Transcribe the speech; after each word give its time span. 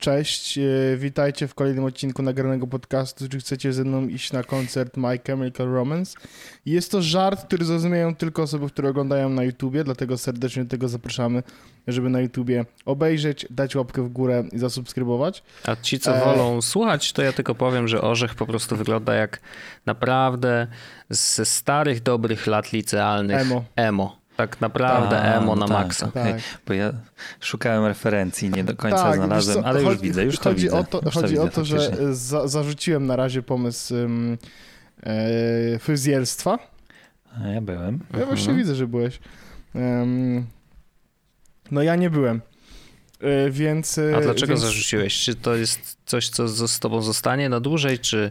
Cześć, 0.00 0.58
e, 0.58 0.62
witajcie 0.96 1.48
w 1.48 1.54
kolejnym 1.54 1.84
odcinku 1.84 2.22
nagranego 2.22 2.66
podcastu. 2.66 3.28
Czy 3.28 3.38
chcecie 3.38 3.72
ze 3.72 3.84
mną 3.84 4.08
iść 4.08 4.32
na 4.32 4.42
koncert 4.42 4.96
My 4.96 5.18
Chemical 5.26 5.68
Romance? 5.68 6.18
Jest 6.66 6.90
to 6.90 7.02
żart, 7.02 7.44
który 7.44 7.64
zrozumieją 7.64 8.14
tylko 8.14 8.42
osoby, 8.42 8.66
które 8.66 8.88
oglądają 8.88 9.28
na 9.28 9.44
YouTubie, 9.44 9.84
dlatego 9.84 10.18
serdecznie 10.18 10.64
do 10.64 10.70
tego 10.70 10.88
zapraszamy, 10.88 11.42
żeby 11.86 12.10
na 12.10 12.20
YouTubie 12.20 12.64
obejrzeć, 12.84 13.46
dać 13.50 13.76
łapkę 13.76 14.02
w 14.02 14.08
górę 14.08 14.44
i 14.52 14.58
zasubskrybować. 14.58 15.42
A 15.64 15.76
ci, 15.76 15.98
co 15.98 16.16
e... 16.16 16.24
wolą 16.24 16.62
słuchać, 16.62 17.12
to 17.12 17.22
ja 17.22 17.32
tylko 17.32 17.54
powiem, 17.54 17.88
że 17.88 18.00
Orzech 18.00 18.34
po 18.34 18.46
prostu 18.46 18.76
wygląda 18.76 19.14
jak 19.14 19.40
naprawdę 19.86 20.66
ze 21.10 21.44
starych, 21.44 22.02
dobrych 22.02 22.46
lat 22.46 22.72
licealnych 22.72 23.40
emo. 23.40 23.64
emo. 23.76 24.18
Tak 24.38 24.60
naprawdę 24.60 25.18
A, 25.18 25.38
emo 25.38 25.56
na 25.56 25.68
tak, 25.68 25.76
maksa. 25.76 26.10
Tak. 26.10 26.36
Bo 26.66 26.72
ja 26.72 26.92
szukałem 27.40 27.86
referencji, 27.86 28.50
nie 28.50 28.64
do 28.64 28.76
końca 28.76 29.02
tak, 29.02 29.16
znalazłem, 29.16 29.64
ale 29.64 29.82
już 29.82 30.00
widzę, 30.00 30.24
już 30.24 30.38
to 30.38 30.50
chodzi 30.50 30.62
widzę. 30.62 30.78
O 30.78 30.84
to, 30.84 31.10
chodzi 31.10 31.36
to 31.36 31.42
o 31.42 31.48
to, 31.48 31.64
że 31.64 31.90
za, 32.14 32.48
zarzuciłem 32.48 33.06
na 33.06 33.16
razie 33.16 33.42
pomysł 33.42 33.94
um, 33.94 34.38
e, 35.02 35.78
fryzjerstwa. 35.78 36.58
A 37.44 37.48
ja 37.48 37.60
byłem. 37.60 37.98
Ja 38.10 38.18
mhm. 38.18 38.26
właśnie 38.26 38.54
widzę, 38.54 38.74
że 38.74 38.86
byłeś. 38.86 39.20
Um, 39.74 40.46
no 41.70 41.82
ja 41.82 41.96
nie 41.96 42.10
byłem. 42.10 42.40
E, 43.20 43.50
więc. 43.50 44.00
A 44.16 44.20
dlaczego 44.20 44.52
więc... 44.52 44.60
zarzuciłeś? 44.60 45.20
Czy 45.20 45.34
to 45.34 45.54
jest 45.54 45.96
coś, 46.06 46.28
co 46.28 46.68
z 46.68 46.78
tobą 46.78 47.02
zostanie 47.02 47.48
na 47.48 47.60
dłużej, 47.60 47.98
czy. 47.98 48.30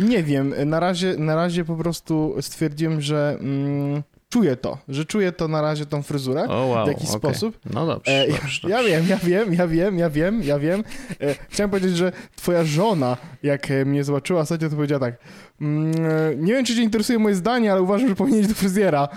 Nie 0.00 0.22
wiem. 0.22 0.54
Na 0.66 0.80
razie, 0.80 1.16
na 1.16 1.34
razie 1.34 1.64
po 1.64 1.76
prostu 1.76 2.36
stwierdziłem, 2.40 3.00
że. 3.00 3.36
Mm, 3.40 4.02
czuję 4.32 4.56
to, 4.56 4.78
że 4.88 5.04
czuję 5.04 5.32
to 5.32 5.48
na 5.48 5.62
razie 5.62 5.86
tą 5.86 6.02
fryzurę 6.02 6.42
oh, 6.42 6.66
wow, 6.66 6.84
w 6.84 6.88
jakiś 6.88 7.10
okay. 7.10 7.18
sposób. 7.18 7.58
No 7.74 7.86
dobrze, 7.86 8.12
e, 8.12 8.28
dobrze, 8.28 8.68
Ja 8.68 8.82
wiem, 8.82 9.08
ja 9.08 9.16
wiem, 9.16 9.54
ja 9.54 9.66
wiem, 9.68 9.98
ja 9.98 10.10
wiem, 10.10 10.42
ja 10.42 10.58
wiem. 10.58 10.84
E, 11.20 11.34
chciałem 11.48 11.70
powiedzieć, 11.70 11.96
że 11.96 12.12
twoja 12.36 12.64
żona, 12.64 13.16
jak 13.42 13.70
e, 13.70 13.84
mnie 13.84 14.04
zobaczyła 14.04 14.40
ostatnio, 14.40 14.68
to 14.68 14.76
powiedziała 14.76 15.00
tak, 15.00 15.14
mm, 15.60 16.44
nie 16.44 16.52
wiem, 16.52 16.64
czy 16.64 16.76
cię 16.76 16.82
interesuje 16.82 17.18
moje 17.18 17.34
zdanie, 17.34 17.72
ale 17.72 17.82
uważam, 17.82 18.08
że 18.08 18.14
powinieneś 18.14 18.46
do 18.46 18.54
fryzjera. 18.54 19.08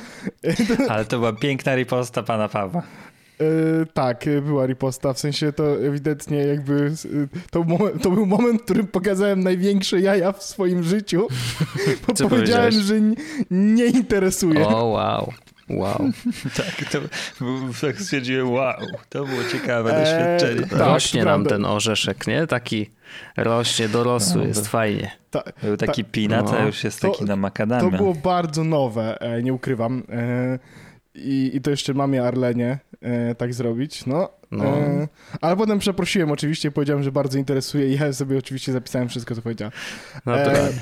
Ale 0.89 1.05
to 1.05 1.17
była 1.17 1.33
piękna 1.33 1.75
riposta 1.75 2.23
pana 2.23 2.49
Pawła. 2.49 2.83
Yy, 3.39 3.85
tak, 3.93 4.25
była 4.41 4.65
riposta, 4.65 5.13
w 5.13 5.19
sensie 5.19 5.53
to 5.53 5.85
ewidentnie 5.85 6.37
jakby 6.37 6.91
to, 7.51 7.63
moment, 7.63 8.03
to, 8.03 8.11
był 8.11 8.25
moment, 8.25 8.61
w 8.61 8.63
którym 8.65 8.87
pokazałem 8.87 9.43
największe 9.43 10.01
jaja 10.01 10.31
w 10.31 10.43
swoim 10.43 10.83
życiu, 10.83 11.27
bo 12.07 12.13
Co 12.13 12.29
powiedziałem, 12.29 12.71
że 12.71 12.95
nie, 13.51 13.85
interesuje. 13.85 14.67
O, 14.67 14.85
wow. 14.85 15.33
Wow. 15.69 15.97
tak, 16.57 16.89
to 16.91 16.99
tak 17.81 18.01
stwierdziłem, 18.01 18.51
wow, 18.51 18.73
to 19.09 19.25
było 19.25 19.43
ciekawe 19.51 19.97
eee, 19.97 20.03
doświadczenie. 20.03 20.67
Tak, 20.67 20.79
rośnie 20.79 21.25
nam 21.25 21.43
prawda. 21.43 21.49
ten 21.49 21.65
orzeszek, 21.65 22.27
nie? 22.27 22.47
Taki 22.47 22.89
rośnie, 23.37 23.89
dorosły, 23.89 24.41
no, 24.41 24.47
jest 24.47 24.67
fajnie. 24.67 25.11
Ta, 25.31 25.43
był 25.63 25.77
taki 25.77 26.03
ta, 26.03 26.09
pinat, 26.11 26.45
no. 26.45 26.57
a 26.57 26.65
już 26.65 26.83
jest 26.83 27.01
to, 27.01 27.11
taki 27.11 27.25
na 27.25 27.35
makadamia. 27.35 27.91
To 27.91 27.97
było 27.97 28.13
bardzo 28.13 28.63
nowe, 28.63 29.21
e, 29.21 29.43
nie 29.43 29.53
ukrywam. 29.53 30.03
E, 30.09 30.59
i, 31.15 31.51
I 31.53 31.61
to 31.61 31.71
jeszcze 31.71 31.93
mamie 31.93 32.23
Arlenie 32.23 32.79
e, 33.01 33.35
tak 33.35 33.53
zrobić, 33.53 34.05
no. 34.05 34.29
no. 34.51 34.65
E, 34.65 35.07
ale 35.41 35.57
potem 35.57 35.79
przeprosiłem 35.79 36.31
oczywiście, 36.31 36.71
powiedziałem, 36.71 37.03
że 37.03 37.11
bardzo 37.11 37.37
interesuje 37.37 37.87
i 37.89 37.99
ja 37.99 38.13
sobie 38.13 38.37
oczywiście 38.37 38.71
zapisałem 38.71 39.09
wszystko, 39.09 39.35
co 39.35 39.41
powiedziała. 39.41 39.71
Naturalnie. 40.25 40.69
E, 40.69 40.75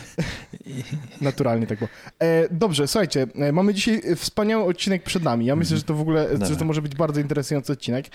naturalnie 1.21 1.67
tak 1.67 1.79
było. 1.79 1.89
E, 2.19 2.47
dobrze, 2.51 2.87
słuchajcie, 2.87 3.27
e, 3.35 3.51
mamy 3.51 3.73
dzisiaj 3.73 4.01
wspaniały 4.15 4.63
odcinek 4.63 5.03
przed 5.03 5.23
nami. 5.23 5.45
Ja 5.45 5.55
myślę, 5.55 5.77
że 5.77 5.83
to 5.83 5.93
w 5.93 6.01
ogóle, 6.01 6.29
Dobra. 6.29 6.47
że 6.47 6.55
to 6.55 6.65
może 6.65 6.81
być 6.81 6.95
bardzo 6.95 7.21
interesujący 7.21 7.73
odcinek. 7.73 8.05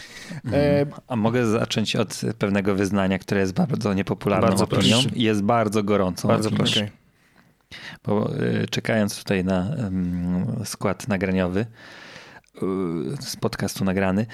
E, 0.53 0.81
mhm. 0.81 1.01
A 1.09 1.17
mogę 1.17 1.47
zacząć 1.47 1.97
od 1.97 2.21
pewnego 2.39 2.75
wyznania, 2.75 3.19
które 3.19 3.41
jest 3.41 3.53
bardzo 3.53 3.95
niepopularną 3.95 4.49
bardzo 4.49 4.65
opinią 4.65 5.03
proszę. 5.03 5.17
i 5.17 5.23
jest 5.23 5.43
bardzo 5.43 5.83
gorącą. 5.83 6.29
Bardzo 6.29 6.51
proszę. 6.51 6.81
Okay. 6.81 7.08
Bo 8.05 8.31
czekając 8.71 9.19
tutaj 9.19 9.45
na 9.45 9.77
skład 10.65 11.09
nagraniowy, 11.09 11.67
z 13.21 13.37
podcastu 13.37 13.85
nagrany, 13.85 14.27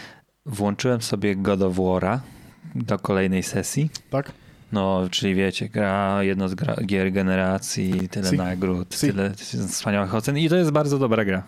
włączyłem 0.47 1.03
sobie 1.03 1.37
God 1.37 1.63
of 1.63 1.77
War'a 1.77 2.19
do 2.75 2.99
kolejnej 2.99 3.43
sesji. 3.43 3.91
Tak. 4.11 4.33
No, 4.73 5.09
czyli 5.11 5.35
wiecie, 5.35 5.69
gra, 5.69 6.23
jedno 6.23 6.49
z 6.49 6.55
gra, 6.55 6.77
gier 6.87 7.13
generacji, 7.13 8.09
tyle 8.09 8.31
si. 8.31 8.37
nagród, 8.37 8.95
si. 8.95 9.07
tyle 9.07 9.35
wspaniałych 9.69 10.15
ocen 10.15 10.39
i 10.39 10.49
to 10.49 10.57
jest 10.57 10.71
bardzo 10.71 10.99
dobra 10.99 11.25
gra. 11.25 11.47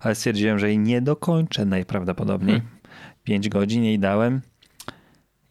Ale 0.00 0.14
stwierdziłem, 0.14 0.58
że 0.58 0.68
jej 0.68 0.78
nie 0.78 1.02
dokończę 1.02 1.64
najprawdopodobniej. 1.64 2.56
Hmm. 2.60 2.76
Pięć 3.24 3.48
godzin 3.48 3.84
jej 3.84 3.98
dałem 3.98 4.40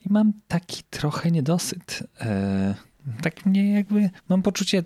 i 0.06 0.14
mam 0.14 0.34
taki 0.48 0.84
trochę 0.84 1.32
niedosyt. 1.32 2.04
Tak 3.22 3.46
mnie 3.46 3.74
jakby, 3.74 4.10
mam 4.30 4.42
poczucie, 4.42 4.84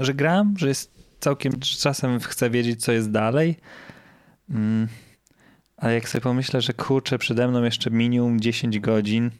że 0.00 0.14
gram, 0.14 0.54
że 0.58 0.68
jest 0.68 0.90
całkiem, 1.20 1.52
czasem 1.60 2.20
chcę 2.20 2.50
wiedzieć, 2.50 2.84
co 2.84 2.92
jest 2.92 3.10
dalej. 3.10 3.56
Mm 4.50 4.88
ale 5.78 5.94
jak 5.94 6.08
sobie 6.08 6.22
pomyślę, 6.22 6.60
że 6.60 6.72
kurczę, 6.72 7.18
przede 7.18 7.48
mną 7.48 7.62
jeszcze 7.62 7.90
minimum 7.90 8.40
10 8.40 8.80
godzin, 8.80 9.30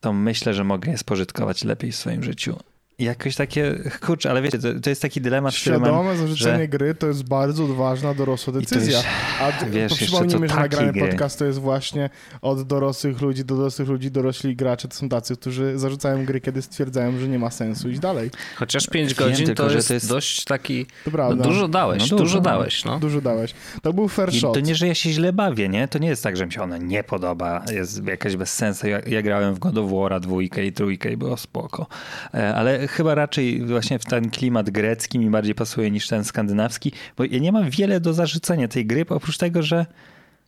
to 0.00 0.12
myślę, 0.12 0.54
że 0.54 0.64
mogę 0.64 0.90
je 0.90 0.98
spożytkować 0.98 1.64
lepiej 1.64 1.92
w 1.92 1.96
swoim 1.96 2.22
życiu 2.22 2.56
jakoś 2.98 3.36
takie, 3.36 3.78
kurczę, 4.00 4.30
ale 4.30 4.42
wiecie, 4.42 4.58
to, 4.58 4.68
to 4.82 4.90
jest 4.90 5.02
taki 5.02 5.20
dylemat, 5.20 5.54
Świadome 5.54 5.92
mam, 5.92 6.16
zarzucenie 6.16 6.58
że... 6.58 6.68
gry 6.68 6.94
to 6.94 7.06
jest 7.06 7.28
bardzo 7.28 7.64
odważna, 7.64 8.14
dorosła 8.14 8.52
decyzja. 8.52 9.02
A 9.40 9.52
wiesz, 9.70 9.94
przypomnijmy, 9.94 10.48
że 10.48 10.54
nagrany 10.54 10.92
gry. 10.92 11.08
podcast 11.08 11.38
to 11.38 11.44
jest 11.44 11.58
właśnie 11.58 12.10
od 12.42 12.62
dorosłych 12.62 13.20
ludzi 13.20 13.44
do 13.44 13.56
dorosłych 13.56 13.88
ludzi, 13.88 14.10
dorośli 14.10 14.56
gracze 14.56 14.88
to 14.88 14.94
są 14.96 15.08
tacy, 15.08 15.36
którzy 15.36 15.78
zarzucają 15.78 16.24
gry, 16.24 16.40
kiedy 16.40 16.62
stwierdzają, 16.62 17.18
że 17.18 17.28
nie 17.28 17.38
ma 17.38 17.50
sensu 17.50 17.88
iść 17.90 18.00
dalej. 18.00 18.30
Chociaż 18.56 18.86
5 18.86 19.14
godzin 19.14 19.46
tylko, 19.46 19.66
to, 19.66 19.74
jest 19.74 19.88
to, 19.88 19.94
jest 19.94 20.08
dość 20.08 20.44
taki... 20.44 20.86
To 21.04 21.10
prawda. 21.10 21.36
No, 21.36 21.50
dużo 21.50 21.68
dałeś, 21.68 21.98
no, 21.98 22.06
dużo, 22.06 22.24
dużo 22.24 22.40
dałeś. 22.40 22.84
No. 22.84 22.98
Dużo 22.98 23.20
dałeś. 23.20 23.54
To 23.82 23.92
był 23.92 24.08
fair 24.08 24.34
I 24.34 24.40
shot. 24.40 24.54
To 24.54 24.60
nie, 24.60 24.74
że 24.74 24.86
ja 24.86 24.94
się 24.94 25.10
źle 25.10 25.32
bawię, 25.32 25.68
nie? 25.68 25.88
To 25.88 25.98
nie 25.98 26.08
jest 26.08 26.22
tak, 26.22 26.36
że 26.36 26.46
mi 26.46 26.52
się 26.52 26.62
ona 26.62 26.78
nie 26.78 27.04
podoba, 27.04 27.64
jest 27.72 28.06
jakaś 28.06 28.36
bez 28.36 28.52
sensu. 28.52 28.88
Ja, 28.88 29.00
ja 29.06 29.22
grałem 29.22 29.54
w 29.54 29.58
God 29.58 29.78
of 29.78 29.90
War 29.90 30.20
dwójkę 30.20 30.66
i 30.66 30.72
trójkę 30.72 31.12
i 31.12 31.16
było 31.16 31.36
spoko. 31.36 31.86
E, 32.34 32.54
ale 32.54 32.85
chyba 32.88 33.14
raczej 33.14 33.66
właśnie 33.66 33.98
w 33.98 34.04
ten 34.04 34.30
klimat 34.30 34.70
grecki 34.70 35.18
mi 35.18 35.30
bardziej 35.30 35.54
pasuje 35.54 35.90
niż 35.90 36.08
ten 36.08 36.24
skandynawski, 36.24 36.92
bo 37.16 37.24
ja 37.24 37.38
nie 37.38 37.52
mam 37.52 37.70
wiele 37.70 38.00
do 38.00 38.14
zarzucenia 38.14 38.68
tej 38.68 38.86
gry, 38.86 39.04
oprócz 39.08 39.38
tego, 39.38 39.62
że 39.62 39.86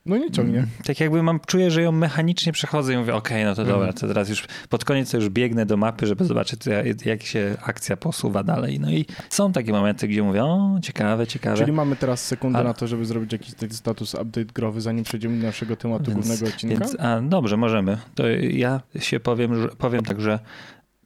no 0.05 0.17
nie 0.17 0.31
ciągnie. 0.31 0.57
Mm, 0.57 0.69
tak 0.85 0.99
jakby 0.99 1.23
mam, 1.23 1.39
czuję, 1.47 1.71
że 1.71 1.81
ją 1.81 1.91
mechanicznie 1.91 2.51
przechodzę 2.51 2.93
i 2.93 2.97
mówię, 2.97 3.15
okej, 3.15 3.37
okay, 3.37 3.45
no 3.45 3.55
to 3.55 3.65
dobra, 3.65 3.93
to 3.93 4.07
teraz 4.07 4.29
już 4.29 4.47
pod 4.69 4.85
koniec 4.85 5.11
to 5.11 5.17
już 5.17 5.29
biegnę 5.29 5.65
do 5.65 5.77
mapy, 5.77 6.07
żeby 6.07 6.25
zobaczyć, 6.25 6.61
jak 7.05 7.23
się 7.23 7.55
akcja 7.65 7.97
posuwa 7.97 8.43
dalej. 8.43 8.79
No 8.79 8.91
i 8.91 9.05
są 9.29 9.51
takie 9.51 9.71
momenty, 9.71 10.07
gdzie 10.07 10.23
mówię, 10.23 10.43
o, 10.43 10.79
ciekawe, 10.81 11.27
ciekawe. 11.27 11.57
Czyli 11.57 11.71
mamy 11.71 11.95
teraz 11.95 12.25
sekundę 12.25 12.59
a... 12.59 12.63
na 12.63 12.73
to, 12.73 12.87
żeby 12.87 13.05
zrobić 13.05 13.31
jakiś 13.31 13.53
status 13.71 14.13
update 14.13 14.45
growy, 14.53 14.81
zanim 14.81 15.03
przejdziemy 15.03 15.39
do 15.39 15.45
naszego 15.47 15.75
tematu 15.75 16.11
więc, 16.11 16.15
głównego 16.15 16.53
odcinka? 16.53 16.75
Więc, 16.79 16.95
a, 16.99 17.21
dobrze, 17.21 17.57
możemy. 17.57 17.97
To 18.15 18.27
ja 18.51 18.81
się 18.99 19.19
powiem, 19.19 19.69
powiem 19.77 20.03
tak, 20.03 20.21
że 20.21 20.39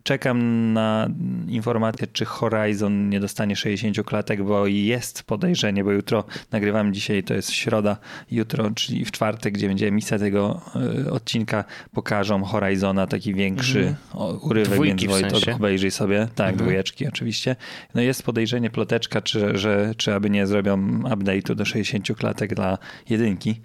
Czekam 0.03 0.73
na 0.73 1.09
informację, 1.47 2.07
czy 2.07 2.25
Horizon 2.25 3.09
nie 3.09 3.19
dostanie 3.19 3.55
60 3.55 3.97
klatek, 4.05 4.43
bo 4.43 4.67
jest 4.67 5.23
podejrzenie, 5.23 5.83
bo 5.83 5.91
jutro 5.91 6.23
nagrywam 6.51 6.93
dzisiaj, 6.93 7.23
to 7.23 7.33
jest 7.33 7.51
środa, 7.51 7.97
jutro, 8.31 8.71
czyli 8.71 9.05
w 9.05 9.11
czwartek, 9.11 9.53
gdzie 9.53 9.67
będzie 9.67 9.87
emisja 9.87 10.19
tego 10.19 10.61
e, 11.05 11.11
odcinka, 11.11 11.63
pokażą 11.91 12.43
Horizona, 12.43 13.07
taki 13.07 13.33
większy 13.33 13.79
mm. 13.79 13.95
urywek, 14.41 14.73
Dwójki 14.73 15.07
więc 15.07 15.25
w 15.25 15.29
sensie. 15.29 15.55
obejrzyj 15.55 15.91
sobie. 15.91 16.27
Tak, 16.35 16.53
mm. 16.53 16.57
dwójeczki 16.57 17.07
oczywiście. 17.07 17.55
No 17.95 18.01
jest 18.01 18.23
podejrzenie, 18.23 18.69
ploteczka, 18.69 19.21
czy, 19.21 19.57
że, 19.57 19.93
czy 19.97 20.13
aby 20.13 20.29
nie 20.29 20.47
zrobią 20.47 20.77
update'u 20.99 21.55
do 21.55 21.65
60 21.65 22.17
klatek 22.17 22.55
dla 22.55 22.77
jedynki. 23.09 23.61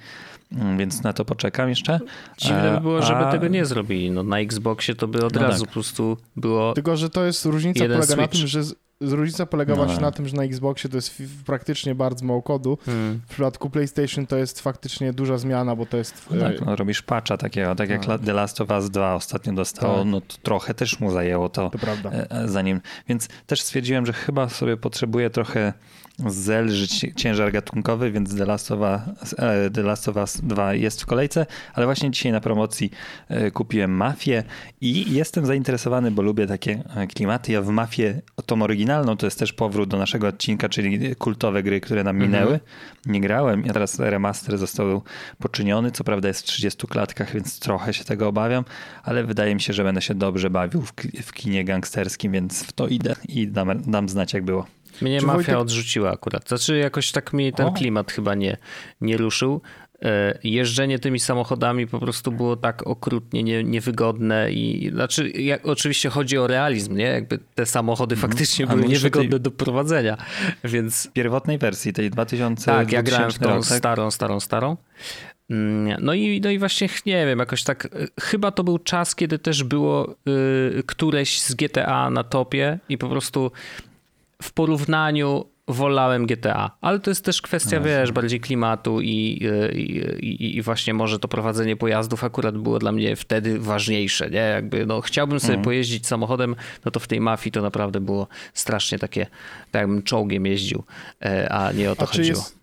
Mm, 0.53 0.79
więc 0.79 1.03
na 1.03 1.13
to 1.13 1.25
poczekam 1.25 1.69
jeszcze. 1.69 2.01
Dziwne 2.39 2.75
by 2.75 2.81
było, 2.81 3.03
żeby 3.03 3.21
A... 3.21 3.33
tego 3.33 3.49
nie 3.49 3.65
zrobili. 3.65 4.11
No, 4.11 4.23
na 4.23 4.39
Xboxie 4.39 4.95
to 4.95 5.09
by 5.09 5.27
od 5.27 5.35
no 5.35 5.43
razu 5.43 5.61
tak. 5.61 5.69
po 5.69 5.73
prostu 5.73 6.17
było. 6.37 6.73
Tylko, 6.73 6.97
że 6.97 7.11
to 7.11 7.25
jest 7.25 7.45
różnica 7.45 7.81
polega 7.81 8.03
switch. 8.03 8.19
na 8.19 8.29
tym, 8.29 8.47
że 8.47 8.63
różnica 9.01 9.47
polega 9.47 9.77
no. 9.77 9.85
właśnie 9.85 10.01
na 10.01 10.11
tym, 10.11 10.29
że 10.29 10.37
na 10.37 10.45
Xboxie 10.45 10.91
to 10.91 10.97
jest 10.97 11.23
praktycznie 11.47 11.95
bardzo 11.95 12.25
mało 12.25 12.43
kodu. 12.43 12.79
Hmm. 12.85 13.21
W 13.27 13.31
przypadku 13.31 13.71
PlayStation 13.71 14.27
to 14.27 14.37
jest 14.37 14.61
faktycznie 14.61 15.13
duża 15.13 15.39
zmiana, 15.39 15.77
bo 15.77 15.87
to 15.87 15.97
jest... 15.97 16.27
No 16.31 16.41
tak, 16.41 16.61
no, 16.67 16.77
robisz 16.77 17.03
patcha 17.03 17.37
takiego, 17.37 17.75
tak 17.75 17.91
jak 17.91 18.07
tak. 18.07 18.21
The 18.21 18.33
Last 18.33 18.61
of 18.61 18.71
Us 18.71 18.91
2 18.91 19.15
ostatnio 19.15 19.53
dostało, 19.53 19.99
tak. 19.99 20.07
no 20.07 20.21
to 20.21 20.37
trochę 20.43 20.75
też 20.75 21.01
mu 21.01 21.11
zajęło 21.11 21.49
to, 21.49 21.71
to 21.71 21.79
prawda. 21.79 22.11
E, 22.11 22.31
e, 22.31 22.49
zanim... 22.49 22.81
Więc 23.09 23.29
też 23.47 23.61
stwierdziłem, 23.61 24.07
że 24.07 24.13
chyba 24.13 24.49
sobie 24.49 24.77
potrzebuję 24.77 25.31
trochę 25.31 25.73
zelżyć 26.27 27.07
ciężar 27.17 27.53
gatunkowy, 27.53 28.13
więc 28.13 28.37
The 28.37 28.45
Last, 28.45 28.73
of 28.73 28.81
Us, 28.81 29.35
e, 29.39 29.71
The 29.71 29.83
Last 29.83 30.09
of 30.09 30.17
Us 30.17 30.41
2 30.43 30.75
jest 30.75 31.03
w 31.03 31.07
kolejce, 31.07 31.47
ale 31.75 31.87
właśnie 31.87 32.11
dzisiaj 32.11 32.33
na 32.33 32.41
promocji 32.41 32.91
kupiłem 33.53 33.91
Mafię 33.91 34.45
i 34.81 35.13
jestem 35.15 35.47
zainteresowany, 35.47 36.11
bo 36.11 36.23
lubię 36.23 36.47
takie 36.47 36.83
klimaty. 37.15 37.53
Ja 37.53 37.63
w 37.63 37.69
Mafię, 37.69 38.23
tą 38.47 38.63
oryginalną 38.63 39.17
to 39.17 39.27
jest 39.27 39.39
też 39.39 39.53
powrót 39.53 39.89
do 39.89 39.99
naszego 39.99 40.29
odcinka, 40.29 40.69
czyli 40.69 41.17
kultowe 41.17 41.63
gry, 41.63 41.81
które 41.81 42.05
nam 42.05 42.19
minęły. 42.19 42.53
Mhm. 42.53 42.61
Nie 43.07 43.21
grałem, 43.21 43.65
a 43.71 43.73
teraz 43.73 43.99
remaster 43.99 44.59
został 44.59 45.03
poczyniony, 45.39 45.91
co 45.91 46.05
prawda 46.05 46.29
jest 46.29 46.41
w 46.41 46.45
30 46.45 46.87
klatkach, 46.87 47.35
więc 47.35 47.59
trochę 47.59 47.95
się 47.95 48.05
tego 48.05 48.29
obawiam, 48.29 48.65
ale 49.03 49.25
wydaje 49.25 49.55
mi 49.55 49.61
się, 49.61 49.73
że 49.73 49.85
będę 49.85 50.03
się 50.03 50.15
dobrze 50.15 50.51
bawił 50.51 50.83
w, 50.83 50.93
w 51.23 51.33
kinie 51.33 51.65
gangsterskim, 51.65 52.33
więc 52.33 52.63
w 52.63 52.73
to 52.73 52.89
idę 52.89 53.17
i 53.29 53.49
dam, 53.49 53.83
dam 53.83 54.09
znać 54.09 54.33
jak 54.33 54.45
było. 54.45 54.67
Mnie 55.03 55.21
Czy 55.21 55.27
mafia 55.27 55.37
Wojtek... 55.37 55.57
odrzuciła 55.57 56.11
akurat. 56.11 56.49
Znaczy 56.49 56.79
jakoś 56.79 57.13
tak 57.13 57.33
mi 57.33 57.53
ten 57.53 57.67
o. 57.67 57.73
klimat 57.73 58.13
chyba 58.13 58.35
nie, 58.35 58.57
nie 59.01 59.17
ruszył. 59.17 59.61
E, 60.03 60.39
jeżdżenie 60.45 60.99
tymi 60.99 61.21
samochodami 61.21 61.87
po 61.87 61.99
prostu 61.99 62.33
było 62.33 62.57
tak 62.57 62.87
okrutnie 62.87 63.43
nie, 63.43 63.65
niewygodne 63.65 64.53
i 64.53 64.91
znaczy 64.93 65.31
jak, 65.31 65.67
oczywiście 65.67 66.09
chodzi 66.09 66.39
o 66.39 66.47
realizm, 66.47 66.97
nie? 66.97 67.05
Jakby 67.05 67.39
te 67.55 67.67
samochody 67.67 68.15
mm. 68.15 68.23
faktycznie 68.23 68.67
były 68.67 68.89
niewygodne 68.89 69.31
tej... 69.31 69.41
do 69.41 69.51
prowadzenia, 69.51 70.17
więc... 70.65 71.11
Pierwotnej 71.13 71.59
wersji, 71.59 71.93
tej 71.93 72.11
2000 72.11 72.65
Tak, 72.65 72.93
ja 72.93 73.03
grałem 73.03 73.31
w 73.31 73.39
tą 73.39 73.49
rok, 73.49 73.67
tak? 73.67 73.79
starą, 73.79 74.11
starą, 74.11 74.41
starą. 74.41 74.77
Mm, 75.51 76.05
no 76.05 76.15
i, 76.15 76.41
no 76.41 76.51
i 76.51 76.59
właśnie 76.59 76.89
nie 77.07 77.27
wiem, 77.27 77.39
jakoś 77.39 77.63
tak, 77.63 77.87
e, 77.87 77.89
chyba 78.21 78.51
to 78.51 78.65
był 78.65 78.79
czas, 78.79 79.15
kiedy 79.15 79.39
też 79.39 79.65
było 79.65 80.15
y, 80.29 80.83
któreś 80.87 81.41
z 81.41 81.55
GTA 81.55 82.11
na 82.11 82.25
topie 82.25 82.79
i 82.89 82.99
po 82.99 83.09
prostu 83.09 83.51
w 84.43 84.53
porównaniu 84.53 85.45
wolałem 85.69 86.27
GTA, 86.27 86.71
ale 86.81 87.01
to 87.01 87.11
jest 87.11 87.25
też 87.25 87.43
kwestia, 87.43 87.79
no, 87.79 87.85
wiesz, 87.85 88.13
bardziej 88.13 88.41
klimatu 88.41 89.01
i, 89.01 89.09
i, 89.09 89.99
i, 90.27 90.57
i, 90.57 90.63
właśnie 90.63 90.95
może 90.95 91.19
to 91.19 91.29
prowadzenie 91.29 91.77
pojazdów 91.77 92.25
akurat 92.25 92.59
było 92.59 92.79
dla 92.79 92.93
mnie 92.93 93.17
wtedy 93.17 93.59
ważniejsze, 93.59 94.31
nie? 94.31 94.39
Jakby, 94.39 94.87
no 94.87 95.01
chciałbym 95.01 95.41
sobie 95.41 95.55
mm. 95.55 95.65
pojeździć 95.65 96.07
samochodem, 96.07 96.57
no 96.85 96.91
to 96.91 97.01
w 97.01 97.07
tej 97.07 97.21
mafii 97.21 97.53
to 97.53 97.63
naprawdę 97.63 98.01
było 98.01 98.29
strasznie 98.55 98.99
takie, 98.99 99.27
tak 99.71 99.81
jakbym 99.81 100.03
czołgiem 100.03 100.47
jeździł, 100.47 100.85
e, 101.23 101.53
a 101.53 101.73
nie 101.73 101.91
o 101.91 101.97
to 101.97 102.03
a 102.03 102.07
chodziło. 102.07 102.25
Czy 102.25 102.33
jest, 102.33 102.59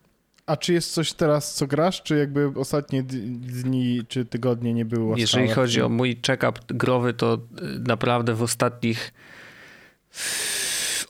a 0.46 0.58
czy 0.58 0.74
jest 0.74 0.94
coś 0.94 1.14
teraz, 1.14 1.54
co 1.54 1.68
grasz, 1.68 2.04
czy 2.04 2.18
jakby 2.18 2.52
ostatnie 2.56 3.04
dni 3.04 4.02
czy 4.08 4.26
tygodnie 4.26 4.74
nie 4.74 4.86
było 4.86 5.06
łaskawe? 5.06 5.22
Jeżeli 5.22 5.48
chodzi 5.48 5.82
o 5.82 5.90
mój 5.90 6.22
check-up 6.28 6.60
growy, 6.68 7.14
to 7.14 7.34
e, 7.34 7.40
naprawdę 7.88 8.34
w 8.34 8.44
ostatnich 8.44 9.14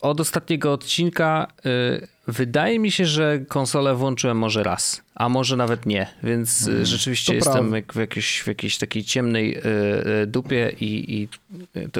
od 0.00 0.20
ostatniego 0.20 0.72
odcinka 0.72 1.46
y, 1.66 2.08
wydaje 2.26 2.78
mi 2.78 2.90
się, 2.90 3.06
że 3.06 3.38
konsolę 3.48 3.94
włączyłem 3.94 4.38
może 4.38 4.62
raz, 4.62 5.02
a 5.14 5.28
może 5.28 5.56
nawet 5.56 5.86
nie, 5.86 6.06
więc 6.22 6.68
mm, 6.68 6.84
rzeczywiście 6.84 7.34
jestem 7.34 7.74
jak 7.74 7.92
w, 7.92 7.96
jakiejś, 7.96 8.40
w 8.40 8.46
jakiejś 8.46 8.78
takiej 8.78 9.04
ciemnej 9.04 9.56
y, 9.56 9.62
y, 10.22 10.26
dupie 10.26 10.72
i, 10.80 11.14
i 11.14 11.28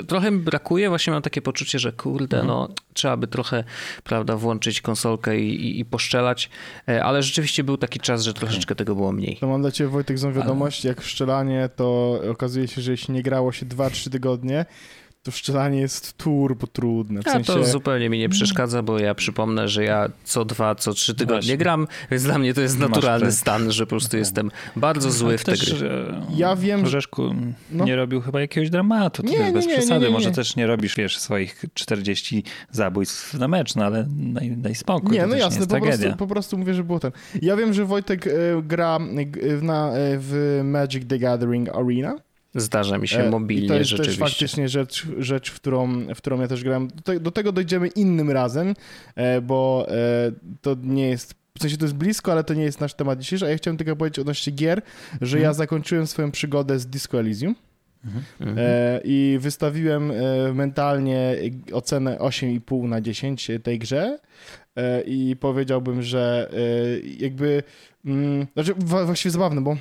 trochę 0.06 0.30
mi 0.30 0.38
brakuje, 0.38 0.88
właśnie 0.88 1.12
mam 1.12 1.22
takie 1.22 1.42
poczucie, 1.42 1.78
że 1.78 1.92
kurde, 1.92 2.36
mm. 2.36 2.46
no 2.46 2.68
trzeba 2.94 3.16
by 3.16 3.26
trochę, 3.26 3.64
prawda, 4.04 4.36
włączyć 4.36 4.80
konsolkę 4.80 5.40
i, 5.40 5.66
i, 5.66 5.80
i 5.80 5.84
poszczelać, 5.84 6.50
ale 7.02 7.22
rzeczywiście 7.22 7.64
był 7.64 7.76
taki 7.76 8.00
czas, 8.00 8.22
że 8.22 8.34
troszeczkę 8.34 8.74
tego 8.74 8.94
było 8.94 9.12
mniej. 9.12 9.36
To 9.36 9.46
mam 9.46 9.60
dla 9.60 9.70
ciebie 9.70 9.90
Wojtek 9.90 10.18
złą 10.18 10.32
wiadomość, 10.32 10.86
ale... 10.86 10.94
jak 10.94 11.02
szczelanie 11.02 11.68
to 11.76 12.20
okazuje 12.30 12.68
się, 12.68 12.82
że 12.82 12.90
jeśli 12.90 13.14
nie 13.14 13.22
grało 13.22 13.52
się 13.52 13.66
2-3 13.66 14.10
tygodnie, 14.10 14.66
to 15.26 15.30
szczelanie 15.30 15.80
jest 15.80 16.16
turbo 16.16 16.66
trudne. 16.66 17.22
W 17.22 17.26
ja 17.26 17.32
sensie... 17.32 17.52
to 17.52 17.64
zupełnie 17.64 18.10
mi 18.10 18.18
nie 18.18 18.28
przeszkadza, 18.28 18.82
bo 18.82 18.98
ja 18.98 19.14
przypomnę, 19.14 19.68
że 19.68 19.84
ja 19.84 20.08
co 20.24 20.44
dwa, 20.44 20.74
co 20.74 20.92
trzy 20.92 21.14
tygodnie 21.14 21.36
Właśnie. 21.36 21.56
gram, 21.56 21.86
więc 22.10 22.22
dla 22.22 22.38
mnie 22.38 22.54
to 22.54 22.60
jest 22.60 22.78
naturalny 22.78 23.32
stan, 23.32 23.72
że 23.72 23.86
po 23.86 23.90
prostu 23.90 24.16
jestem 24.16 24.50
bardzo 24.76 25.10
zły 25.10 25.38
w 25.38 25.44
te 25.44 25.52
gry. 25.52 25.88
Ja 26.34 26.56
wiem, 26.56 26.86
że... 26.86 26.98
No. 27.70 27.84
nie 27.84 27.96
robił 27.96 28.20
chyba 28.20 28.40
jakiegoś 28.40 28.70
dramatu, 28.70 29.22
to 29.22 29.28
nie, 29.28 29.36
jest 29.36 29.52
bez 29.52 29.66
nie, 29.66 29.72
przesady. 29.72 30.06
Nie, 30.06 30.12
Może 30.12 30.30
też 30.30 30.56
nie 30.56 30.66
robisz, 30.66 30.96
wiesz, 30.96 31.18
swoich 31.18 31.64
40 31.74 32.44
zabójstw 32.70 33.34
na 33.34 33.48
mecz, 33.48 33.74
no 33.74 33.84
ale 33.84 34.06
daj, 34.08 34.50
daj 34.50 34.74
spokój. 34.74 35.10
Nie, 35.10 35.26
no 35.26 35.36
jasne, 35.36 35.66
po 35.66 35.80
prostu, 35.80 36.16
po 36.18 36.26
prostu 36.26 36.58
mówię, 36.58 36.74
że 36.74 36.84
było 36.84 37.00
ten. 37.00 37.12
Ja 37.42 37.56
wiem, 37.56 37.72
że 37.72 37.84
Wojtek 37.84 38.26
y, 38.26 38.32
gra 38.62 38.98
y, 38.98 39.62
na, 39.62 39.90
y, 39.90 40.18
w 40.20 40.60
Magic 40.64 41.08
the 41.08 41.18
Gathering 41.18 41.68
Arena 41.68 42.25
Zdarza 42.56 42.98
mi 42.98 43.08
się 43.08 43.18
e, 43.18 43.30
mobilnie 43.30 43.64
I 43.64 43.68
to 43.68 43.74
jest 43.74 43.90
rzeczywiście. 43.90 44.20
też 44.20 44.30
faktycznie 44.30 44.68
rzecz, 44.68 45.06
rzecz 45.18 45.50
w, 45.50 45.54
którą, 45.54 46.06
w 46.14 46.16
którą 46.16 46.40
ja 46.40 46.48
też 46.48 46.64
grałem. 46.64 46.88
Do, 47.20 47.30
tego 47.30 47.52
dojdziemy 47.52 47.88
innym 47.88 48.30
razem, 48.30 48.74
e, 49.14 49.40
bo 49.40 49.86
e, 49.88 50.32
to 50.62 50.76
nie 50.82 51.08
jest 51.08 51.34
w 51.58 51.62
sensie 51.62 51.76
to 51.76 51.84
jest 51.84 51.94
blisko, 51.94 52.32
ale 52.32 52.44
to 52.44 52.54
nie 52.54 52.62
jest 52.62 52.80
nasz 52.80 52.94
temat 52.94 53.18
dzisiejszy, 53.18 53.46
a 53.46 53.48
ja 53.48 53.56
chciałem 53.56 53.76
tylko 53.76 53.96
powiedzieć 53.96 54.18
odnośnie 54.18 54.52
gier, 54.52 54.82
że 55.20 55.36
mhm. 55.36 55.42
ja 55.42 55.52
zakończyłem 55.52 56.06
swoją 56.06 56.30
przygodę 56.30 56.78
z 56.78 56.86
Disco 56.86 57.20
Elysium. 57.20 57.54
Mhm. 58.40 58.56
I 59.04 59.38
wystawiłem 59.40 60.12
mentalnie 60.54 61.36
ocenę 61.72 62.16
8,5 62.16 62.88
na 62.88 63.00
10 63.00 63.50
tej 63.62 63.78
grze. 63.78 64.18
I 65.06 65.36
powiedziałbym, 65.40 66.02
że 66.02 66.50
jakby. 67.18 67.62
Mm, 68.04 68.46
znaczy, 68.54 68.74
właściwie 68.76 69.32
zabawne, 69.32 69.60
bo 69.60 69.76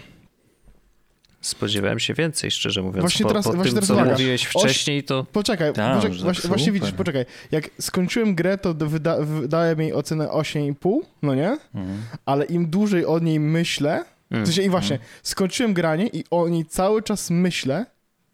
Spodziewałem 1.46 2.00
się 2.00 2.14
więcej, 2.14 2.52
szczerze 2.52 2.82
mówiąc. 2.82 3.02
Właśnie 3.02 3.24
po, 3.24 3.30
teraz, 3.30 3.46
po 3.46 3.54
właśnie 3.54 3.74
tym, 3.74 3.88
teraz 3.88 4.06
co 4.06 4.06
mówiłeś 4.06 4.44
wcześniej, 4.44 5.04
to... 5.04 5.26
Poczekaj, 5.32 5.74
Tam, 5.74 5.96
poczekaj 5.96 6.18
właśnie, 6.20 6.48
właśnie, 6.48 6.72
widzisz, 6.72 6.92
poczekaj. 6.92 7.26
Jak 7.52 7.70
skończyłem 7.82 8.36
grę, 8.36 8.58
to 8.58 8.74
wyda, 8.74 9.18
wydałem 9.20 9.82
jej 9.82 9.94
ocenę 9.94 10.28
8,5, 10.28 11.00
no 11.22 11.36
nie? 11.36 11.58
Mhm. 11.76 12.02
Ale 12.26 12.46
im 12.46 12.70
dłużej 12.70 13.06
o 13.06 13.20
niej 13.20 13.40
myślę, 13.40 14.06
w 14.32 14.46
sensie 14.46 14.62
i 14.62 14.70
właśnie, 14.70 14.96
mhm. 14.96 15.12
skończyłem 15.24 15.74
granie 15.74 16.08
i 16.08 16.24
o 16.32 16.50
niej 16.50 16.66
cały 16.66 17.02
czas 17.04 17.30
myślę, 17.30 17.86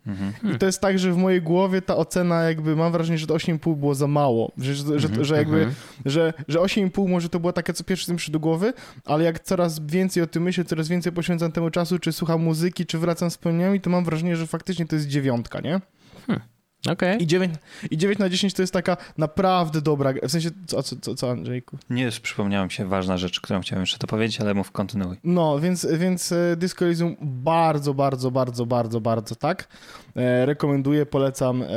Mhm. 0.08 0.56
I 0.56 0.58
to 0.58 0.66
jest 0.66 0.82
tak, 0.82 1.00
że 1.00 1.14
w 1.14 1.18
mojej 1.18 1.42
głowie 1.42 1.82
ta 1.82 1.96
ocena 1.96 2.44
jakby, 2.44 2.76
mam 2.76 2.92
wrażenie, 2.92 3.18
że 3.18 3.28
to 3.28 3.34
8,5 3.36 3.76
było 3.76 3.96
za 3.96 4.08
mało, 4.08 4.52
że, 4.58 4.76
że, 4.76 5.08
mhm. 5.08 5.26
że 5.26 5.36
jakby, 5.36 5.58
mhm. 5.58 5.76
że, 6.06 6.34
że 6.48 6.60
8,5 6.60 7.10
może 7.10 7.30
to 7.30 7.40
było 7.40 7.54
takie, 7.54 7.74
co 7.74 7.84
pierwsze 7.84 8.12
mi 8.12 8.18
przyszło 8.18 8.34
do 8.34 8.40
głowy, 8.40 8.74
ale 9.06 9.24
jak 9.24 9.40
coraz 9.40 9.80
więcej 9.80 10.24
o 10.24 10.28
tym 10.28 10.44
myślę, 10.44 10.66
coraz 10.66 10.88
więcej 10.88 11.12
poświęcam 11.12 11.52
temu 11.52 11.70
czasu, 11.70 12.00
czy 12.00 12.12
słucham 12.12 12.42
muzyki, 12.42 12.86
czy 12.86 12.98
wracam 12.98 13.32
z 13.32 13.34
wspomnieniami, 13.34 13.82
to 13.82 13.90
mam 13.90 14.06
wrażenie, 14.06 14.36
że 14.36 14.48
faktycznie 14.48 14.86
to 14.86 14.96
jest 14.96 15.08
dziewiątka, 15.08 15.60
nie? 15.60 15.82
Hmm. 16.28 16.48
Okay. 16.90 17.18
I, 17.18 17.28
9, 17.28 17.56
I 17.92 17.98
9 17.98 18.20
na 18.20 18.30
10 18.30 18.54
to 18.54 18.62
jest 18.64 18.74
taka 18.74 18.98
naprawdę 19.18 19.82
dobra 19.82 20.14
gra. 20.14 20.28
W 20.28 20.32
sensie, 20.32 20.50
co, 20.68 20.84
co, 20.84 20.96
co, 20.96 21.16
co 21.16 21.32
Andrzejku? 21.32 21.78
Nie, 21.90 22.04
już 22.04 22.20
przypomniała 22.20 22.66
mi 22.66 22.72
się 22.72 22.86
ważna 22.86 23.18
rzecz, 23.18 23.42
którą 23.42 23.62
chciałem 23.62 23.82
jeszcze 23.82 23.98
to 23.98 24.08
powiedzieć, 24.08 24.42
ale 24.42 24.54
mów 24.54 24.72
kontynuuj. 24.72 25.18
No, 25.24 25.60
więc, 25.60 25.88
więc 25.98 26.32
e, 26.32 26.56
Disco 26.58 26.86
Elysium 26.86 27.16
bardzo, 27.22 27.94
bardzo, 27.94 28.32
bardzo, 28.32 28.66
bardzo, 28.66 29.02
bardzo 29.02 29.36
tak. 29.36 29.68
E, 30.16 30.46
rekomenduję, 30.46 31.06
polecam. 31.06 31.64
E, 31.64 31.68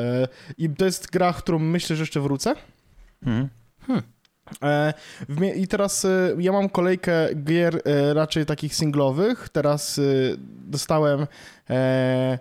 I 0.59 0.71
to 0.71 0.85
jest 0.85 1.11
gra, 1.11 1.33
którą 1.33 1.59
myślę, 1.59 1.97
że 1.97 2.03
jeszcze 2.03 2.21
wrócę. 2.21 2.55
Mhm. 3.23 3.49
Hmm. 3.87 4.03
E, 4.63 4.95
I 5.57 5.69
teraz 5.69 6.05
e, 6.05 6.35
ja 6.39 6.53
mam 6.53 6.69
kolejkę 6.69 7.29
gier 7.45 7.83
raczej 8.13 8.47
takich 8.47 8.75
singlowych. 8.75 9.49
Teraz 9.49 10.01
dostałem 10.67 11.27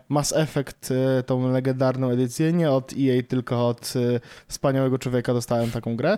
Mass 0.09 0.33
Effect, 0.35 0.93
tą 1.25 1.51
legendarną 1.51 2.09
edycję, 2.09 2.53
nie 2.53 2.71
od 2.71 2.93
EA, 2.93 3.23
tylko 3.27 3.67
od 3.67 3.93
wspaniałego 4.47 4.99
człowieka 4.99 5.33
dostałem 5.33 5.71
taką 5.71 5.95
grę. 5.95 6.17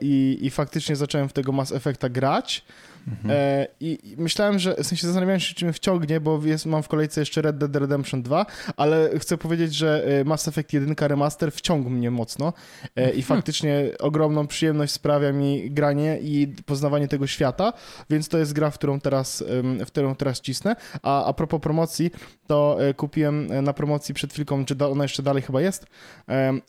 I, 0.00 0.38
i 0.40 0.50
faktycznie 0.50 0.96
zacząłem 0.96 1.28
w 1.28 1.32
tego 1.32 1.52
Mass 1.52 1.72
Effecta 1.72 2.08
grać. 2.08 2.64
Mhm. 3.08 3.30
E, 3.30 3.66
I 3.80 3.98
myślałem, 4.18 4.58
że 4.58 4.74
w 4.74 4.86
sensie 4.86 5.06
zastanawiałem 5.06 5.40
się, 5.40 5.54
czy 5.54 5.64
mnie 5.64 5.72
wciągnie, 5.72 6.20
bo 6.20 6.40
jest, 6.44 6.66
mam 6.66 6.82
w 6.82 6.88
kolejce 6.88 7.20
jeszcze 7.20 7.42
Red 7.42 7.58
Dead 7.58 7.76
Redemption 7.76 8.22
2, 8.22 8.46
ale 8.76 9.10
chcę 9.18 9.38
powiedzieć, 9.38 9.74
że 9.74 10.04
e, 10.20 10.24
Mass 10.24 10.48
Effect 10.48 10.72
1 10.72 10.94
Remaster 11.00 11.52
wciągł 11.52 11.90
mnie 11.90 12.10
mocno 12.10 12.52
e, 12.96 13.02
i 13.02 13.20
mhm. 13.20 13.22
faktycznie 13.36 13.84
ogromną 13.98 14.46
przyjemność 14.46 14.92
sprawia 14.92 15.32
mi 15.32 15.70
granie 15.70 16.18
i 16.22 16.54
poznawanie 16.66 17.08
tego 17.08 17.26
świata, 17.26 17.72
więc 18.10 18.28
to 18.28 18.38
jest 18.38 18.52
gra, 18.52 18.70
w 18.70 18.74
którą 18.74 19.00
teraz, 19.00 19.44
w 19.62 19.86
którą 19.86 20.14
teraz 20.14 20.40
cisnę. 20.40 20.76
A, 21.02 21.24
a 21.24 21.29
propos 21.32 21.60
promocji, 21.60 22.10
to 22.46 22.78
kupiłem 22.96 23.64
na 23.64 23.72
promocji 23.72 24.14
przed 24.14 24.32
chwilką, 24.32 24.64
czy 24.64 24.76
ona 24.86 25.04
jeszcze 25.04 25.22
dalej 25.22 25.42
chyba 25.42 25.60
jest, 25.60 25.86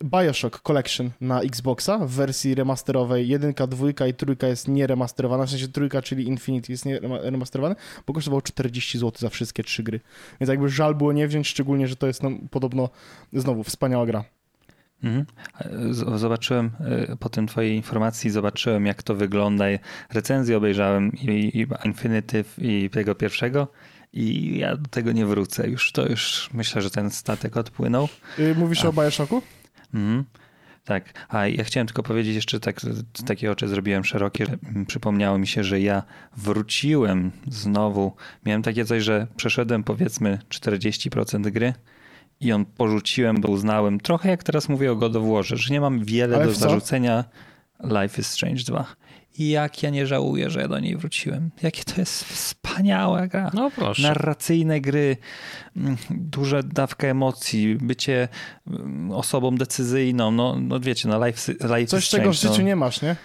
Bioshock 0.04 0.62
Collection 0.62 1.10
na 1.22 1.42
Xboxa 1.42 1.98
w 1.98 2.10
wersji 2.10 2.56
remasterowej. 2.56 3.28
Jedynka, 3.28 3.68
dwójka 3.68 4.08
i 4.08 4.14
trójka 4.14 4.48
jest 4.48 4.68
nieremasterowana, 4.68 5.46
w 5.46 5.50
sensie 5.50 5.68
trójka, 5.68 6.02
czyli 6.02 6.28
Infinity 6.28 6.72
jest 6.72 6.86
nie 6.86 7.00
remasterowany, 7.00 7.76
bo 8.08 8.14
kosztowało 8.14 8.42
40 8.42 9.00
zł 9.00 9.12
za 9.20 9.30
wszystkie 9.30 9.64
trzy 9.64 9.84
gry. 9.84 10.00
Więc 10.40 10.50
jakby 10.50 10.70
żal 10.70 10.96
było 10.96 11.14
nie 11.14 11.28
wziąć, 11.28 11.48
szczególnie, 11.48 11.88
że 11.88 11.96
to 11.96 12.08
jest 12.08 12.24
no, 12.24 12.32
podobno 12.52 12.90
znowu 13.34 13.64
wspaniała 13.64 14.06
gra. 14.06 14.24
Mhm. 15.04 15.26
Zobaczyłem 16.18 16.72
e, 16.80 17.18
po 17.18 17.30
tym 17.30 17.48
twojej 17.48 17.76
informacji, 17.76 18.30
zobaczyłem 18.30 18.86
jak 18.86 19.04
to 19.04 19.16
wygląda. 19.16 19.66
Recenzję 20.14 20.58
obejrzałem 20.58 21.12
i, 21.14 21.52
i 21.60 21.68
Infinity 21.86 22.44
i 22.58 22.90
tego 22.90 23.16
pierwszego 23.16 23.68
i 24.14 24.58
ja 24.58 24.78
do 24.78 24.90
tego 24.90 25.12
nie 25.12 25.26
wrócę. 25.26 25.70
Już 25.70 25.92
to 25.92 26.10
już 26.10 26.50
myślę, 26.54 26.82
że 26.82 26.90
ten 26.90 27.12
statek 27.12 27.58
odpłynął. 27.58 28.10
Y, 28.40 28.56
mówisz 28.56 28.86
A. 28.86 28.88
o 28.88 28.94
Bioshocku? 28.94 29.42
Mhm. 29.94 30.24
Tak, 30.86 31.28
a 31.30 31.48
ja 31.48 31.64
chciałem 31.64 31.88
tylko 31.88 32.04
powiedzieć 32.04 32.36
jeszcze, 32.36 32.60
tak, 32.60 32.82
takie 33.26 33.52
oczy 33.52 33.68
zrobiłem 33.68 34.04
szerokie, 34.04 34.46
że 34.46 34.58
przypomniało 34.88 35.38
mi 35.38 35.48
się, 35.48 35.64
że 35.64 35.80
ja 35.80 36.04
wróciłem 36.38 37.32
znowu, 37.48 38.16
miałem 38.46 38.62
takie 38.62 38.86
coś, 38.86 39.04
że 39.04 39.28
przeszedłem 39.36 39.84
powiedzmy 39.84 40.40
40% 40.50 41.52
gry 41.52 41.74
i 42.40 42.48
ją 42.48 42.66
porzuciłem, 42.66 43.42
bo 43.42 43.50
uznałem, 43.50 44.00
trochę 44.00 44.30
jak 44.30 44.44
teraz 44.44 44.70
mówię 44.70 44.92
o 44.92 44.96
God 44.96 45.16
of 45.16 45.24
Warze, 45.28 45.58
że 45.58 45.74
nie 45.74 45.82
mam 45.82 46.06
wiele 46.06 46.36
Ale 46.36 46.46
do 46.46 46.54
zarzucenia 46.54 47.24
Life 47.84 48.22
is 48.22 48.28
Strange 48.28 48.64
2. 48.64 48.96
I 49.42 49.50
jak 49.50 49.84
ja 49.84 49.90
nie 49.90 50.08
żałuję, 50.08 50.50
że 50.50 50.62
ja 50.62 50.68
do 50.68 50.80
niej 50.80 50.98
wróciłem. 50.98 51.52
Jakie 51.62 51.84
to 51.84 52.02
jest 52.02 52.24
wspaniała 52.24 53.28
gra. 53.28 53.52
No 53.54 53.72
proszę. 53.72 54.02
Narracyjne 54.02 54.82
gry, 54.82 55.18
mm, 55.76 55.98
duża 56.10 56.64
dawka 56.64 57.08
emocji, 57.08 57.76
bycie 57.76 58.28
mm, 58.68 59.12
osobą 59.12 59.56
decyzyjną. 59.56 60.32
No, 60.32 60.58
no 60.62 60.80
wiecie, 60.80 61.10
no 61.10 61.28
Life, 61.28 61.52
life 61.52 61.86
Coś, 61.86 62.10
czego 62.10 62.30
w 62.30 62.34
życiu 62.34 62.58
no. 62.58 62.62
nie 62.62 62.76
masz, 62.76 63.02
nie? 63.02 63.16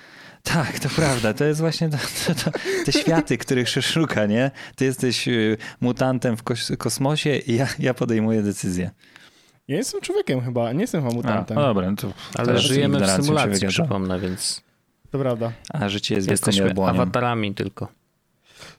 Tak, 0.43 0.79
to 0.79 0.89
prawda. 0.89 1.35
To 1.35 1.45
jest 1.45 1.61
właśnie 1.61 1.89
to, 1.89 1.97
to, 2.27 2.35
to, 2.35 2.59
te 2.85 2.93
światy, 2.93 3.39
których 3.39 3.69
się 3.69 3.83
szuka, 3.83 4.27
nie? 4.27 4.51
Ty 4.77 4.85
jesteś 4.85 5.29
y, 5.29 5.57
mutantem 5.81 6.37
w 6.37 6.43
kosmosie 6.79 7.37
i 7.37 7.57
ja, 7.57 7.69
ja 7.79 7.95
podejmuję 7.95 8.43
decyzję. 8.43 8.91
Ja 9.69 9.77
jestem 9.77 10.01
człowiekiem 10.01 10.41
chyba, 10.41 10.73
nie 10.73 10.81
jestem 10.81 11.03
chyba 11.03 11.15
mutantem. 11.15 11.59
A, 11.59 11.61
no 11.61 11.67
dobra, 11.67 11.91
no 11.91 11.97
to 11.97 12.13
Ale 12.39 12.59
żyjemy 12.59 13.01
w 13.01 13.11
symulacji, 13.11 13.69
przypomnę, 13.69 14.21
więc... 14.21 14.66
To 15.11 15.19
prawda. 15.19 15.53
A 15.69 15.89
życie 15.89 16.15
jest 16.15 16.31
Jesteśmy 16.31 16.75
awatarami 16.87 17.55
tylko. 17.55 17.89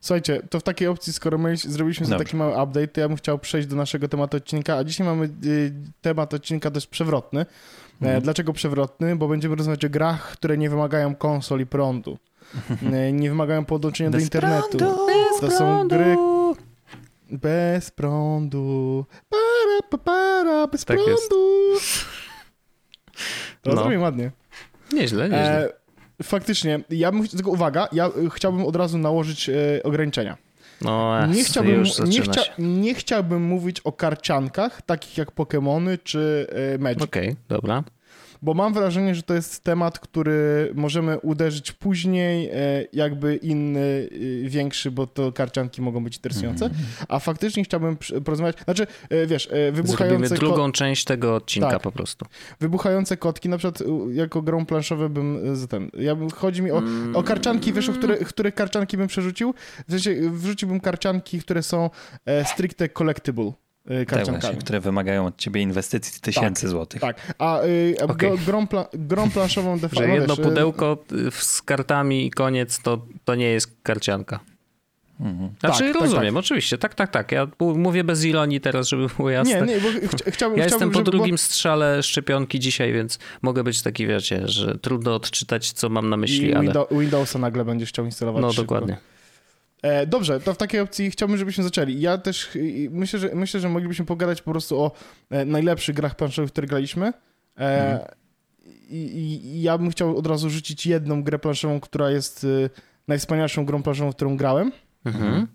Słuchajcie, 0.01 0.41
to 0.50 0.60
w 0.60 0.63
takiej 0.63 0.88
opcji, 0.88 1.13
skoro 1.13 1.38
my 1.38 1.57
zrobiliśmy 1.57 2.05
sobie 2.05 2.17
taki 2.17 2.36
mały 2.36 2.63
update, 2.63 2.88
to 2.88 3.01
ja 3.01 3.07
bym 3.07 3.17
chciał 3.17 3.39
przejść 3.39 3.67
do 3.67 3.75
naszego 3.75 4.07
tematu 4.07 4.38
odcinka, 4.38 4.77
a 4.77 4.84
dzisiaj 4.84 5.07
mamy 5.07 5.29
y, 5.46 5.74
temat 6.01 6.34
odcinka 6.34 6.72
też 6.72 6.88
przewrotny. 6.88 7.46
Mhm. 8.01 8.22
Dlaczego 8.22 8.53
przewrotny? 8.53 9.15
Bo 9.15 9.27
będziemy 9.27 9.55
rozmawiać 9.55 9.86
o 9.86 9.89
grach, 9.89 10.31
które 10.31 10.57
nie 10.57 10.69
wymagają 10.69 11.15
konsol 11.15 11.62
i 11.62 11.65
prądu. 11.65 12.17
E, 12.93 13.12
nie 13.12 13.29
wymagają 13.29 13.65
podłączenia 13.65 14.10
do 14.10 14.19
internetu. 14.19 14.77
Prądu, 14.77 15.07
to 15.41 15.51
są 15.51 15.88
gry 15.88 16.17
bez 17.31 17.91
prądu. 17.91 19.05
Para, 19.29 19.89
pa, 19.89 19.98
para, 19.98 20.67
bez 20.67 20.86
tak 20.86 20.98
prądu. 20.98 21.79
To 23.62 23.69
no. 23.75 23.81
zrobię 23.81 24.00
ładnie. 24.00 24.31
Nieźle, 24.93 25.24
nieźle. 25.24 25.65
E, 25.65 25.74
faktycznie, 26.24 26.80
ja 26.90 27.12
bym, 27.12 27.28
tylko 27.28 27.52
uwaga, 27.52 27.88
ja 27.92 28.10
chciałbym 28.34 28.66
od 28.66 28.76
razu 28.76 28.98
nałożyć 28.98 29.50
e, 29.50 29.54
ograniczenia. 29.84 30.38
No, 30.82 31.28
nie, 31.28 31.44
chciałbym, 31.44 31.84
nie, 32.06 32.22
chcia, 32.22 32.42
nie 32.60 32.96
chciałbym 32.96 33.44
mówić 33.44 33.80
o 33.80 33.92
karciankach, 33.92 34.82
takich 34.82 35.18
jak 35.18 35.32
Pokémony 35.32 35.98
czy 36.04 36.48
e, 36.76 36.78
Magic. 36.78 37.04
Okej, 37.04 37.30
okay, 37.30 37.36
dobra 37.48 37.84
bo 38.41 38.53
mam 38.53 38.74
wrażenie, 38.74 39.15
że 39.15 39.24
to 39.24 39.34
jest 39.34 39.63
temat, 39.63 40.00
który 40.00 40.72
możemy 40.75 41.20
uderzyć 41.20 41.72
później, 41.72 42.50
e, 42.53 42.86
jakby 42.94 43.36
inny, 43.36 44.10
e, 44.46 44.50
większy, 44.50 44.91
bo 44.91 45.08
to 45.08 45.32
karcianki 45.32 45.82
mogą 45.82 46.03
być 46.03 46.15
interesujące. 46.15 46.65
Mm. 46.65 46.77
A 47.08 47.20
faktycznie 47.20 47.63
chciałbym 47.63 47.98
porozmawiać, 48.25 48.58
znaczy, 48.63 48.88
e, 49.10 49.27
wiesz, 49.27 49.50
wybuchające... 49.72 50.27
Zrobimy 50.27 50.39
drugą 50.39 50.72
część 50.72 51.06
tego 51.06 51.36
odcinka 51.36 51.70
tak. 51.70 51.82
po 51.82 51.91
prostu. 51.91 52.25
Wybuchające 52.60 53.17
kotki, 53.17 53.50
na 53.50 53.58
przykład 53.58 53.84
jako 54.12 54.41
grą 54.41 54.65
planszową 54.65 55.10
bym, 55.10 55.56
ten, 55.70 55.89
ja 56.00 56.15
bym, 56.15 56.29
chodzi 56.29 56.62
mi 56.62 56.72
o, 56.72 56.77
mm. 56.77 57.15
o 57.15 57.24
karcianki, 57.24 57.74
wiesz, 57.74 57.89
o 57.89 57.94
które, 57.94 58.17
których 58.17 58.56
karcianki 58.56 58.98
bym 58.98 59.08
przerzucił? 59.08 59.53
W 59.88 59.91
sensie, 59.91 60.29
wrzuciłbym 60.32 60.79
karcianki, 60.79 61.39
które 61.39 61.63
są 61.63 61.89
stricte 62.46 62.89
collectible. 62.89 63.51
Y, 63.91 64.06
karciankami. 64.06 64.56
Tak, 64.56 64.63
które 64.63 64.79
wymagają 64.79 65.25
od 65.25 65.38
ciebie 65.38 65.62
inwestycji 65.62 66.22
tysięcy 66.22 66.62
tak, 66.62 66.70
złotych. 66.70 67.01
Tak, 67.01 67.34
a 67.39 67.63
y, 67.63 67.96
okay. 68.08 68.38
grą, 68.46 68.67
pla, 68.67 68.88
grą 68.94 69.32
planszową 69.32 69.75
de 69.79 69.89
facto... 69.89 70.06
Że 70.06 70.10
jedno 70.10 70.36
wiesz, 70.36 70.46
y, 70.46 70.50
pudełko 70.50 71.03
z 71.32 71.62
kartami 71.62 72.25
i 72.25 72.32
koniec 72.32 72.82
to, 72.82 73.06
to 73.25 73.36
nie 73.36 73.50
jest 73.50 73.77
karcianka. 73.84 74.39
Mhm. 75.20 75.50
Znaczy 75.60 75.84
tak, 75.84 75.94
tak 75.94 76.01
rozumiem, 76.01 76.24
tak, 76.24 76.34
tak. 76.34 76.39
oczywiście, 76.39 76.77
tak, 76.77 76.96
tak, 76.96 77.12
tak. 77.12 77.32
Ja 77.32 77.48
mówię 77.60 78.03
bez 78.03 78.25
ironii 78.25 78.62
teraz, 78.62 78.88
żeby 78.88 79.08
było 79.17 79.29
jasne. 79.29 79.62
Nie, 79.62 79.74
nie, 79.74 79.82
bo 79.82 79.88
chcia, 80.08 80.32
chciałbym... 80.36 80.60
Ja 80.60 80.65
jestem 80.65 80.91
po 80.91 81.01
drugim 81.01 81.27
było... 81.27 81.38
strzale 81.38 82.03
szczepionki 82.03 82.60
dzisiaj, 82.60 82.94
więc 82.94 83.20
mogę 83.41 83.63
być 83.63 83.82
taki, 83.82 84.08
wiecie, 84.08 84.48
że 84.48 84.77
trudno 84.77 85.15
odczytać, 85.15 85.72
co 85.72 85.89
mam 85.89 86.10
na 86.10 86.17
myśli, 86.17 86.50
I 86.50 86.53
ale... 86.53 86.74
Windowsa 86.91 87.39
nagle 87.39 87.65
będziesz 87.65 87.89
chciał 87.89 88.06
instalować 88.06 88.41
No, 88.41 88.51
szybko. 88.51 88.63
dokładnie. 88.63 88.98
E, 89.88 90.08
dobrze, 90.08 90.39
to 90.39 90.53
w 90.53 90.58
takiej 90.58 90.79
opcji 90.79 91.12
chciałbym, 91.12 91.38
żebyśmy 91.38 91.63
zaczęli. 91.63 92.01
Ja 92.01 92.17
też 92.17 92.50
myślę, 92.89 93.20
że, 93.20 93.29
myślę, 93.36 93.60
że 93.60 93.70
moglibyśmy 93.70 94.06
pogadać 94.06 94.41
po 94.41 94.51
prostu 94.51 94.82
o 94.82 94.91
e, 95.29 95.46
najlepszych 95.46 95.96
grach 95.96 96.15
planszowych, 96.15 96.51
które 96.51 96.67
graliśmy. 96.67 97.13
Mhm. 97.56 98.00
I, 98.89 98.96
I, 98.96 99.62
ja 99.62 99.77
bym 99.77 99.89
chciał 99.89 100.17
od 100.17 100.27
razu 100.27 100.50
rzucić 100.50 100.86
jedną 100.86 101.24
grę 101.24 101.39
planszową, 101.39 101.79
która 101.79 102.12
jest 102.12 102.48
najwspanialszą 103.08 103.65
grą 103.65 103.84
planszową, 103.84 104.13
którą 104.13 104.38
grałem. 104.38 104.72
Mhm. 105.06 105.48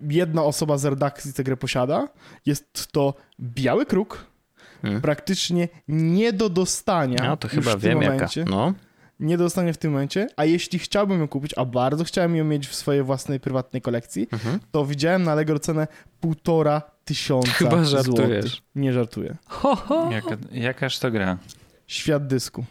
Jedna 0.00 0.44
osoba 0.44 0.78
z 0.78 0.84
redakcji 0.84 1.32
tę 1.32 1.44
grę 1.44 1.56
posiada. 1.56 2.08
Jest 2.46 2.92
to 2.92 3.14
Biały 3.40 3.86
Kruk. 3.86 4.26
Mhm. 4.82 5.02
Praktycznie 5.02 5.68
nie 5.88 6.32
do 6.32 6.48
dostania. 6.48 7.24
No 7.24 7.36
to 7.36 7.48
chyba 7.48 7.76
wiem 7.76 7.94
momencie. 7.94 8.40
jaka. 8.40 8.52
No 8.52 8.74
nie 9.20 9.38
dostanie 9.38 9.72
w 9.72 9.78
tym 9.78 9.92
momencie, 9.92 10.26
a 10.36 10.44
jeśli 10.44 10.78
chciałbym 10.78 11.20
ją 11.20 11.28
kupić, 11.28 11.54
a 11.56 11.64
bardzo 11.64 12.04
chciałem 12.04 12.36
ją 12.36 12.44
mieć 12.44 12.68
w 12.68 12.74
swojej 12.74 13.02
własnej 13.02 13.40
prywatnej 13.40 13.82
kolekcji, 13.82 14.28
mhm. 14.32 14.60
to 14.72 14.86
widziałem 14.86 15.22
na 15.22 15.32
Allegro 15.32 15.58
cenę 15.58 15.86
półtora 16.20 16.82
tysiąca 17.04 17.52
Chyba 17.52 17.84
żartujesz. 17.84 18.44
Złotych. 18.44 18.62
Nie 18.74 18.92
żartuję. 18.92 19.36
Ho, 19.46 19.76
ho. 19.76 20.08
Jaka, 20.12 20.36
jakaż 20.52 20.98
to 20.98 21.10
gra? 21.10 21.38
Świat 21.86 22.26
dysku. 22.26 22.64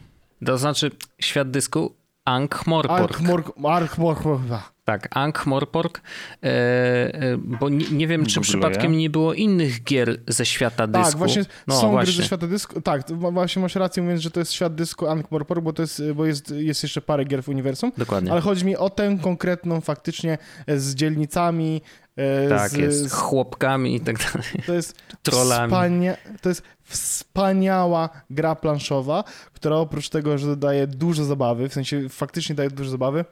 To 0.46 0.58
znaczy, 0.58 0.92
świat 1.20 1.52
dysku 1.52 1.96
Ankh-Morpork. 2.26 3.22
Ankh-Morpork. 3.64 4.75
Tak, 4.86 5.16
Ankh-Morpork, 5.16 6.02
e, 6.44 6.48
e, 6.48 7.38
bo 7.38 7.70
nie, 7.70 7.86
nie 7.92 8.08
wiem, 8.08 8.26
czy 8.26 8.42
przypadkiem 8.42 8.98
nie 8.98 9.10
było 9.10 9.34
innych 9.34 9.84
gier 9.84 10.18
ze 10.28 10.46
świata 10.46 10.88
dysku. 10.88 11.10
Tak, 11.10 11.18
właśnie 11.18 11.46
no, 11.68 11.82
są 11.82 11.92
właśnie. 11.92 12.14
gry 12.14 12.22
ze 12.22 12.28
świata 12.28 12.48
dysku. 12.48 12.82
Tak, 12.82 13.12
właśnie 13.12 13.62
masz 13.62 13.76
rację 13.76 14.04
mówiąc, 14.04 14.22
że 14.22 14.32
to 14.32 14.40
jest 14.40 14.54
świat 14.54 14.76
dysku 14.76 15.06
Ankh-Morpork, 15.06 15.62
bo, 15.62 15.74
to 15.74 15.82
jest, 15.82 16.04
bo 16.16 16.26
jest, 16.26 16.52
jest 16.52 16.84
jeszcze 16.84 17.02
parę 17.02 17.26
gier 17.26 17.44
w 17.44 17.50
uniwersum. 17.50 17.92
Dokładnie. 17.98 18.32
Ale 18.32 18.42
chodzi 18.42 18.66
mi 18.66 18.78
o 18.78 18.90
tę 18.90 19.18
konkretną 19.22 19.82
faktycznie 19.82 20.38
z 20.68 20.96
dzielnicami, 20.96 21.82
e, 22.16 22.50
tak, 22.50 22.72
z, 22.72 22.74
jest. 22.74 23.00
Z 23.00 23.12
chłopkami 23.12 23.96
i 23.96 24.00
tak 24.00 24.18
dalej. 24.18 24.64
To 24.66 24.74
jest 24.74 24.96
trollami. 25.24 25.74
Wspania, 25.74 26.18
to 26.42 26.50
jest 26.50 26.62
wspaniała 26.84 28.10
gra 28.30 28.56
planszowa, 28.56 29.24
która 29.54 29.76
oprócz 29.76 30.10
tego, 30.10 30.38
że 30.38 30.58
daje 30.58 30.88
dużo 30.88 31.24
zabawy, 31.24 31.70
w 31.70 31.74
sensie 31.74 32.10
faktycznie 32.10 32.56
daje 32.56 32.70
dużo 32.70 32.90
zabawy, 32.90 33.26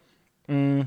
mm, 0.47 0.85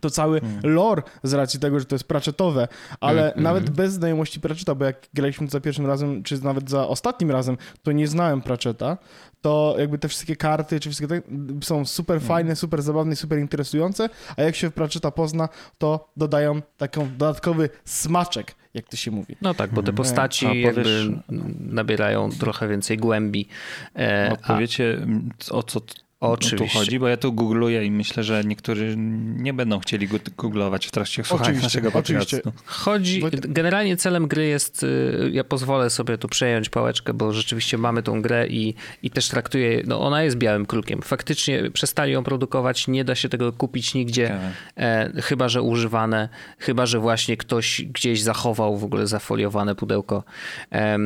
to 0.00 0.10
cały 0.10 0.40
mm. 0.40 0.60
lore 0.62 1.02
z 1.22 1.32
racji 1.32 1.60
tego, 1.60 1.80
że 1.80 1.86
to 1.86 1.94
jest 1.94 2.08
praczetowe, 2.08 2.68
ale 3.00 3.32
mm, 3.32 3.44
nawet 3.44 3.70
bez 3.70 3.92
znajomości 3.92 4.40
praczeta, 4.40 4.74
bo 4.74 4.84
jak 4.84 5.06
graliśmy 5.14 5.46
to 5.46 5.50
za 5.50 5.60
pierwszym 5.60 5.86
razem, 5.86 6.22
czy 6.22 6.44
nawet 6.44 6.70
za 6.70 6.88
ostatnim 6.88 7.30
razem, 7.30 7.56
to 7.82 7.92
nie 7.92 8.08
znałem 8.08 8.42
praczeta, 8.42 8.98
to 9.40 9.74
jakby 9.78 9.98
te 9.98 10.08
wszystkie 10.08 10.36
karty, 10.36 10.80
czy 10.80 10.90
wszystkie 10.90 11.08
te 11.08 11.20
są 11.60 11.84
super 11.84 12.16
mm. 12.16 12.28
fajne, 12.28 12.56
super 12.56 12.82
zabawne, 12.82 13.16
super 13.16 13.38
interesujące, 13.38 14.08
a 14.36 14.42
jak 14.42 14.56
się 14.56 14.70
w 14.70 14.74
praczeta 14.74 15.10
pozna, 15.10 15.48
to 15.78 16.08
dodają 16.16 16.62
taką 16.76 17.08
dodatkowy 17.16 17.70
smaczek, 17.84 18.54
jak 18.74 18.88
to 18.88 18.96
się 18.96 19.10
mówi. 19.10 19.36
No 19.42 19.54
tak, 19.54 19.70
bo 19.70 19.82
te 19.82 19.88
mm. 19.88 19.96
postaci 19.96 20.46
a, 20.46 20.54
jakby 20.54 21.20
nabierają 21.60 22.30
trochę 22.30 22.68
więcej 22.68 22.96
głębi. 22.96 23.48
E, 23.96 24.32
Opowiecie 24.32 25.06
a... 25.50 25.54
o 25.54 25.62
co 25.62 25.80
Oczywiście. 26.20 26.78
tu 26.78 26.78
chodzi, 26.78 26.98
bo 26.98 27.08
ja 27.08 27.16
tu 27.16 27.32
googluję 27.32 27.84
i 27.84 27.90
myślę, 27.90 28.22
że 28.22 28.44
niektórzy 28.44 28.94
nie 29.36 29.52
będą 29.52 29.78
chcieli 29.78 30.08
googlować 30.36 30.86
w 30.86 30.90
trakcie 30.90 31.24
słuchania 31.24 31.60
naszego 31.60 31.90
podcastu. 31.90 32.52
Chodzi, 32.64 33.22
generalnie 33.32 33.96
celem 33.96 34.28
gry 34.28 34.46
jest, 34.46 34.82
y, 34.82 35.30
ja 35.32 35.44
pozwolę 35.44 35.90
sobie 35.90 36.18
tu 36.18 36.28
przejąć 36.28 36.68
pałeczkę, 36.68 37.14
bo 37.14 37.32
rzeczywiście 37.32 37.78
mamy 37.78 38.02
tą 38.02 38.22
grę 38.22 38.46
i, 38.46 38.74
i 39.02 39.10
też 39.10 39.28
traktuję, 39.28 39.82
no 39.86 40.00
ona 40.00 40.22
jest 40.22 40.36
białym 40.36 40.66
krukiem. 40.66 41.02
Faktycznie 41.02 41.70
przestali 41.70 42.12
ją 42.12 42.24
produkować, 42.24 42.88
nie 42.88 43.04
da 43.04 43.14
się 43.14 43.28
tego 43.28 43.52
kupić 43.52 43.94
nigdzie, 43.94 44.38
e, 44.76 45.12
chyba 45.22 45.48
że 45.48 45.62
używane, 45.62 46.28
chyba 46.58 46.86
że 46.86 46.98
właśnie 46.98 47.36
ktoś 47.36 47.82
gdzieś 47.82 48.22
zachował 48.22 48.76
w 48.76 48.84
ogóle 48.84 49.06
zafoliowane 49.06 49.74
pudełko. 49.74 50.24
E, 50.72 50.98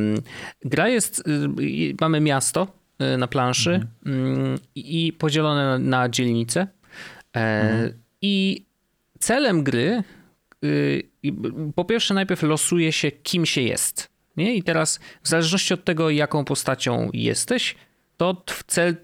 gra 0.64 0.88
jest, 0.88 1.22
y, 1.60 1.94
mamy 2.00 2.20
miasto, 2.20 2.66
Y, 2.76 2.81
na 3.18 3.28
planszy 3.28 3.70
mhm. 3.70 4.36
Mm, 4.36 4.58
i 4.74 5.12
podzielone 5.18 5.78
na 5.78 6.08
dzielnice. 6.08 6.66
E, 7.36 7.40
mhm. 7.60 7.92
I 8.22 8.66
celem 9.18 9.64
gry 9.64 10.02
y, 10.64 11.02
po 11.74 11.84
pierwsze 11.84 12.14
najpierw 12.14 12.42
losuje 12.42 12.92
się 12.92 13.10
kim 13.10 13.46
się 13.46 13.60
jest. 13.60 14.12
Nie? 14.36 14.54
I 14.54 14.62
teraz 14.62 15.00
w 15.22 15.28
zależności 15.28 15.74
od 15.74 15.84
tego 15.84 16.10
jaką 16.10 16.44
postacią 16.44 17.10
jesteś, 17.12 17.76
to 18.16 18.44
cel 18.66 18.96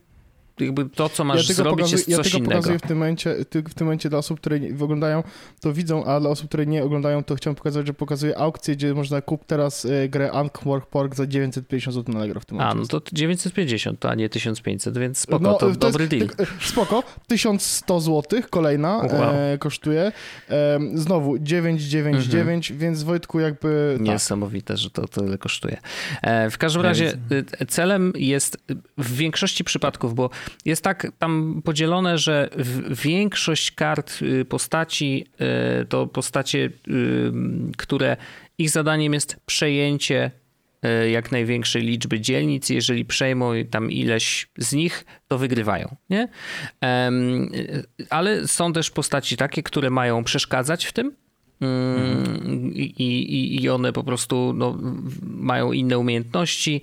jakby 0.60 0.88
to, 0.88 1.08
co 1.08 1.24
masz 1.24 1.48
ja 1.48 1.54
zrobić, 1.54 1.76
pokazuję, 1.76 2.04
jest 2.06 2.22
coś 2.22 2.26
ja 2.26 2.32
tego 2.32 2.38
innego. 2.38 2.54
pokazuję 2.54 2.78
w 2.78 2.82
tym, 2.82 2.98
momencie, 2.98 3.36
w 3.52 3.74
tym 3.74 3.86
momencie 3.86 4.08
dla 4.08 4.18
osób, 4.18 4.40
które 4.40 4.60
oglądają, 4.80 5.22
to 5.60 5.72
widzą, 5.72 6.04
a 6.04 6.20
dla 6.20 6.30
osób, 6.30 6.48
które 6.48 6.66
nie 6.66 6.84
oglądają, 6.84 7.24
to 7.24 7.34
chciałem 7.34 7.54
pokazać, 7.54 7.86
że 7.86 7.94
pokazuję 7.94 8.38
aukcję, 8.38 8.76
gdzie 8.76 8.94
można 8.94 9.22
kupić 9.22 9.48
teraz 9.48 9.84
y, 9.84 10.08
grę 10.08 10.32
Ankh 10.32 10.62
Pork 10.90 11.14
za 11.14 11.26
950 11.26 11.94
zł 11.94 12.14
na 12.14 12.20
Allegro 12.20 12.40
w 12.40 12.44
tym 12.44 12.58
momencie. 12.58 12.78
A, 12.78 12.80
no 12.80 12.86
to 12.86 13.00
950, 13.12 14.00
to 14.00 14.10
a 14.10 14.14
nie 14.14 14.28
1500, 14.28 14.98
więc 14.98 15.18
spoko, 15.18 15.42
no, 15.42 15.54
to, 15.54 15.70
to 15.70 15.76
dobry 15.76 16.04
jest, 16.04 16.16
deal. 16.16 16.28
Tak, 16.28 16.48
spoko, 16.60 17.02
1100 17.26 18.00
zł 18.00 18.40
kolejna 18.50 18.96
wow. 18.96 19.10
e, 19.12 19.58
kosztuje. 19.58 20.12
E, 20.50 20.80
znowu 20.94 21.38
999, 21.38 22.70
mhm. 22.70 22.80
więc 22.80 23.02
Wojtku 23.02 23.40
jakby... 23.40 23.94
Tak. 23.96 24.06
Niesamowite, 24.06 24.76
że 24.76 24.90
to 24.90 25.08
tyle 25.08 25.38
kosztuje. 25.38 25.80
E, 26.22 26.50
w 26.50 26.58
każdym 26.58 26.82
razie 26.82 27.12
y, 27.60 27.66
celem 27.66 28.12
jest 28.16 28.58
w 28.98 29.16
większości 29.16 29.64
przypadków, 29.64 30.14
bo 30.14 30.30
jest 30.64 30.84
tak 30.84 31.06
tam 31.18 31.62
podzielone, 31.64 32.18
że 32.18 32.50
większość 33.04 33.70
kart 33.70 34.22
y, 34.22 34.44
postaci 34.44 35.26
y, 35.82 35.86
to 35.86 36.06
postacie, 36.06 36.70
które 37.76 38.16
ich 38.58 38.70
zadaniem 38.70 39.14
jest 39.14 39.36
przejęcie 39.46 40.30
jak 41.10 41.32
największej 41.32 41.82
liczby 41.82 42.20
dzielnic. 42.20 42.70
Jeżeli 42.70 43.04
przejmą 43.04 43.52
tam 43.70 43.90
ileś 43.90 44.48
z 44.58 44.72
nich, 44.72 45.04
to 45.28 45.38
wygrywają. 45.38 45.96
Nie? 46.10 46.28
Ale 48.10 48.48
są 48.48 48.72
też 48.72 48.90
postaci 48.90 49.36
takie, 49.36 49.62
które 49.62 49.90
mają 49.90 50.24
przeszkadzać 50.24 50.84
w 50.84 50.92
tym, 50.92 51.12
Mm, 51.60 52.72
I, 52.74 52.82
i, 52.98 53.62
I 53.62 53.68
one 53.68 53.92
po 53.92 54.04
prostu 54.04 54.52
no, 54.56 54.78
mają 55.22 55.72
inne 55.72 55.98
umiejętności. 55.98 56.80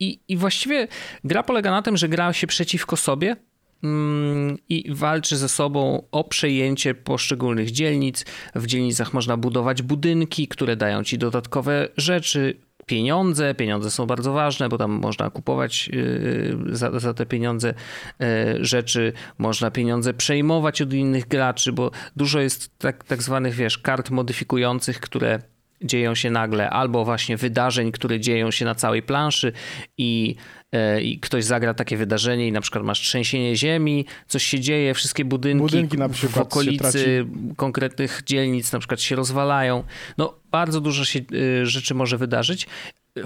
I, 0.00 0.20
I 0.28 0.36
właściwie 0.36 0.88
gra 1.24 1.42
polega 1.42 1.70
na 1.70 1.82
tym, 1.82 1.96
że 1.96 2.08
gra 2.08 2.32
się 2.32 2.46
przeciwko 2.46 2.96
sobie 2.96 3.36
mm, 3.84 4.56
i 4.68 4.94
walczy 4.94 5.36
ze 5.36 5.48
sobą 5.48 6.02
o 6.10 6.24
przejęcie 6.24 6.94
poszczególnych 6.94 7.70
dzielnic. 7.70 8.24
W 8.54 8.66
dzielnicach 8.66 9.12
można 9.12 9.36
budować 9.36 9.82
budynki, 9.82 10.48
które 10.48 10.76
dają 10.76 11.04
ci 11.04 11.18
dodatkowe 11.18 11.88
rzeczy, 11.96 12.56
pieniądze. 12.88 13.54
Pieniądze 13.54 13.90
są 13.90 14.06
bardzo 14.06 14.32
ważne, 14.32 14.68
bo 14.68 14.78
tam 14.78 14.90
można 14.90 15.30
kupować 15.30 15.90
y, 15.92 16.56
za, 16.68 17.00
za 17.00 17.14
te 17.14 17.26
pieniądze 17.26 17.74
y, 17.74 18.24
rzeczy, 18.60 19.12
można 19.38 19.70
pieniądze 19.70 20.14
przejmować 20.14 20.82
od 20.82 20.92
innych 20.92 21.28
graczy, 21.28 21.72
bo 21.72 21.90
dużo 22.16 22.40
jest 22.40 22.78
tak, 22.78 23.04
tak 23.04 23.22
zwanych, 23.22 23.54
wiesz, 23.54 23.78
kart 23.78 24.10
modyfikujących, 24.10 25.00
które 25.00 25.38
dzieją 25.82 26.14
się 26.14 26.30
nagle, 26.30 26.70
albo 26.70 27.04
właśnie 27.04 27.36
wydarzeń, 27.36 27.92
które 27.92 28.20
dzieją 28.20 28.50
się 28.50 28.64
na 28.64 28.74
całej 28.74 29.02
planszy 29.02 29.52
i, 29.98 30.36
e, 30.72 31.02
i 31.02 31.18
ktoś 31.20 31.44
zagra 31.44 31.74
takie 31.74 31.96
wydarzenie 31.96 32.48
i 32.48 32.52
na 32.52 32.60
przykład 32.60 32.84
masz 32.84 33.00
trzęsienie 33.00 33.56
ziemi, 33.56 34.06
coś 34.26 34.44
się 34.44 34.60
dzieje, 34.60 34.94
wszystkie 34.94 35.24
budynki, 35.24 35.62
budynki 35.62 35.98
na 35.98 36.08
w 36.08 36.38
okolicy 36.38 37.26
konkretnych 37.56 38.22
dzielnic 38.26 38.72
na 38.72 38.78
przykład 38.78 39.00
się 39.00 39.16
rozwalają. 39.16 39.84
No 40.18 40.34
bardzo 40.50 40.80
dużo 40.80 41.04
się 41.04 41.20
e, 41.62 41.66
rzeczy 41.66 41.94
może 41.94 42.18
wydarzyć. 42.18 42.66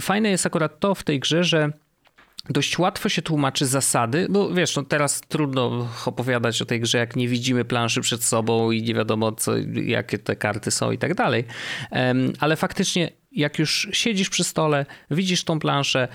Fajne 0.01 0.31
jest 0.31 0.47
akurat 0.47 0.81
to 0.81 0.95
w 0.95 1.03
tej 1.03 1.21
grze, 1.21 1.45
że 1.45 1.73
dość 2.51 2.79
łatwo 2.79 3.09
się 3.09 3.23
tłumaczy 3.23 3.67
zasady, 3.67 4.27
bo 4.31 4.55
wiesz, 4.55 4.77
no 4.77 4.83
teraz 4.83 5.21
trudno 5.21 5.89
opowiadać 6.07 6.63
o 6.63 6.65
tej 6.65 6.81
grze, 6.81 6.99
jak 6.99 7.17
nie 7.17 7.29
widzimy 7.29 7.65
planszy 7.65 8.01
przed 8.01 8.25
sobą 8.25 8.71
i 8.71 8.83
nie 8.83 8.95
wiadomo, 8.95 9.33
co, 9.33 9.53
jakie 9.85 10.19
te 10.19 10.37
karty 10.37 10.71
są 10.71 10.91
i 10.91 10.99
tak 10.99 11.15
dalej. 11.15 11.45
Ale 12.41 12.57
faktycznie, 12.57 13.11
jak 13.33 13.59
już 13.59 13.89
siedzisz 13.93 14.31
przy 14.31 14.45
stole, 14.45 14.87
widzisz 15.11 15.45
tą 15.45 15.59
planszę, 15.59 16.09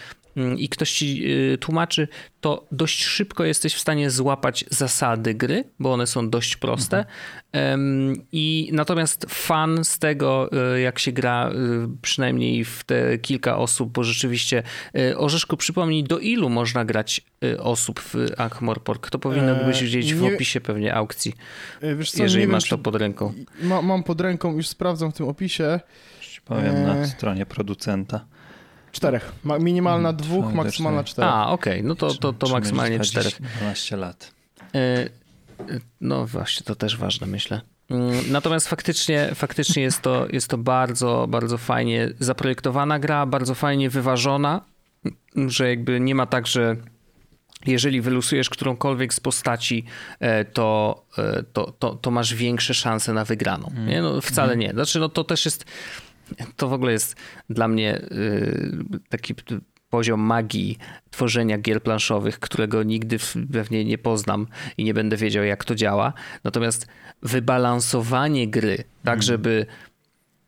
i 0.58 0.70
ktoś 0.70 0.92
ci 0.92 1.32
y, 1.54 1.58
tłumaczy, 1.58 2.08
to 2.42 2.68
dość 2.72 3.04
szybko 3.04 3.46
jesteś 3.46 3.74
w 3.74 3.80
stanie 3.80 4.10
złapać 4.10 4.66
zasady 4.70 5.34
gry, 5.34 5.64
bo 5.80 5.94
one 5.94 6.08
są 6.08 6.30
dość 6.30 6.56
proste. 6.56 7.06
Mhm. 7.52 8.22
I 8.32 8.70
natomiast 8.74 9.26
fan 9.30 9.86
z 9.86 10.00
tego, 10.00 10.50
y, 10.76 10.82
jak 10.82 11.00
się 11.00 11.12
gra, 11.12 11.50
y, 11.50 11.54
przynajmniej 12.02 12.66
w 12.66 12.84
te 12.84 13.18
kilka 13.18 13.58
osób, 13.58 13.92
bo 13.92 14.04
rzeczywiście 14.04 14.64
Orzeszku, 15.16 15.58
przypomnij, 15.58 16.04
do 16.04 16.20
ilu 16.20 16.50
można 16.50 16.86
grać 16.86 17.22
osób 17.60 18.00
w 18.00 18.16
Ankh-Morpork? 18.38 19.10
To 19.10 19.20
powinno 19.20 19.60
eee, 19.60 19.66
być 19.66 19.84
gdzieś 19.84 20.14
w 20.14 20.24
opisie 20.24 20.62
pewnie 20.62 20.96
aukcji, 20.96 21.34
co, 22.12 22.24
jeżeli 22.24 22.48
masz 22.48 22.64
wiem, 22.64 22.70
to 22.70 22.78
pod 22.78 22.96
ręką. 22.96 23.34
Ma, 23.62 23.82
mam 23.82 24.04
pod 24.04 24.22
ręką, 24.22 24.56
już 24.56 24.68
sprawdzam 24.68 25.12
w 25.12 25.16
tym 25.16 25.28
opisie. 25.28 25.80
Powiem 26.46 26.84
na 26.84 26.98
eee. 26.98 27.08
stronie 27.08 27.46
producenta. 27.46 28.26
Czterech. 28.92 29.32
Ma, 29.44 29.60
minimalna 29.60 30.10
hmm, 30.10 30.24
dwóch, 30.24 30.54
maksymalna 30.54 31.04
czterech. 31.04 31.32
A, 31.34 31.50
okej, 31.50 31.74
okay. 31.74 31.88
no 31.88 31.96
to, 31.96 32.14
to, 32.14 32.34
to 32.34 32.48
maksymalnie 32.48 33.00
czterech. 33.00 33.42
12 33.60 33.98
lat. 33.98 34.32
E, 34.76 35.10
no 36.02 36.26
właśnie, 36.26 36.66
to 36.66 36.76
też 36.76 36.98
ważne, 36.98 37.28
myślę. 37.28 37.62
Mm, 37.90 38.32
natomiast 38.32 38.68
faktycznie, 38.68 39.30
faktycznie 39.36 39.84
jest, 39.84 40.02
to, 40.02 40.28
jest 40.30 40.48
to 40.48 40.58
bardzo, 40.58 41.28
bardzo 41.30 41.58
fajnie 41.58 42.10
zaprojektowana 42.20 43.00
gra, 43.00 43.26
bardzo 43.26 43.56
fajnie 43.56 43.90
wyważona, 43.90 44.62
że 45.48 45.70
jakby 45.70 46.00
nie 46.00 46.16
ma 46.16 46.26
tak, 46.26 46.48
że 46.48 46.76
jeżeli 47.66 48.02
wylusujesz 48.02 48.50
którąkolwiek 48.50 49.14
z 49.14 49.20
postaci, 49.20 49.86
e, 50.20 50.46
to, 50.46 51.04
e, 51.18 51.44
to, 51.44 51.72
to, 51.80 51.96
to 51.96 52.12
masz 52.12 52.34
większe 52.34 52.74
szanse 52.74 53.14
na 53.14 53.26
wygraną. 53.26 53.72
Nie? 53.88 54.02
No, 54.02 54.22
wcale 54.22 54.54
mhm. 54.54 54.60
nie. 54.60 54.72
Znaczy, 54.72 55.00
no, 55.00 55.10
to 55.10 55.24
też 55.24 55.46
jest 55.46 55.66
to 56.56 56.68
w 56.68 56.74
ogóle 56.74 56.92
jest 56.92 57.16
dla 57.50 57.68
mnie 57.68 57.98
y, 57.98 59.00
taki 59.10 59.36
poziom 59.90 60.20
magii 60.20 60.78
tworzenia 61.10 61.58
gier 61.58 61.84
planszowych, 61.84 62.40
którego 62.40 62.84
nigdy 62.84 63.18
pewnie 63.54 63.86
nie 63.86 63.98
poznam 63.98 64.48
i 64.78 64.84
nie 64.84 64.94
będę 64.94 65.18
wiedział, 65.18 65.44
jak 65.44 65.66
to 65.66 65.76
działa. 65.76 66.14
Natomiast 66.44 66.88
wybalansowanie 67.22 68.48
gry, 68.48 68.78
tak 69.04 69.14
mm. 69.14 69.22
żeby 69.22 69.66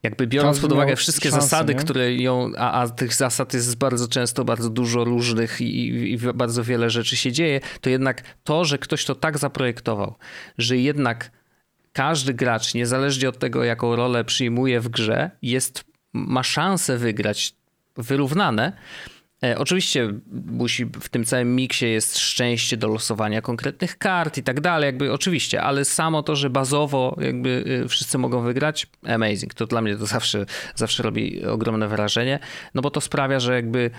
jakby 0.03 0.27
biorąc 0.27 0.57
Każdy 0.57 0.67
pod 0.67 0.71
uwagę 0.71 0.95
wszystkie 0.95 1.29
szansę, 1.29 1.47
zasady, 1.47 1.73
nie? 1.73 1.79
które 1.79 2.15
ją, 2.15 2.51
a, 2.57 2.71
a, 2.71 2.89
tych 2.89 3.13
zasad 3.13 3.53
jest 3.53 3.77
bardzo 3.77 4.07
często 4.07 4.45
bardzo 4.45 4.69
dużo 4.69 5.03
różnych 5.03 5.61
i, 5.61 6.11
i, 6.13 6.17
bardzo 6.17 6.63
wiele 6.63 6.89
rzeczy 6.89 7.17
się 7.17 7.31
dzieje, 7.31 7.59
to 7.81 7.89
jednak 7.89 8.23
to, 8.43 8.65
że 8.65 8.77
ktoś 8.77 9.05
to 9.05 9.15
tak 9.15 9.37
zaprojektował, 9.37 10.15
że 10.57 10.77
jednak 10.77 11.31
każdy 11.93 12.33
gracz, 12.33 12.73
niezależnie 12.73 13.29
od 13.29 13.39
tego, 13.39 13.63
jaką 13.63 13.95
rolę 13.95 14.23
przyjmuje 14.23 14.79
w 14.79 14.89
grze, 14.89 15.31
jest, 15.41 15.83
ma 16.13 16.43
szansę 16.43 16.97
wygrać 16.97 17.53
wyrównane. 17.97 18.73
E, 19.43 19.57
oczywiście 19.57 20.13
musi 20.45 20.85
w 20.85 21.09
tym 21.09 21.25
całym 21.25 21.55
miksie 21.55 21.85
jest 21.85 22.17
szczęście 22.17 22.77
do 22.77 22.87
losowania 22.87 23.41
konkretnych 23.41 23.97
kart 23.97 24.37
i 24.37 24.43
tak 24.43 24.61
dalej, 24.61 24.87
jakby 24.87 25.13
oczywiście, 25.13 25.61
ale 25.61 25.85
samo 25.85 26.23
to, 26.23 26.35
że 26.35 26.49
bazowo 26.49 27.17
jakby 27.21 27.63
y, 27.85 27.87
wszyscy 27.87 28.17
mogą 28.17 28.41
wygrać, 28.41 28.87
amazing. 29.07 29.53
To 29.53 29.65
dla 29.65 29.81
mnie 29.81 29.97
to 29.97 30.05
zawsze, 30.05 30.45
zawsze 30.75 31.03
robi 31.03 31.45
ogromne 31.45 31.87
wrażenie, 31.87 32.39
no 32.73 32.81
bo 32.81 32.91
to 32.91 33.01
sprawia, 33.01 33.39
że 33.39 33.55
jakby 33.55 33.91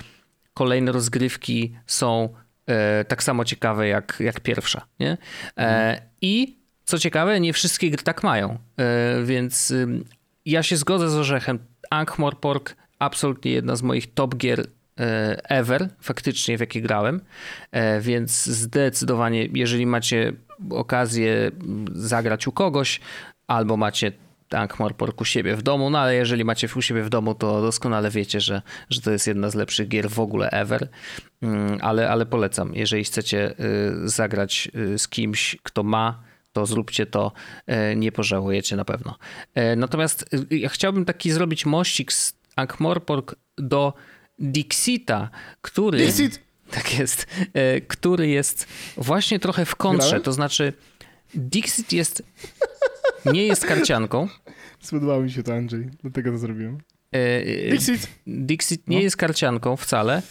kolejne 0.55 0.92
rozgrywki 0.92 1.74
są 1.87 2.29
e, 2.66 3.05
tak 3.05 3.22
samo 3.22 3.44
ciekawe 3.44 3.88
jak, 3.88 4.16
jak 4.20 4.40
pierwsza, 4.40 4.87
nie? 5.00 5.18
E, 5.57 6.03
I 6.22 6.60
co 6.90 6.98
ciekawe, 6.98 7.40
nie 7.40 7.53
wszystkie 7.53 7.90
gry 7.90 8.03
tak 8.03 8.22
mają, 8.22 8.59
e, 8.76 9.22
więc 9.24 9.74
ja 10.46 10.62
się 10.62 10.76
zgodzę 10.76 11.11
z 11.11 11.14
Orzechem. 11.14 11.59
Ankh-Morpork 11.90 12.74
absolutnie 12.98 13.53
jedna 13.53 13.76
z 13.76 13.83
moich 13.83 14.14
top 14.14 14.37
gier 14.37 14.61
e, 14.61 15.50
ever, 15.50 15.88
faktycznie 16.00 16.57
w 16.57 16.61
jakie 16.61 16.83
grałem, 16.83 17.20
e, 17.72 18.00
więc 18.00 18.44
zdecydowanie, 18.46 19.48
jeżeli 19.55 19.87
macie 19.87 20.33
okazję 20.70 21.50
zagrać 21.92 22.46
u 22.46 22.53
kogoś, 22.53 23.00
albo 23.46 23.76
macie 23.76 24.12
Ankh-Morpork 24.50 25.20
u 25.20 25.24
siebie 25.24 25.57
w 25.57 25.62
domu, 25.62 25.90
no 25.90 25.98
ale 25.98 26.14
jeżeli 26.14 26.44
macie 26.44 26.68
u 26.76 26.83
siebie 26.83 27.03
w 27.03 27.09
domu, 27.09 27.35
to 27.35 27.62
doskonale 27.62 28.11
wiecie, 28.11 28.40
że, 28.40 28.62
że 28.90 29.00
to 29.00 29.11
jest 29.11 29.26
jedna 29.26 29.50
z 29.50 29.55
lepszych 29.55 29.88
gier 29.88 30.11
w 30.11 30.20
ogóle 30.20 30.50
ever, 30.50 30.88
mm, 31.42 31.79
ale, 31.81 32.11
ale 32.11 32.26
polecam, 32.26 32.74
jeżeli 32.74 33.05
chcecie 33.05 33.55
zagrać 34.05 34.70
z 34.96 35.09
kimś, 35.09 35.57
kto 35.62 35.83
ma 35.83 36.30
to 36.53 36.67
zróbcie 36.67 37.07
to, 37.07 37.33
e, 37.67 37.97
nie 37.97 38.13
pożałujecie 38.13 38.77
na 38.77 38.85
pewno. 38.85 39.19
E, 39.55 39.77
natomiast 39.77 40.35
e, 40.51 40.57
ja 40.57 40.69
chciałbym 40.69 41.05
taki 41.05 41.31
zrobić 41.31 41.67
mościk 41.67 42.13
z 42.13 42.35
Ankh-Morpork 42.57 43.35
do 43.59 43.95
Dixita, 44.39 45.31
który... 45.61 45.99
Dixit! 45.99 46.41
Tak 46.71 46.99
jest. 46.99 47.27
Który 47.89 48.29
jest 48.29 48.67
właśnie 48.97 49.39
trochę 49.39 49.65
w 49.65 49.77
kontrze, 49.77 50.21
to 50.21 50.33
znaczy 50.33 50.73
Dixit 51.35 51.93
jest... 51.93 52.23
Nie 53.33 53.47
jest 53.47 53.67
karcianką. 53.67 54.29
Spodobało 54.81 55.23
mi 55.23 55.31
się 55.31 55.43
to, 55.43 55.55
Andrzej. 55.55 55.91
Dlatego 56.03 56.31
to 56.31 56.39
zrobiłem. 56.39 56.79
Dixit! 57.71 58.09
Dixit 58.27 58.89
nie 58.89 58.97
no. 58.97 59.03
jest 59.03 59.17
karcianką 59.17 59.77
wcale, 59.77 60.23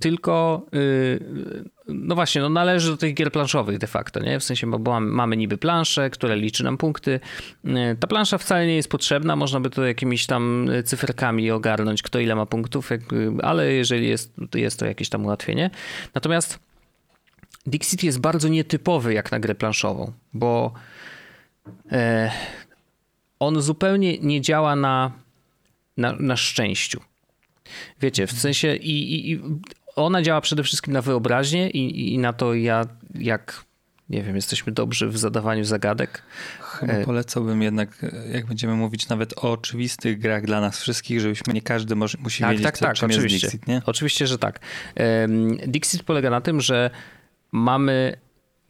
tylko 0.00 0.66
y, 0.74 1.64
no 1.88 2.14
właśnie, 2.14 2.42
no 2.42 2.48
należy 2.48 2.90
do 2.90 2.96
tych 2.96 3.14
gier 3.14 3.32
planszowych 3.32 3.78
de 3.78 3.86
facto, 3.86 4.20
nie? 4.20 4.40
W 4.40 4.44
sensie, 4.44 4.70
bo 4.70 5.00
mamy 5.00 5.36
niby 5.36 5.58
planszę, 5.58 6.10
która 6.10 6.34
liczy 6.34 6.64
nam 6.64 6.76
punkty. 6.76 7.20
Y, 7.64 7.96
ta 8.00 8.06
plansza 8.06 8.38
wcale 8.38 8.66
nie 8.66 8.76
jest 8.76 8.88
potrzebna, 8.88 9.36
można 9.36 9.60
by 9.60 9.70
to 9.70 9.84
jakimiś 9.84 10.26
tam 10.26 10.70
cyferkami 10.84 11.50
ogarnąć, 11.50 12.02
kto 12.02 12.18
ile 12.18 12.34
ma 12.34 12.46
punktów, 12.46 12.90
ale 13.42 13.72
jeżeli 13.72 14.08
jest, 14.08 14.34
jest 14.54 14.78
to 14.78 14.86
jakieś 14.86 15.08
tam 15.08 15.24
ułatwienie. 15.24 15.70
Natomiast 16.14 16.58
Dixit 17.66 18.02
jest 18.02 18.20
bardzo 18.20 18.48
nietypowy 18.48 19.14
jak 19.14 19.32
na 19.32 19.40
grę 19.40 19.54
planszową, 19.54 20.12
bo 20.32 20.72
e, 21.92 22.30
on 23.40 23.60
zupełnie 23.60 24.18
nie 24.18 24.40
działa 24.40 24.76
na, 24.76 25.12
na, 25.96 26.12
na 26.12 26.36
szczęściu. 26.36 27.00
Wiecie, 28.00 28.26
w 28.26 28.32
sensie 28.32 28.76
i, 28.76 29.30
i, 29.30 29.40
ona 29.96 30.22
działa 30.22 30.40
przede 30.40 30.62
wszystkim 30.62 30.92
na 30.92 31.02
wyobraźnię 31.02 31.70
i, 31.70 32.14
i 32.14 32.18
na 32.18 32.32
to, 32.32 32.54
ja, 32.54 32.84
jak, 33.14 33.64
nie 34.08 34.22
wiem, 34.22 34.36
jesteśmy 34.36 34.72
dobrzy 34.72 35.08
w 35.08 35.18
zadawaniu 35.18 35.64
zagadek. 35.64 36.22
Chyba 36.60 36.92
e, 36.92 37.04
polecałbym 37.04 37.62
jednak, 37.62 38.06
jak 38.32 38.46
będziemy 38.46 38.74
mówić 38.74 39.08
nawet 39.08 39.38
o 39.38 39.52
oczywistych 39.52 40.18
grach 40.18 40.44
dla 40.44 40.60
nas 40.60 40.80
wszystkich, 40.80 41.20
żebyśmy 41.20 41.54
nie 41.54 41.62
każdy 41.62 41.96
może, 41.96 42.18
musi 42.18 42.42
tak, 42.42 42.50
wiedzieć, 42.50 42.64
tak, 42.64 42.78
co, 42.78 42.84
tak, 42.84 42.96
czym 42.96 43.10
oczywiście. 43.10 43.46
Dixit, 43.46 43.66
nie? 43.66 43.82
Oczywiście, 43.86 44.26
że 44.26 44.38
tak. 44.38 44.60
Dixit 45.66 46.02
polega 46.02 46.30
na 46.30 46.40
tym, 46.40 46.60
że 46.60 46.90
mamy 47.52 48.16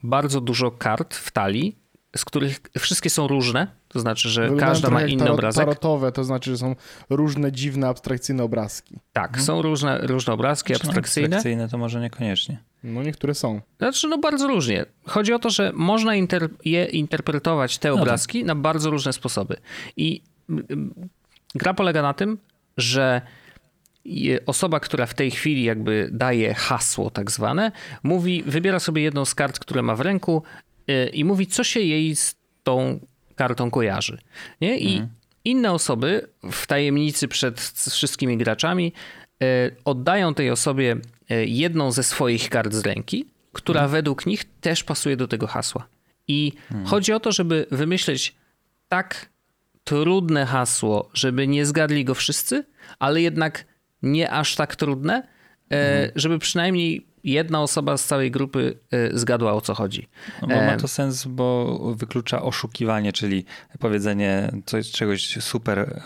bardzo 0.03 0.41
dużo 0.41 0.71
kart 0.71 1.15
w 1.15 1.31
talii, 1.31 1.77
z 2.17 2.25
których 2.25 2.61
wszystkie 2.79 3.11
są 3.11 3.29
różne, 3.29 3.67
to 3.89 4.01
znaczy, 4.01 4.29
że 4.29 4.43
Wyglądają 4.43 4.73
każda 4.73 4.91
ma 4.91 5.03
inny 5.03 5.19
tarot, 5.19 5.35
obrazek. 5.35 5.65
Tarotowe, 5.65 6.13
to 6.13 6.25
znaczy, 6.25 6.51
że 6.51 6.59
są 6.59 6.77
różne 7.11 7.53
dziwne, 7.53 7.89
abstrakcyjne 7.89 8.43
obrazki. 8.43 8.99
Tak, 9.13 9.31
hmm. 9.31 9.47
są 9.47 9.63
różne, 9.63 9.99
różne 9.99 10.33
obrazki 10.33 10.75
znaczy, 10.75 10.87
abstrakcyjne. 10.87 11.37
Abstrakcyjne 11.37 11.69
to 11.69 11.79
może 11.79 12.01
niekoniecznie. 12.01 12.59
No 12.85 13.03
niektóre 13.03 13.35
są. 13.35 13.61
Znaczy, 13.79 14.09
no 14.09 14.19
bardzo 14.19 14.49
różnie. 14.49 14.85
Chodzi 15.07 15.33
o 15.33 15.39
to, 15.39 15.51
że 15.51 15.73
można 15.75 16.15
inter 16.15 16.49
je 16.65 16.85
interpretować, 16.85 17.79
te 17.79 17.89
no 17.89 17.95
obrazki, 17.95 18.39
tak. 18.39 18.47
na 18.47 18.55
bardzo 18.55 18.91
różne 18.91 19.13
sposoby. 19.13 19.57
I 19.97 20.23
gra 21.55 21.75
polega 21.75 22.03
na 22.03 22.15
tym, 22.15 22.39
że 22.77 23.23
osoba, 24.47 24.81
która 24.81 25.07
w 25.07 25.15
tej 25.15 25.31
chwili 25.31 25.65
jakby 25.65 26.09
daje 26.13 26.55
hasło 26.55 27.11
tak 27.11 27.31
zwane, 27.31 27.73
mówi, 28.03 28.43
wybiera 28.47 28.81
sobie 28.81 29.03
jedną 29.03 29.25
z 29.25 29.35
kart, 29.35 29.59
które 29.59 29.83
ma 29.83 29.97
w 29.97 30.01
ręku 30.01 30.43
i 31.13 31.25
mówi, 31.25 31.47
co 31.47 31.65
się 31.65 31.81
jej 31.81 32.17
z 32.17 32.35
tą 32.63 33.01
kartą 33.41 33.71
kojarzy. 33.71 34.19
Nie? 34.61 34.79
I 34.79 34.93
mhm. 34.93 35.09
inne 35.45 35.73
osoby 35.73 36.29
w 36.53 36.67
tajemnicy 36.67 37.29
przed 37.29 37.61
wszystkimi 37.91 38.37
graczami 38.39 38.93
y, 39.43 39.77
oddają 39.85 40.35
tej 40.35 40.51
osobie 40.51 40.97
y, 41.31 41.47
jedną 41.47 41.93
ze 41.93 42.03
swoich 42.03 42.51
kart 42.51 42.73
z 42.73 42.81
ręki, 42.81 43.27
która 43.53 43.81
mhm. 43.81 43.93
według 43.93 44.27
nich 44.27 44.45
też 44.61 44.85
pasuje 44.85 45.17
do 45.17 45.29
tego 45.29 45.47
hasła. 45.47 45.87
I 46.29 46.53
mhm. 46.71 46.87
chodzi 46.87 47.13
o 47.13 47.21
to, 47.21 47.33
żeby 47.33 47.67
wymyśleć 47.71 48.35
tak 48.89 49.31
trudne 49.85 50.47
hasło, 50.47 51.11
żeby 51.15 51.49
nie 51.49 51.67
zgadli 51.67 52.05
go 52.05 52.15
wszyscy, 52.15 52.65
ale 52.99 53.23
jednak 53.23 53.65
nie 54.03 54.31
aż 54.31 54.55
tak 54.55 54.77
trudne, 54.77 55.23
mhm. 55.71 56.11
żeby 56.15 56.39
przynajmniej 56.39 57.07
jedna 57.25 57.63
osoba 57.63 57.97
z 57.97 58.05
całej 58.05 58.31
grupy 58.31 58.79
e, 58.91 59.19
zgadła 59.19 59.53
o 59.53 59.61
co 59.61 59.75
chodzi. 59.75 60.09
No 60.43 60.49
bo 60.49 60.55
ma 60.55 60.77
to 60.77 60.89
sens, 60.89 61.27
bo 61.27 61.79
wyklucza 61.97 62.43
oszukiwanie, 62.43 63.13
czyli 63.13 63.45
powiedzenie 63.79 64.53
coś, 64.67 64.91
czegoś 64.91 65.37
super 65.41 66.03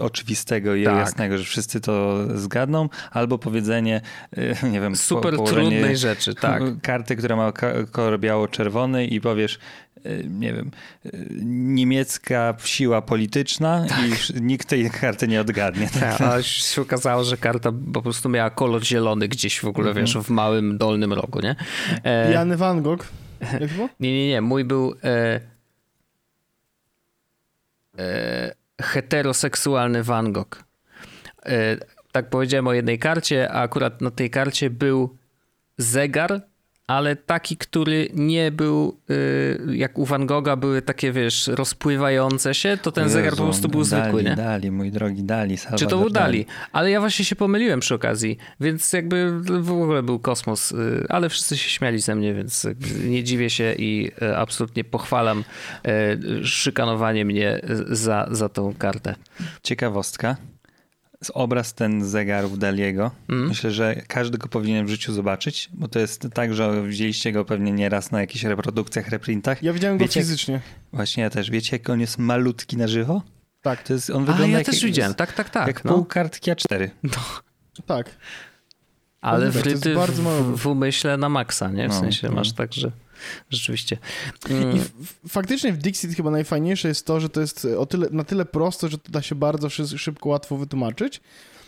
oczywistego 0.00 0.74
i 0.74 0.84
tak. 0.84 0.96
jasnego, 0.96 1.38
że 1.38 1.44
wszyscy 1.44 1.80
to 1.80 2.24
zgadną, 2.38 2.88
albo 3.10 3.38
powiedzenie, 3.38 4.00
nie 4.72 4.80
wiem, 4.80 4.96
super 4.96 5.36
trudnej 5.46 5.96
rzeczy, 5.96 6.34
tak. 6.34 6.62
Karty, 6.82 7.16
która 7.16 7.36
ma 7.36 7.52
kolor 7.92 8.20
biało-czerwony 8.20 9.06
i 9.06 9.20
powiesz, 9.20 9.58
Y, 10.06 10.26
nie 10.30 10.52
wiem, 10.52 10.70
y, 11.06 11.10
niemiecka 11.44 12.54
siła 12.64 13.02
polityczna 13.02 13.84
tak. 13.88 13.98
i 14.00 14.42
nikt 14.42 14.68
tej 14.68 14.90
karty 14.90 15.28
nie 15.28 15.40
odgadnie. 15.40 15.88
Tak, 16.00 16.20
a 16.30 16.42
się 16.42 16.82
okazało, 16.82 17.24
że 17.24 17.36
karta 17.36 17.72
po 17.92 18.02
prostu 18.02 18.28
miała 18.28 18.50
kolor 18.50 18.84
zielony 18.84 19.28
gdzieś 19.28 19.60
w 19.60 19.64
ogóle, 19.64 19.88
mhm. 19.88 20.06
wiesz, 20.06 20.16
w 20.16 20.30
małym 20.40 20.78
dolnym 20.78 21.12
rogu, 21.12 21.40
nie? 21.40 21.56
E... 22.04 22.32
Jan 22.32 22.56
Van 22.56 22.82
Gogh. 22.82 23.04
Jak 23.60 23.72
było? 23.72 23.88
Nie, 24.00 24.12
nie, 24.12 24.28
nie. 24.28 24.40
Mój 24.40 24.64
był 24.64 24.94
e... 25.04 25.40
E... 27.98 28.54
heteroseksualny 28.82 30.02
Van 30.02 30.32
Gogh. 30.32 30.64
E... 31.46 31.76
Tak 32.12 32.30
powiedziałem 32.30 32.66
o 32.66 32.72
jednej 32.72 32.98
karcie, 32.98 33.52
a 33.52 33.62
akurat 33.62 34.00
na 34.00 34.10
tej 34.10 34.30
karcie 34.30 34.70
był 34.70 35.16
zegar 35.78 36.40
ale 36.90 37.16
taki, 37.16 37.56
który 37.56 38.08
nie 38.14 38.50
był, 38.50 38.96
y, 39.10 39.76
jak 39.76 39.98
u 39.98 40.04
Van 40.04 40.26
Gogha 40.26 40.56
były 40.56 40.82
takie, 40.82 41.12
wiesz, 41.12 41.46
rozpływające 41.46 42.54
się, 42.54 42.78
to 42.82 42.92
ten 42.92 43.04
Jezu, 43.04 43.14
zegar 43.14 43.36
po 43.36 43.44
prostu 43.44 43.68
był 43.68 43.84
dali, 43.84 44.02
zwykły, 44.02 44.24
nie? 44.24 44.36
Dali, 44.36 44.70
mój 44.70 44.90
drogi, 44.90 45.24
dali. 45.24 45.56
Salvador 45.56 45.78
Czy 45.78 45.86
to 45.86 45.98
był 45.98 46.10
Dali? 46.10 46.46
Ale 46.72 46.90
ja 46.90 47.00
właśnie 47.00 47.24
się 47.24 47.36
pomyliłem 47.36 47.80
przy 47.80 47.94
okazji, 47.94 48.38
więc 48.60 48.92
jakby 48.92 49.40
w 49.40 49.72
ogóle 49.72 50.02
był 50.02 50.18
kosmos, 50.18 50.72
y, 50.72 51.06
ale 51.08 51.28
wszyscy 51.28 51.56
się 51.56 51.70
śmiali 51.70 52.00
ze 52.00 52.14
mnie, 52.14 52.34
więc 52.34 52.66
nie 53.04 53.24
dziwię 53.24 53.50
się 53.50 53.74
i 53.78 54.10
y, 54.22 54.36
absolutnie 54.36 54.84
pochwalam 54.84 55.44
szykanowanie 56.42 57.24
mnie 57.24 57.60
za, 57.88 58.28
za 58.30 58.48
tą 58.48 58.74
kartę. 58.74 59.14
Ciekawostka 59.62 60.36
obraz 61.34 61.74
ten 61.74 62.04
zegarów 62.04 62.58
Daliego. 62.58 63.10
Mm. 63.28 63.48
Myślę, 63.48 63.70
że 63.70 64.02
każdy 64.08 64.38
go 64.38 64.48
powinien 64.48 64.86
w 64.86 64.88
życiu 64.88 65.12
zobaczyć, 65.12 65.70
bo 65.72 65.88
to 65.88 65.98
jest 65.98 66.28
tak, 66.34 66.54
że 66.54 66.82
widzieliście 66.86 67.32
go 67.32 67.44
pewnie 67.44 67.72
nieraz 67.72 68.10
na 68.10 68.20
jakichś 68.20 68.44
reprodukcjach, 68.44 69.08
reprintach. 69.08 69.62
Ja 69.62 69.72
widziałem 69.72 69.98
wiecie, 69.98 70.20
go 70.20 70.24
fizycznie. 70.24 70.54
Jak, 70.54 70.62
właśnie 70.92 71.22
ja 71.22 71.30
też. 71.30 71.50
Wiecie, 71.50 71.76
jak 71.76 71.90
on 71.90 72.00
jest 72.00 72.18
malutki 72.18 72.76
na 72.76 72.88
żywo? 72.88 73.22
Tak. 73.62 73.82
To 73.82 73.92
jest, 73.92 74.10
on 74.10 74.24
wygląda 74.24 74.44
A, 74.44 74.48
ja 74.48 74.58
jak, 74.58 74.66
też 74.66 74.84
widziałem, 74.84 75.14
tak, 75.14 75.32
tak, 75.32 75.50
tak. 75.50 75.66
Jak 75.66 75.84
no. 75.84 75.94
pół 75.94 76.04
kartki 76.04 76.50
A4. 76.50 76.90
No. 77.02 77.10
Tak. 77.86 78.10
Ale 79.20 79.50
wryty 79.50 79.94
w, 79.94 80.10
w, 80.10 80.56
w 80.56 80.66
umyśle 80.66 81.16
na 81.16 81.28
maksa, 81.28 81.70
nie? 81.70 81.88
W 81.88 81.92
no, 81.92 82.00
sensie 82.00 82.28
no. 82.28 82.34
masz 82.34 82.52
tak, 82.52 82.72
że 82.74 82.90
rzeczywiście. 83.50 83.98
Mm. 84.50 84.76
I 84.76 84.80
faktycznie 85.28 85.72
w 85.72 85.78
Dixit 85.78 86.16
chyba 86.16 86.30
najfajniejsze 86.30 86.88
jest 86.88 87.06
to, 87.06 87.20
że 87.20 87.28
to 87.28 87.40
jest 87.40 87.66
o 87.78 87.86
tyle, 87.86 88.06
na 88.10 88.24
tyle 88.24 88.44
prosto, 88.44 88.88
że 88.88 88.98
to 88.98 89.12
da 89.12 89.22
się 89.22 89.34
bardzo 89.34 89.70
szybko, 89.70 90.28
łatwo 90.28 90.56
wytłumaczyć. 90.56 91.20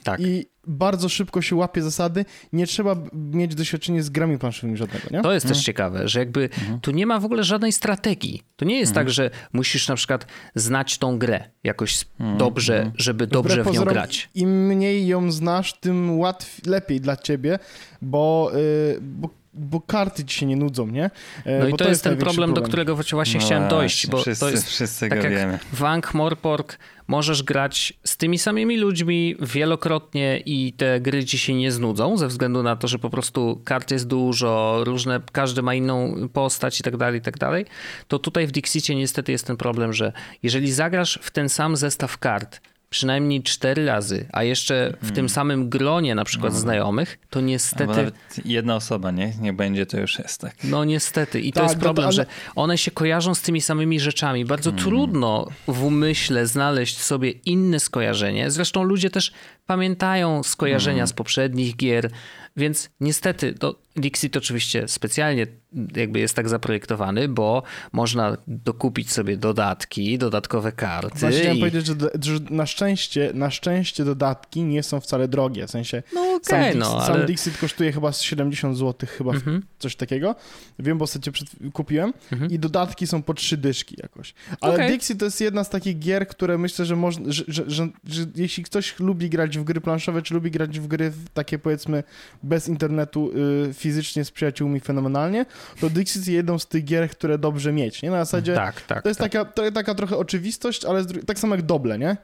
Tak. 0.04 0.20
I 0.20 0.46
bardzo 0.66 1.08
szybko 1.08 1.42
się 1.42 1.56
łapie 1.56 1.82
zasady. 1.82 2.24
Nie 2.52 2.66
trzeba 2.66 2.96
mieć 3.12 3.54
doświadczenia 3.54 4.02
z 4.02 4.10
grami 4.10 4.38
planszowymi 4.38 4.76
żadnego, 4.76 5.04
nie? 5.10 5.22
To 5.22 5.32
jest 5.32 5.46
mhm. 5.46 5.54
też 5.54 5.64
ciekawe, 5.64 6.08
że 6.08 6.18
jakby 6.18 6.42
mhm. 6.42 6.80
tu 6.80 6.90
nie 6.90 7.06
ma 7.06 7.20
w 7.20 7.24
ogóle 7.24 7.44
żadnej 7.44 7.72
strategii. 7.72 8.42
To 8.56 8.64
nie 8.64 8.78
jest 8.78 8.90
mhm. 8.90 9.06
tak, 9.06 9.14
że 9.14 9.30
musisz 9.52 9.88
na 9.88 9.94
przykład 9.94 10.26
znać 10.54 10.98
tą 10.98 11.18
grę 11.18 11.50
jakoś 11.64 12.04
mhm. 12.20 12.38
dobrze, 12.38 12.76
mhm. 12.76 12.94
żeby 12.98 13.26
dobrze 13.26 13.54
w 13.54 13.66
nią 13.66 13.72
pozorom, 13.72 13.94
grać. 13.94 14.30
Im 14.34 14.66
mniej 14.66 15.06
ją 15.06 15.32
znasz, 15.32 15.72
tym 15.80 16.18
łatwiej, 16.18 16.70
lepiej 16.70 17.00
dla 17.00 17.16
ciebie, 17.16 17.58
bo, 18.02 18.52
yy, 18.54 18.98
bo 19.00 19.41
bo 19.54 19.80
karty 19.80 20.24
ci 20.24 20.38
się 20.38 20.46
nie 20.46 20.56
nudzą, 20.56 20.86
nie? 20.86 21.10
E, 21.44 21.58
no 21.58 21.60
bo 21.60 21.68
i 21.68 21.70
to, 21.70 21.76
to 21.76 21.84
jest, 21.84 21.90
jest 21.90 22.04
ten 22.04 22.16
problem, 22.16 22.34
problem, 22.36 22.54
do 22.54 22.62
którego 22.62 22.96
właśnie 22.96 23.40
no 23.40 23.46
chciałem 23.46 23.68
dojść, 23.68 24.06
bo 24.06 24.22
wszyscy, 24.22 24.44
to 24.44 24.50
jest 24.50 24.68
wszyscy 24.68 25.08
tak 25.08 25.24
jak 25.24 25.32
wiemy. 25.32 25.58
w 25.72 25.80
Ankh-Morpork 25.80 26.76
możesz 27.08 27.42
grać 27.42 27.92
z 28.04 28.16
tymi 28.16 28.38
samymi 28.38 28.76
ludźmi 28.76 29.36
wielokrotnie 29.40 30.42
i 30.46 30.72
te 30.72 31.00
gry 31.00 31.24
ci 31.24 31.38
się 31.38 31.54
nie 31.54 31.72
znudzą 31.72 32.16
ze 32.16 32.28
względu 32.28 32.62
na 32.62 32.76
to, 32.76 32.88
że 32.88 32.98
po 32.98 33.10
prostu 33.10 33.60
kart 33.64 33.90
jest 33.90 34.06
dużo, 34.06 34.80
różne, 34.84 35.20
każdy 35.32 35.62
ma 35.62 35.74
inną 35.74 36.28
postać 36.32 36.80
i 36.80 36.82
tak 36.82 36.96
dalej, 36.96 37.18
i 37.18 37.22
tak 37.22 37.38
dalej. 37.38 37.66
To 38.08 38.18
tutaj 38.18 38.46
w 38.46 38.52
Dixicie 38.52 38.94
niestety 38.94 39.32
jest 39.32 39.46
ten 39.46 39.56
problem, 39.56 39.92
że 39.92 40.12
jeżeli 40.42 40.72
zagrasz 40.72 41.18
w 41.22 41.30
ten 41.30 41.48
sam 41.48 41.76
zestaw 41.76 42.18
kart 42.18 42.60
przynajmniej 42.92 43.42
cztery 43.42 43.86
razy, 43.86 44.26
a 44.32 44.42
jeszcze 44.42 44.90
w 44.96 45.00
hmm. 45.00 45.14
tym 45.14 45.28
samym 45.28 45.68
gronie 45.68 46.14
na 46.14 46.24
przykład 46.24 46.52
no. 46.52 46.58
znajomych, 46.58 47.18
to 47.30 47.40
niestety... 47.40 48.12
Jedna 48.44 48.76
osoba, 48.76 49.10
nie? 49.10 49.32
Nie 49.40 49.52
będzie, 49.52 49.86
to 49.86 50.00
już 50.00 50.18
jest 50.18 50.40
tak. 50.40 50.54
No 50.64 50.84
niestety. 50.84 51.40
I 51.40 51.52
to 51.52 51.60
tak, 51.60 51.68
jest 51.68 51.80
problem, 51.80 52.04
ale... 52.06 52.12
że 52.12 52.26
one 52.54 52.78
się 52.78 52.90
kojarzą 52.90 53.34
z 53.34 53.42
tymi 53.42 53.60
samymi 53.60 54.00
rzeczami. 54.00 54.44
Bardzo 54.44 54.70
hmm. 54.70 54.84
trudno 54.84 55.48
w 55.68 55.82
umyśle 55.84 56.46
znaleźć 56.46 56.98
sobie 57.00 57.30
inne 57.30 57.80
skojarzenie. 57.80 58.50
Zresztą 58.50 58.82
ludzie 58.82 59.10
też 59.10 59.32
pamiętają 59.66 60.42
skojarzenia 60.42 60.96
hmm. 60.96 61.08
z 61.08 61.12
poprzednich 61.12 61.76
gier, 61.76 62.10
więc 62.56 62.90
niestety, 63.00 63.54
to 63.54 63.74
Dixit 63.96 64.36
oczywiście 64.36 64.88
specjalnie 64.88 65.46
jakby 65.96 66.20
jest 66.20 66.36
tak 66.36 66.48
zaprojektowany, 66.48 67.28
bo 67.28 67.62
można 67.92 68.36
dokupić 68.46 69.12
sobie 69.12 69.36
dodatki, 69.36 70.18
dodatkowe 70.18 70.72
karty. 70.72 71.18
Właśnie 71.18 71.40
chciałem 71.40 71.56
i... 71.56 71.60
powiedzieć, 71.60 71.86
że, 71.86 71.94
że, 72.22 72.38
na, 72.50 72.66
szczęście, 72.66 73.30
na 73.34 73.50
szczęście 73.50 74.04
dodatki 74.04 74.62
nie 74.62 74.82
są 74.82 75.00
wcale 75.00 75.28
drogie, 75.28 75.66
w 75.66 75.70
sensie 75.70 76.02
no, 76.14 76.20
okay, 76.20 76.40
sam, 76.42 76.78
no, 76.78 76.86
Dixit, 76.86 77.08
ale... 77.08 77.18
sam 77.18 77.26
Dixit 77.26 77.58
kosztuje 77.58 77.92
chyba 77.92 78.12
70 78.12 78.78
zł, 78.78 79.08
chyba 79.18 79.32
mhm. 79.32 79.62
coś 79.78 79.96
takiego. 79.96 80.34
Wiem, 80.78 80.98
bo 80.98 81.06
sobie 81.06 81.32
przed, 81.32 81.48
kupiłem 81.72 82.12
mhm. 82.32 82.50
i 82.50 82.58
dodatki 82.58 83.06
są 83.06 83.22
po 83.22 83.34
trzy 83.34 83.56
dyszki 83.56 83.96
jakoś. 84.02 84.34
Ale 84.60 84.74
okay. 84.74 84.88
Dixit 84.88 85.18
to 85.18 85.24
jest 85.24 85.40
jedna 85.40 85.64
z 85.64 85.70
takich 85.70 85.98
gier, 85.98 86.28
które 86.28 86.58
myślę, 86.58 86.84
że, 86.84 86.96
można, 86.96 87.32
że, 87.32 87.44
że, 87.48 87.70
że, 87.70 87.88
że 88.06 88.26
jeśli 88.34 88.64
ktoś 88.64 89.00
lubi 89.00 89.30
grać 89.30 89.58
w 89.58 89.64
gry 89.64 89.80
planszowe, 89.80 90.22
czy 90.22 90.34
lubi 90.34 90.50
grać 90.50 90.80
w 90.80 90.86
gry 90.86 91.12
takie 91.34 91.58
powiedzmy 91.58 92.02
bez 92.42 92.68
internetu 92.68 93.30
y, 93.70 93.74
fizycznie 93.74 94.24
z 94.24 94.30
przyjaciółmi 94.30 94.80
fenomenalnie, 94.80 95.46
to 95.80 95.90
Dixit 95.90 96.16
jest 96.16 96.28
jedną 96.28 96.58
z 96.58 96.66
tych 96.66 96.84
gier, 96.84 97.10
które 97.10 97.38
dobrze 97.38 97.72
mieć, 97.72 98.02
nie? 98.02 98.10
Na 98.10 98.24
zasadzie 98.24 98.54
tak, 98.54 98.80
tak, 98.80 99.02
to 99.02 99.08
jest 99.08 99.20
tak. 99.20 99.32
Taka, 99.32 99.52
to, 99.52 99.72
taka 99.72 99.94
trochę 99.94 100.16
oczywistość, 100.16 100.84
ale 100.84 101.04
tak 101.04 101.38
samo 101.38 101.54
jak 101.54 101.64
Doble, 101.64 101.98
nie? 101.98 102.16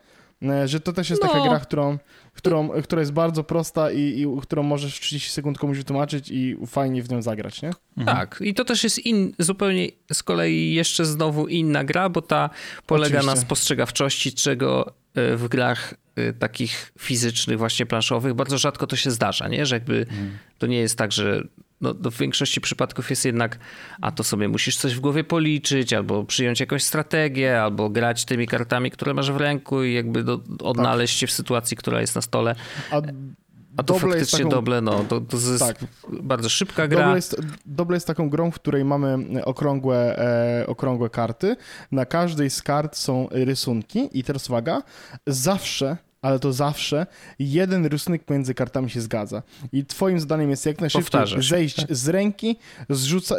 E, 0.43 0.69
że 0.69 0.81
to 0.81 0.93
też 0.93 1.11
jest 1.11 1.23
no. 1.23 1.29
taka 1.29 1.49
gra, 1.49 1.61
którą, 1.61 1.99
którą, 2.35 2.69
która 2.69 3.01
jest 3.01 3.13
bardzo 3.13 3.45
prosta 3.45 3.91
i, 3.91 4.01
i 4.01 4.27
którą 4.43 4.63
możesz 4.63 4.97
w 4.97 5.01
30 5.01 5.31
sekund 5.31 5.59
komuś 5.59 5.77
wytłumaczyć 5.79 6.31
i 6.31 6.57
fajnie 6.67 7.03
w 7.03 7.11
nią 7.11 7.23
zagrać, 7.23 7.63
nie? 7.63 7.71
Mhm. 7.97 8.17
Tak, 8.17 8.41
i 8.41 8.55
to 8.55 8.65
też 8.65 8.85
jest 8.85 8.99
in, 8.99 9.35
zupełnie 9.39 9.89
z 10.13 10.23
kolei 10.23 10.75
jeszcze 10.75 11.05
znowu 11.05 11.47
inna 11.47 11.85
gra, 11.85 12.09
bo 12.09 12.23
ta 12.23 12.51
polega 12.87 13.19
Oczywiście. 13.19 13.35
na 13.35 13.41
spostrzegawczości, 13.41 14.33
czego 14.33 14.93
e, 15.15 15.37
w 15.37 15.49
grach 15.49 15.95
e, 16.17 16.33
takich 16.33 16.93
fizycznych, 16.99 17.59
właśnie 17.59 17.87
planszowych, 17.87 18.35
bardzo 18.35 18.59
rzadko 18.59 18.87
to 18.87 18.97
się 18.97 19.11
zdarza, 19.11 19.49
nie? 19.49 19.67
Że 19.67 19.77
jakby 19.77 19.99
mhm. 19.99 20.39
to 20.59 20.67
nie 20.67 20.79
jest 20.79 20.99
tak, 20.99 21.13
że 21.13 21.43
no, 21.81 21.95
w 21.95 22.19
większości 22.19 22.61
przypadków 22.61 23.11
jest 23.11 23.25
jednak, 23.25 23.59
a 24.01 24.13
to 24.13 24.25
sobie 24.25 24.49
musisz 24.49 24.77
coś 24.77 24.95
w 24.95 25.01
głowie 25.01 25.25
policzyć, 25.25 25.93
albo 25.93 26.25
przyjąć 26.25 26.61
jakąś 26.61 26.85
strategię, 26.85 27.63
albo 27.63 27.91
grać 27.91 28.25
tymi 28.25 28.47
kartami, 28.47 28.91
które 28.91 29.15
masz 29.15 29.33
w 29.33 29.37
ręku 29.37 29.83
i 29.83 29.95
jakby 29.95 30.25
do, 30.25 30.41
odnaleźć 30.63 31.15
tak. 31.15 31.21
się 31.21 31.27
w 31.27 31.33
sytuacji, 31.33 31.77
która 31.77 32.01
jest 32.01 32.15
na 32.15 32.23
stole. 32.23 32.55
A... 32.91 33.01
A 33.77 33.83
to 33.83 33.95
Doble 33.95 34.11
faktycznie 34.11 34.39
taką... 34.39 34.51
Doble, 34.51 34.81
no, 34.81 35.05
to, 35.05 35.21
to 35.21 35.37
jest 35.37 35.59
tak. 35.59 35.77
bardzo 36.23 36.49
szybka 36.49 36.89
gra. 36.89 37.03
Doble 37.03 37.17
jest, 37.17 37.41
Doble 37.67 37.97
jest 37.97 38.07
taką 38.07 38.31
grą, 38.31 38.51
w 38.51 38.55
której 38.55 38.85
mamy 38.85 39.19
okrągłe, 39.45 40.19
e, 40.19 40.67
okrągłe 40.67 41.11
karty. 41.11 41.57
Na 41.93 42.07
każdej 42.07 42.51
z 42.51 42.63
kart 42.63 42.97
są 42.97 43.29
rysunki 43.31 44.09
i 44.13 44.25
teraz 44.25 44.49
uwaga, 44.49 44.83
zawsze 45.27 45.97
ale 46.23 46.39
to 46.39 46.53
zawsze 46.53 47.07
jeden 47.39 47.87
rysunek 47.87 48.25
pomiędzy 48.25 48.55
kartami 48.55 48.91
się 48.91 49.01
zgadza. 49.01 49.43
I 49.73 49.87
twoim 49.87 50.21
zadaniem 50.21 50.51
jest 50.51 50.67
jak 50.67 50.81
najszybciej 50.81 51.05
Powtarzasz, 51.05 51.49
zejść 51.49 51.77
tak? 51.77 51.97
z 51.97 52.09
ręki, 52.09 52.57
zrzuca, 52.91 53.37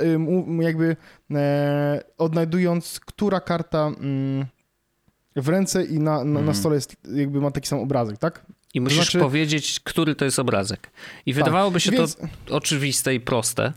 jakby 0.60 0.96
e, 1.32 2.04
odnajdując, 2.18 3.00
która 3.00 3.40
karta 3.40 3.88
mm, 3.88 4.46
w 5.36 5.50
ręce 5.50 5.84
i 5.84 6.00
na, 6.00 6.18
na, 6.18 6.24
na, 6.24 6.40
mhm. 6.40 6.58
stole 6.58 6.76
jest, 6.76 6.96
jakby 7.16 7.42
ma 7.42 7.52
taki 7.52 7.68
sam 7.68 7.80
obrazek, 7.80 8.18
tak? 8.18 8.46
I 8.74 8.82
musisz 8.82 8.98
znaczy... 8.98 9.20
powiedzieć, 9.20 9.80
który 9.80 10.16
to 10.16 10.26
jest 10.26 10.40
obrazek. 10.40 10.92
I 11.26 11.34
tak, 11.34 11.44
wydawałoby 11.44 11.80
się 11.80 11.92
więc... 11.92 12.16
to 12.16 12.56
oczywiste 12.56 13.16
i 13.16 13.20
proste. 13.20 13.74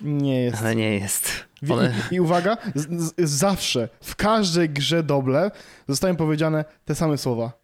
Nie 0.00 0.42
jest. 0.42 0.58
Ale 0.60 0.76
nie 0.76 0.94
jest. 0.94 1.44
One... 1.70 1.94
I, 2.10 2.14
I, 2.14 2.20
uwaga, 2.20 2.56
z, 2.74 3.14
z, 3.16 3.30
zawsze, 3.30 3.88
w 4.00 4.16
każdej 4.16 4.70
grze 4.70 5.02
doble 5.02 5.50
zostają 5.88 6.16
powiedziane 6.16 6.64
te 6.84 6.94
same 6.94 7.18
słowa. 7.18 7.61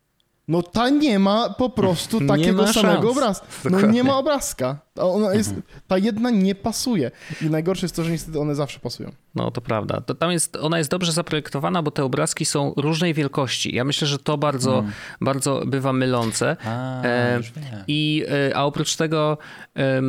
No 0.48 0.62
ta 0.62 0.88
nie 0.90 1.18
ma 1.18 1.50
po 1.50 1.70
prostu 1.70 2.20
takiego 2.28 2.72
samego 2.72 3.10
obrazka. 3.10 3.46
No 3.70 3.80
nie 3.80 4.04
ma 4.04 4.18
obrazka. 4.18 4.78
Ona 4.96 5.34
jest, 5.34 5.48
mhm. 5.48 5.66
Ta 5.88 5.98
jedna 5.98 6.30
nie 6.30 6.54
pasuje. 6.54 7.10
I 7.42 7.50
najgorsze 7.50 7.84
jest 7.84 7.96
to, 7.96 8.04
że 8.04 8.10
niestety 8.10 8.40
one 8.40 8.54
zawsze 8.54 8.80
pasują. 8.80 9.12
No 9.34 9.50
to 9.50 9.60
prawda. 9.60 10.00
To 10.00 10.14
tam 10.14 10.32
jest, 10.32 10.56
ona 10.56 10.78
jest 10.78 10.90
dobrze 10.90 11.12
zaprojektowana, 11.12 11.82
bo 11.82 11.90
te 11.90 12.04
obrazki 12.04 12.44
są 12.44 12.72
różnej 12.76 13.14
wielkości. 13.14 13.74
Ja 13.74 13.84
myślę, 13.84 14.08
że 14.08 14.18
to 14.18 14.38
bardzo, 14.38 14.72
hmm. 14.72 14.92
bardzo 15.20 15.62
bywa 15.66 15.92
mylące. 15.92 16.56
A, 16.64 17.02
e, 17.02 17.40
i, 17.88 18.24
e, 18.50 18.56
a 18.56 18.64
oprócz 18.64 18.96
tego 18.96 19.38
e, 19.76 20.02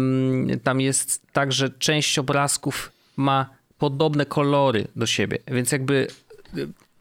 tam 0.64 0.82
jest 0.82 1.22
tak, 1.34 1.52
że 1.52 1.70
część 1.70 2.20
obrazków 2.20 2.92
ma 3.18 3.50
podobne 3.78 4.26
kolory 4.26 4.88
do 4.96 5.06
siebie, 5.06 5.38
więc 5.48 5.72
jakby 5.72 6.08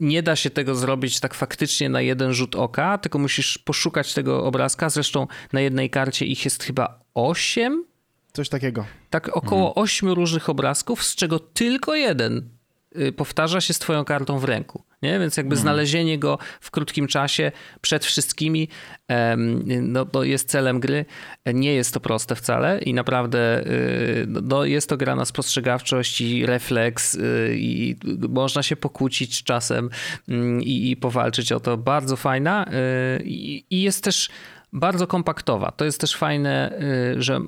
nie 0.01 0.23
da 0.23 0.37
się 0.37 0.51
tego 0.51 0.75
zrobić 0.75 1.21
tak 1.21 1.35
faktycznie 1.35 1.89
na 1.89 2.01
jeden 2.01 2.33
rzut 2.33 2.55
oka, 2.57 2.99
tylko 2.99 3.19
musisz 3.19 3.59
poszukać 3.59 4.15
tego 4.15 4.45
obrazka. 4.45 4.91
Zresztą 4.91 5.27
na 5.53 5.61
jednej 5.61 5.91
karcie 5.91 6.27
ich 6.27 6.45
jest 6.45 6.63
chyba 6.63 7.01
osiem. 7.15 7.85
Coś 8.33 8.49
takiego. 8.49 8.87
Tak, 9.11 9.37
około 9.37 9.77
mhm. 9.77 10.15
różnych 10.15 10.49
obrazków, 10.49 11.05
z 11.05 11.15
czego 11.15 11.39
tylko 11.39 11.95
jeden 11.95 12.49
y, 12.97 13.13
powtarza 13.13 13.61
się 13.61 13.75
z 13.75 13.79
twoją 13.79 14.05
kartą 14.05 14.39
w 14.39 14.45
ręku. 14.45 14.83
Nie? 15.03 15.19
Więc 15.19 15.37
jakby 15.37 15.55
mhm. 15.55 15.63
znalezienie 15.63 16.19
go 16.19 16.39
w 16.61 16.71
krótkim 16.71 17.07
czasie 17.07 17.53
przed 17.81 18.05
wszystkimi 18.05 18.69
no, 19.83 20.05
to 20.05 20.25
jest 20.25 20.51
celem 20.51 20.81
gry. 20.81 21.05
Nie 21.55 21.75
jest 21.75 21.95
to 21.95 22.01
proste 22.01 22.35
wcale 22.35 22.79
i 22.79 22.95
naprawdę 22.95 23.67
y, 23.67 24.27
no, 24.29 24.65
jest 24.65 24.89
to 24.89 24.97
gra 24.97 25.17
na 25.17 25.25
spostrzegawczość 25.25 26.21
i 26.21 26.47
refleks 26.47 27.15
y, 27.15 27.57
i 27.59 27.97
można 28.29 28.63
się 28.63 28.77
pokłócić 28.77 29.43
czasem 29.43 29.91
mm, 30.29 30.63
i, 30.63 30.91
i 30.91 30.97
powalczyć 30.97 31.53
o 31.53 31.61
to. 31.61 31.77
Bardzo 31.77 32.17
fajna 32.17 32.67
y, 32.67 33.23
i 33.71 33.83
jest 33.83 34.05
też 34.05 34.29
bardzo 34.73 35.07
kompaktowa. 35.07 35.71
To 35.71 35.85
jest 35.85 36.01
też 36.01 36.17
fajne, 36.17 36.81
że 37.17 37.41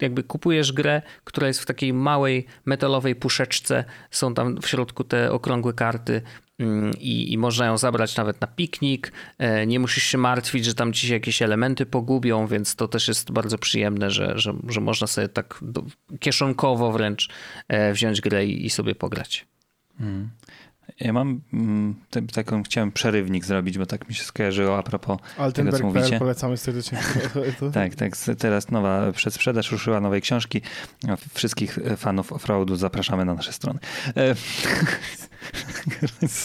jakby 0.00 0.22
kupujesz 0.22 0.72
grę, 0.72 1.02
która 1.24 1.46
jest 1.46 1.60
w 1.60 1.66
takiej 1.66 1.92
małej 1.92 2.46
metalowej 2.64 3.14
puszeczce, 3.14 3.84
są 4.10 4.34
tam 4.34 4.60
w 4.62 4.68
środku 4.68 5.04
te 5.04 5.32
okrągłe 5.32 5.72
karty 5.72 6.22
i, 6.98 7.32
i, 7.32 7.38
można 7.38 7.66
ją 7.66 7.78
zabrać 7.78 8.16
nawet 8.16 8.40
na 8.40 8.46
piknik. 8.46 9.12
E, 9.38 9.66
nie 9.66 9.80
musisz 9.80 10.04
się 10.04 10.18
martwić, 10.18 10.64
że 10.64 10.74
tam 10.74 10.92
ci 10.92 11.06
się 11.06 11.14
jakieś 11.14 11.42
elementy 11.42 11.86
pogubią, 11.86 12.46
więc 12.46 12.76
to 12.76 12.88
też 12.88 13.08
jest 13.08 13.32
bardzo 13.32 13.58
przyjemne, 13.58 14.10
że, 14.10 14.38
że, 14.38 14.54
że 14.68 14.80
można 14.80 15.06
sobie 15.06 15.28
tak 15.28 15.60
kieszonkowo 16.20 16.92
wręcz 16.92 17.28
e, 17.68 17.92
wziąć 17.92 18.20
grę 18.20 18.46
i, 18.46 18.66
i 18.66 18.70
sobie 18.70 18.94
pograć. 18.94 19.46
Hmm. 19.98 20.30
Ja 21.00 21.12
mam 21.12 21.40
mm, 21.52 21.94
taką, 22.32 22.62
chciałem 22.62 22.92
przerywnik 22.92 23.44
zrobić, 23.44 23.78
bo 23.78 23.86
tak 23.86 24.08
mi 24.08 24.14
się 24.14 24.24
skojarzyło 24.24 24.78
a 24.78 24.82
propos 24.82 25.18
tego, 25.54 25.72
co 25.72 25.84
mówicie. 25.84 26.18
polecamy 26.18 26.56
serdecznie. 26.56 26.98
tak, 27.72 27.94
tak. 27.94 28.12
Teraz 28.38 28.70
nowa 28.70 29.12
przedsprzedaż 29.12 29.72
ruszyła 29.72 30.00
nowej 30.00 30.20
książki. 30.20 30.62
Wszystkich 31.34 31.78
fanów 31.96 32.32
offroadu 32.32 32.76
zapraszamy 32.76 33.24
na 33.24 33.34
nasze 33.34 33.52
strony. 33.52 33.78
E, 34.16 34.34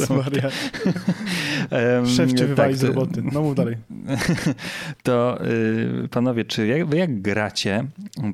Maria. 0.09 0.49
Szef 2.15 2.33
cię 2.33 2.47
wywali 2.47 2.73
tak, 2.73 2.79
z 2.79 2.83
roboty. 2.83 3.23
No 3.31 3.41
mów 3.41 3.55
dalej. 3.55 3.77
To 5.03 5.45
y, 5.45 6.07
panowie, 6.11 6.45
czy 6.45 6.67
jak, 6.67 6.85
wy 6.85 6.97
jak 6.97 7.21
gracie, 7.21 7.85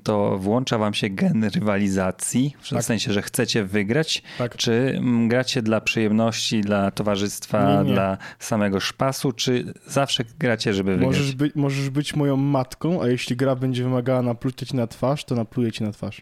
to 0.04 0.38
włącza 0.38 0.78
wam 0.78 0.94
się 0.94 1.10
gen 1.10 1.44
rywalizacji? 1.44 2.56
W 2.62 2.70
tak. 2.70 2.84
sensie, 2.84 3.14
że 3.14 3.22
chcecie 3.22 3.64
wygrać? 3.64 4.24
Tak. 4.38 4.58
Czy 4.58 5.02
gracie 5.28 5.62
dla 5.62 5.82
przyjemności, 5.82 6.11
dla 6.62 6.92
towarzystwa, 6.92 7.84
nie, 7.84 7.90
nie. 7.90 7.94
dla 7.94 8.18
samego 8.40 8.80
szpasu, 8.80 9.32
czy 9.32 9.74
zawsze 9.88 10.24
gracie, 10.40 10.74
żeby 10.74 10.92
wygrać? 10.92 11.08
Możesz, 11.08 11.36
by, 11.36 11.52
możesz 11.56 11.90
być 11.90 12.16
moją 12.16 12.38
matką, 12.38 13.02
a 13.02 13.08
jeśli 13.08 13.36
gra 13.36 13.56
będzie 13.56 13.84
wymagała 13.84 14.22
naplucia 14.22 14.66
ci 14.66 14.76
na 14.76 14.88
twarz, 14.88 15.26
to 15.26 15.36
napluję 15.36 15.72
ci 15.72 15.84
na 15.84 15.92
twarz. 15.92 16.22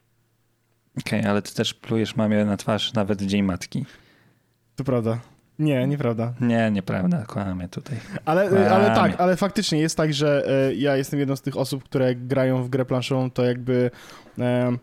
Okej, 1.00 1.20
okay, 1.20 1.32
ale 1.32 1.42
ty 1.42 1.54
też 1.54 1.74
plujesz 1.74 2.16
mamie 2.16 2.46
na 2.46 2.58
twarz 2.58 2.94
nawet 2.94 3.24
w 3.24 3.26
Dzień 3.26 3.44
Matki. 3.44 3.86
To 4.76 4.84
prawda. 4.84 5.20
Nie, 5.60 5.88
nieprawda. 5.88 6.34
Nie, 6.42 6.72
nieprawda, 6.72 7.26
kłamie 7.26 7.68
tutaj. 7.68 7.98
Ale, 8.26 8.50
kłamie. 8.50 8.72
ale 8.72 8.96
tak, 8.96 9.22
ale 9.22 9.38
faktycznie 9.38 9.80
jest 9.80 9.98
tak, 9.98 10.14
że 10.14 10.44
e, 10.48 10.76
ja 10.76 10.96
jestem 10.96 11.20
jedną 11.20 11.36
z 11.36 11.42
tych 11.42 11.58
osób, 11.58 11.84
które 11.84 12.16
grają 12.16 12.64
w 12.64 12.70
grę 12.70 12.86
planszową, 12.86 13.32
to 13.32 13.44
jakby 13.44 13.92
e, 14.40 14.78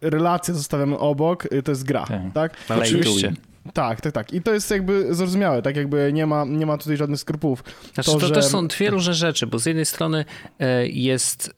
relacje 0.00 0.54
zostawiamy 0.54 0.98
obok, 0.98 1.48
to 1.64 1.70
jest 1.70 1.84
gra, 1.84 2.06
tak? 2.32 2.32
tak? 2.32 2.80
Oczywiście. 2.80 3.32
Tak, 3.74 4.00
tak, 4.00 4.12
tak. 4.12 4.32
I 4.32 4.42
to 4.42 4.54
jest 4.54 4.70
jakby 4.70 5.14
zrozumiałe, 5.14 5.62
tak 5.62 5.76
jakby 5.76 6.10
nie 6.12 6.26
ma, 6.26 6.44
nie 6.44 6.66
ma 6.66 6.78
tutaj 6.78 6.96
żadnych 6.96 7.20
skrupułów. 7.20 7.64
Znaczy, 7.94 8.10
to, 8.10 8.18
to 8.18 8.26
że... 8.26 8.34
też 8.34 8.44
są 8.44 8.66
dwie 8.68 8.90
różne 8.90 9.14
rzeczy, 9.14 9.46
bo 9.46 9.58
z 9.58 9.66
jednej 9.66 9.86
strony 9.86 10.24
e, 10.58 10.86
jest 10.86 11.54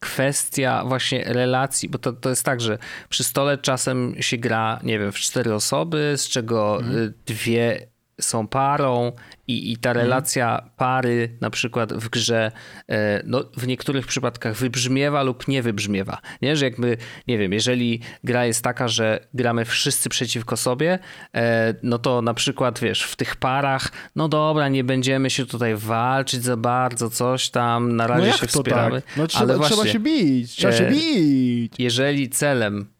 kwestia 0.00 0.84
właśnie 0.84 1.24
relacji, 1.24 1.88
bo 1.88 1.98
to, 1.98 2.12
to 2.12 2.30
jest 2.30 2.44
tak, 2.44 2.60
że 2.60 2.78
przy 3.08 3.24
stole 3.24 3.58
czasem 3.58 4.14
się 4.20 4.38
gra, 4.38 4.80
nie 4.82 4.98
wiem, 4.98 5.12
w 5.12 5.16
cztery 5.16 5.54
osoby, 5.54 6.14
z 6.16 6.28
czego 6.28 6.78
mhm. 6.78 7.12
dwie 7.26 7.91
są 8.24 8.48
parą 8.48 9.12
i, 9.48 9.72
i 9.72 9.76
ta 9.76 9.90
mhm. 9.90 10.06
relacja 10.06 10.70
pary 10.76 11.36
na 11.40 11.50
przykład 11.50 11.92
w 11.92 12.08
grze 12.08 12.52
e, 12.88 13.22
no, 13.26 13.44
w 13.56 13.66
niektórych 13.66 14.06
przypadkach 14.06 14.56
wybrzmiewa 14.56 15.22
lub 15.22 15.48
nie 15.48 15.62
wybrzmiewa. 15.62 16.18
Nie, 16.42 16.56
że 16.56 16.64
jakby, 16.64 16.96
nie 17.28 17.38
wiem, 17.38 17.52
jeżeli 17.52 18.00
gra 18.24 18.46
jest 18.46 18.64
taka, 18.64 18.88
że 18.88 19.26
gramy 19.34 19.64
wszyscy 19.64 20.08
przeciwko 20.08 20.56
sobie, 20.56 20.98
e, 21.34 21.74
no 21.82 21.98
to 21.98 22.22
na 22.22 22.34
przykład, 22.34 22.80
wiesz, 22.80 23.02
w 23.02 23.16
tych 23.16 23.36
parach, 23.36 23.92
no 24.16 24.28
dobra, 24.28 24.68
nie 24.68 24.84
będziemy 24.84 25.30
się 25.30 25.46
tutaj 25.46 25.76
walczyć 25.76 26.42
za 26.42 26.56
bardzo, 26.56 27.10
coś 27.10 27.50
tam, 27.50 27.96
na 27.96 28.06
razie 28.06 28.26
no 28.26 28.36
się 28.36 28.46
wspieramy. 28.46 29.02
Tak? 29.02 29.16
No 29.16 29.26
trzeba, 29.26 29.44
ale 29.44 29.56
właśnie, 29.56 29.76
trzeba 29.76 29.92
się 29.92 30.00
bić, 30.00 30.52
trzeba 30.52 30.72
się 30.72 30.86
e, 30.86 30.90
bić. 30.90 31.72
Jeżeli 31.78 32.30
celem 32.30 32.92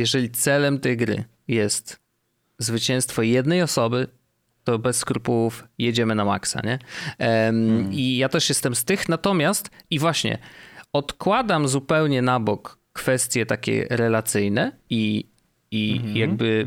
jeżeli 0.00 0.30
celem 0.30 0.80
tej 0.80 0.96
gry 0.96 1.24
jest 1.48 2.00
zwycięstwo 2.58 3.22
jednej 3.22 3.62
osoby, 3.62 4.06
to 4.64 4.78
bez 4.78 4.96
skrupułów 4.96 5.64
jedziemy 5.78 6.14
na 6.14 6.24
maksa, 6.24 6.60
nie? 6.64 6.78
Um, 7.18 7.92
I 7.92 8.16
ja 8.16 8.28
też 8.28 8.48
jestem 8.48 8.74
z 8.74 8.84
tych, 8.84 9.08
natomiast 9.08 9.70
i 9.90 9.98
właśnie 9.98 10.38
odkładam 10.92 11.68
zupełnie 11.68 12.22
na 12.22 12.40
bok 12.40 12.78
kwestie 12.92 13.46
takie 13.46 13.86
relacyjne 13.90 14.72
i, 14.90 15.26
i 15.70 15.92
Mhm. 15.96 16.16
jakby 16.16 16.66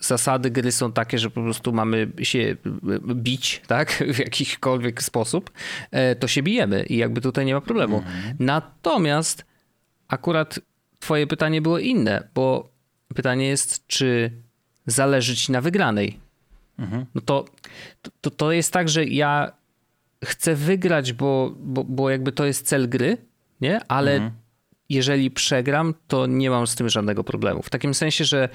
zasady 0.00 0.50
gry 0.50 0.72
są 0.72 0.92
takie, 0.92 1.18
że 1.18 1.30
po 1.30 1.42
prostu 1.42 1.72
mamy 1.72 2.08
się 2.22 2.56
bić, 3.14 3.62
tak? 3.66 3.92
W 4.14 4.18
jakikolwiek 4.18 5.02
sposób, 5.02 5.50
e, 5.90 6.16
to 6.16 6.28
się 6.28 6.42
bijemy 6.42 6.82
i 6.82 6.96
jakby 6.96 7.20
tutaj 7.20 7.46
nie 7.46 7.54
ma 7.54 7.60
problemu. 7.60 7.96
Mhm. 7.98 8.36
Natomiast 8.38 9.44
akurat 10.08 10.58
twoje 10.98 11.26
pytanie 11.26 11.62
było 11.62 11.78
inne, 11.78 12.28
bo 12.34 12.72
pytanie 13.14 13.46
jest, 13.46 13.86
czy 13.86 14.30
zależy 14.86 15.36
ci 15.36 15.52
na 15.52 15.60
wygranej. 15.60 16.23
No 17.14 17.20
to, 17.24 17.44
to, 18.20 18.30
to 18.30 18.52
jest 18.52 18.72
tak, 18.72 18.88
że 18.88 19.04
ja 19.04 19.52
chcę 20.24 20.54
wygrać, 20.54 21.12
bo, 21.12 21.54
bo, 21.58 21.84
bo 21.84 22.10
jakby 22.10 22.32
to 22.32 22.44
jest 22.44 22.66
cel 22.66 22.88
gry, 22.88 23.16
nie? 23.60 23.80
Ale 23.88 24.30
jeżeli 24.88 25.30
przegram, 25.30 25.94
to 26.08 26.26
nie 26.26 26.50
mam 26.50 26.66
z 26.66 26.74
tym 26.74 26.88
żadnego 26.88 27.24
problemu. 27.24 27.62
W 27.62 27.70
takim 27.70 27.94
sensie, 27.94 28.24
że 28.24 28.48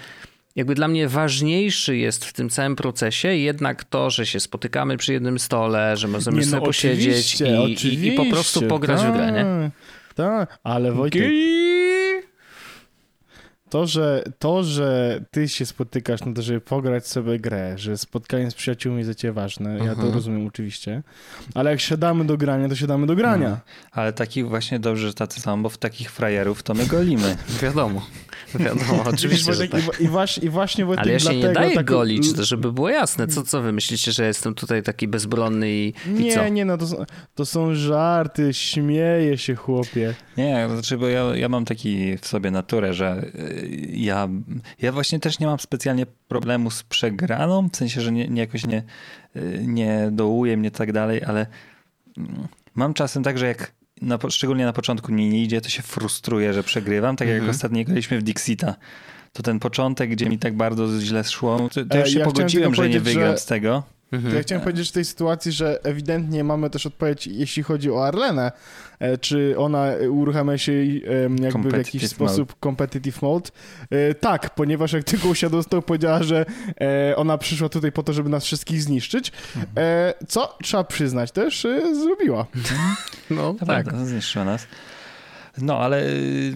jakby 0.56 0.76
dla 0.76 0.88
mnie 0.88 1.08
ważniejszy 1.08 1.98
jest 1.98 2.26
w 2.26 2.34
tym 2.34 2.50
całym 2.50 2.76
procesie 2.76 3.28
jednak 3.28 3.84
to, 3.84 4.10
że 4.10 4.26
się 4.26 4.40
spotykamy 4.40 4.98
przy 4.98 5.14
jednym 5.14 5.40
stole, 5.40 5.98
że 5.98 6.08
możemy 6.08 6.38
Nie, 6.38 6.44
sobie 6.44 6.60
no, 6.60 6.66
posiedzieć 6.66 7.42
i, 7.42 7.88
i, 7.88 8.08
i 8.08 8.12
po 8.12 8.26
prostu 8.26 8.62
pograć 8.62 9.02
w 9.02 9.14
grę, 9.14 9.32
nie? 9.32 9.72
Tak, 10.16 10.50
tak, 10.50 10.60
ale 10.64 10.92
Wojtek, 10.92 11.22
to 13.70 13.88
że, 13.88 14.24
to, 14.40 14.64
że 14.64 15.20
ty 15.32 15.48
się 15.50 15.66
spotykasz 15.66 16.26
na 16.26 16.34
to, 16.34 16.42
żeby 16.42 16.62
pograć 16.62 17.08
sobie 17.08 17.40
grę, 17.40 17.74
że 17.78 17.98
spotkanie 17.98 18.52
z 18.52 18.54
przyjaciółmi 18.54 18.98
jest 18.98 19.08
dla 19.10 19.16
ciebie 19.16 19.32
ważne, 19.34 19.78
ja 19.78 19.86
to 19.86 19.92
Mhm. 19.92 20.14
rozumiem 20.14 20.48
oczywiście, 20.48 21.04
ale 21.54 21.72
jak 21.72 21.80
siadamy 21.80 22.26
do 22.26 22.38
grania, 22.38 22.70
to 22.70 22.76
siadamy 22.76 23.08
do 23.08 23.16
grania. 23.16 23.60
Ale 23.92 24.14
takich 24.14 24.48
właśnie 24.50 24.80
dobrze, 24.80 25.08
że 25.08 25.14
tacy 25.14 25.42
są, 25.42 25.64
bo 25.64 25.70
w 25.70 25.78
takich 25.78 26.12
frajerów 26.12 26.64
to 26.64 26.74
my 26.74 26.86
golimy. 26.86 27.38
Wiadomo, 27.64 28.06
wiadomo, 28.56 29.04
oczywiście, 29.14 29.54
że 29.54 29.68
tak. 29.68 30.00
i, 30.00 30.04
i, 30.04 30.08
właśnie, 30.08 30.44
I 30.44 30.50
właśnie 30.50 30.86
Wojtek, 30.86 31.04
Ale 31.04 31.14
ja 31.14 31.20
się 31.20 31.36
nie 31.36 31.54
daję 31.54 31.76
tak- 31.76 31.86
golić, 31.86 32.34
to 32.34 32.44
żeby 32.46 32.72
było 32.74 32.90
jasne. 32.90 33.28
Co, 33.28 33.44
co 33.44 33.62
wy 33.62 33.72
myślicie, 33.72 34.12
że 34.12 34.26
jestem 34.28 34.54
tutaj 34.56 34.84
taki 34.84 35.08
bezbronny 35.08 35.70
i, 35.72 35.94
i 36.20 36.32
co? 36.34 36.44
Nie, 36.44 36.52
nie, 36.52 36.66
no 36.66 36.78
to 36.78 36.88
są, 36.88 37.06
to 37.36 37.46
są 37.46 37.76
żarty, 37.76 38.54
śmieję 38.54 39.38
się 39.38 39.56
chłopie. 39.56 40.14
Nie, 40.38 40.66
to 40.68 40.74
znaczy, 40.74 40.98
bo 40.98 41.08
ja, 41.08 41.24
ja 41.36 41.50
mam 41.50 41.66
taki 41.66 42.18
w 42.18 42.28
sobie 42.28 42.52
naturę, 42.52 42.94
że 42.94 43.26
y, 43.36 43.59
ja, 43.94 44.28
ja 44.82 44.92
właśnie 44.92 45.20
też 45.20 45.40
nie 45.40 45.48
mam 45.48 45.60
specjalnie 45.60 46.06
problemu 46.28 46.72
z 46.72 46.84
przegraną, 46.84 47.70
w 47.70 47.76
sensie, 47.78 48.02
że 48.02 48.12
nie, 48.12 48.28
nie 48.28 48.42
jakoś 48.42 48.68
nie, 48.68 48.84
nie 49.62 50.10
dołuje 50.12 50.58
mnie 50.58 50.72
tak 50.72 50.92
dalej, 50.92 51.24
ale 51.24 51.46
mm, 52.18 52.48
mam 52.76 52.94
czasem 52.94 53.24
tak, 53.24 53.38
że 53.38 53.48
jak 53.48 53.72
na, 54.02 54.20
szczególnie 54.30 54.66
na 54.66 54.74
początku 54.74 55.12
mi 55.12 55.30
nie 55.30 55.44
idzie, 55.44 55.62
to 55.62 55.70
się 55.70 55.82
frustruję, 55.82 56.54
że 56.54 56.64
przegrywam, 56.64 57.16
tak 57.16 57.28
jak 57.28 57.38
Mhm. 57.38 57.50
ostatnio 57.56 57.84
graliśmy 57.84 58.20
w 58.20 58.24
Dixita. 58.24 58.76
To 59.34 59.44
ten 59.44 59.60
początek, 59.60 60.10
gdzie 60.10 60.30
mi 60.30 60.40
tak 60.40 60.56
bardzo 60.58 61.00
źle 61.02 61.24
szło, 61.24 61.70
to, 61.74 61.86
to 61.86 61.98
E, 61.98 62.00
już 62.00 62.10
się 62.10 62.20
ja 62.20 62.26
pogodziłem, 62.26 62.76
że 62.76 62.90
nie 62.90 63.00
wygram 63.00 63.32
że- 63.32 63.38
z 63.38 63.46
tego. 63.46 63.84
Mhm. 64.12 64.36
ja 64.36 64.42
chciałem 64.42 64.64
powiedzieć 64.64 64.90
w 64.90 64.92
tej 64.92 65.06
sytuacji, 65.06 65.52
że 65.52 65.80
ewidentnie 65.84 66.44
mamy 66.44 66.70
też 66.70 66.86
odpowiedź, 66.86 67.28
jeśli 67.28 67.64
chodzi 67.64 67.92
o 67.92 68.08
Arlenę, 68.08 68.52
e, 69.00 69.18
czy 69.18 69.56
ona 69.58 69.88
uruchamia 70.10 70.58
się 70.58 70.72
em, 71.26 71.38
jakby 71.38 71.70
w 71.70 71.78
jakiś 71.78 72.08
sposób 72.08 72.56
competitive 72.64 73.22
mode. 73.22 73.50
E, 73.90 74.14
Tak, 74.16 74.56
ponieważ 74.56 74.94
jak 74.94 75.04
tylko 75.04 75.28
usiadła, 75.28 75.64
to 75.64 75.82
powiedziała, 75.82 76.24
że 76.24 76.46
e, 76.82 77.16
ona 77.16 77.38
przyszła 77.38 77.70
tutaj 77.70 77.92
po 77.92 78.04
to, 78.04 78.14
żeby 78.14 78.30
nas 78.30 78.46
wszystkich 78.46 78.82
zniszczyć, 78.84 79.32
e, 79.78 80.14
co 80.28 80.58
trzeba 80.64 80.84
przyznać 80.84 81.32
też 81.32 81.66
e, 81.66 81.96
zrobiła. 81.96 82.46
No 83.30 83.54
To 83.54 83.66
tak. 83.66 83.86
prawda, 83.86 84.06
zniszczyła 84.06 84.46
nas. 84.46 84.68
No, 85.62 85.78
ale 85.80 86.04
y, 86.08 86.54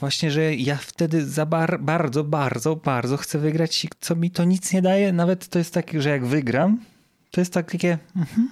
właśnie, 0.00 0.30
że 0.30 0.54
ja 0.54 0.76
wtedy 0.76 1.26
za 1.26 1.46
bar, 1.46 1.80
bardzo, 1.80 2.24
bardzo, 2.24 2.76
bardzo 2.76 3.16
chcę 3.16 3.38
wygrać 3.38 3.84
i 3.84 3.88
co 4.00 4.16
mi 4.16 4.30
to 4.30 4.44
nic 4.44 4.72
nie 4.72 4.82
daje. 4.82 5.12
Nawet 5.12 5.48
to 5.48 5.58
jest 5.58 5.74
tak, 5.74 5.90
że 5.98 6.08
jak 6.10 6.26
wygram, 6.26 6.78
to 7.30 7.40
jest 7.40 7.52
tak 7.52 7.72
takie... 7.72 7.98
mhm. 8.16 8.48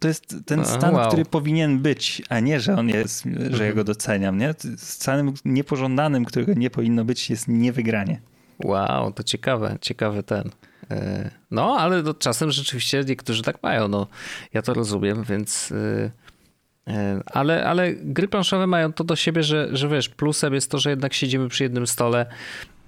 To 0.00 0.08
jest 0.08 0.36
ten 0.46 0.60
A, 0.60 0.64
stan, 0.64 0.94
wow. 0.94 1.08
który 1.08 1.24
powinien 1.24 1.78
być, 1.78 2.22
a 2.28 2.40
nie, 2.40 2.60
że 2.60 2.76
on 2.76 2.88
jest, 2.88 3.24
że 3.50 3.66
ja 3.66 3.72
go 3.72 3.84
doceniam. 3.84 4.38
Nie? 4.38 4.54
Stanem 4.76 5.32
niepożądanym, 5.44 6.24
którego 6.24 6.54
nie 6.54 6.70
powinno 6.70 7.04
być, 7.04 7.30
jest 7.30 7.48
niewygranie. 7.48 8.20
Wow, 8.64 9.12
to 9.12 9.22
ciekawe, 9.22 9.76
ciekawy 9.80 10.22
ten. 10.22 10.50
e, 10.90 11.30
No, 11.50 11.76
ale 11.78 12.02
to 12.02 12.14
czasem 12.14 12.50
rzeczywiście 12.50 13.04
niektórzy 13.08 13.42
tak 13.42 13.62
mają, 13.62 13.88
no. 13.88 14.06
Ja 14.54 14.62
to 14.62 14.74
rozumiem, 14.74 15.24
więc... 15.24 15.72
e, 15.72 16.10
e, 16.92 17.20
Ale, 17.26 17.66
ale 17.66 17.94
gry 17.94 18.28
planszowe 18.28 18.66
mają 18.66 18.92
to 18.92 19.04
do 19.04 19.16
siebie, 19.16 19.42
że, 19.42 19.68
że 19.72 19.88
wiesz, 19.88 20.08
plusem 20.08 20.54
jest 20.54 20.70
to, 20.70 20.78
że 20.78 20.90
jednak 20.90 21.14
siedzimy 21.14 21.48
przy 21.48 21.62
jednym 21.62 21.86
stole 21.86 22.26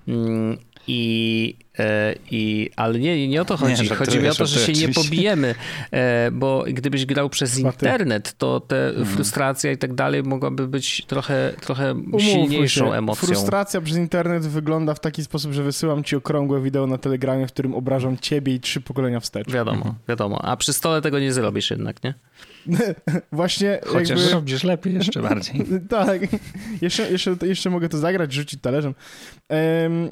mm, 0.09 0.59
i, 0.89 1.57
e, 1.79 2.15
i 2.31 2.71
ale 2.77 2.99
nie, 2.99 3.29
nie 3.29 3.43
o 3.43 3.45
to 3.45 3.57
chodzi. 3.57 3.77
żartuję, 3.77 3.97
chodzi 3.99 4.19
mi 4.19 4.29
o 4.29 4.35
to, 4.35 4.47
że 4.47 4.61
się 4.61 4.73
nie 4.87 4.95
pobijemy, 4.95 5.55
e, 5.91 6.31
bo 6.31 6.65
gdybyś 6.69 7.07
grał 7.07 7.29
przez 7.31 7.59
internet, 7.59 8.35
to 8.39 8.61
te 8.61 8.89
Mhm. 8.89 9.07
frustracja 9.07 9.73
i 9.73 9.79
tak 9.79 9.95
dalej 9.95 10.23
mogłaby 10.23 10.69
być 10.69 11.05
trochę, 11.07 11.53
trochę 11.61 11.93
Umówmy 11.93 12.21
silniejszą 12.21 12.87
się, 12.87 12.95
emocją. 12.95 13.27
Frustracja 13.27 13.81
przez 13.81 13.97
internet 13.97 14.47
wygląda 14.47 14.95
w 14.95 15.01
taki 15.01 15.25
sposób, 15.25 15.53
że 15.53 15.63
wysyłam 15.63 16.05
ci 16.05 16.17
okrągłe 16.17 16.61
wideo 16.61 16.87
na 16.87 16.99
telegramie, 16.99 17.47
w 17.47 17.53
którym 17.53 17.75
obrażam 17.75 18.19
ciebie 18.19 18.55
i 18.55 18.61
trzy 18.61 18.81
pokolenia 18.81 19.21
wstecz. 19.21 19.51
Wiadomo, 19.53 19.95
wiadomo. 20.09 20.45
A 20.45 20.57
przy 20.57 20.73
stole 20.73 21.03
tego 21.03 21.19
nie 21.19 21.33
zrobisz 21.33 21.71
jednak, 21.71 22.05
nie? 22.05 22.15
Właśnie 23.33 23.81
Chociaż 23.87 24.19
jakby... 24.19 24.33
robisz 24.35 24.65
lepiej 24.65 24.95
jeszcze 24.95 25.23
bardziej. 25.29 25.63
Tak, 25.89 26.21
jeszcze, 26.83 27.11
jeszcze, 27.11 27.37
jeszcze 27.43 27.71
mogę 27.71 27.89
to 27.89 27.99
zagrać, 27.99 28.33
rzucić 28.33 28.61
talerzem. 28.61 28.95
Em, 29.49 30.11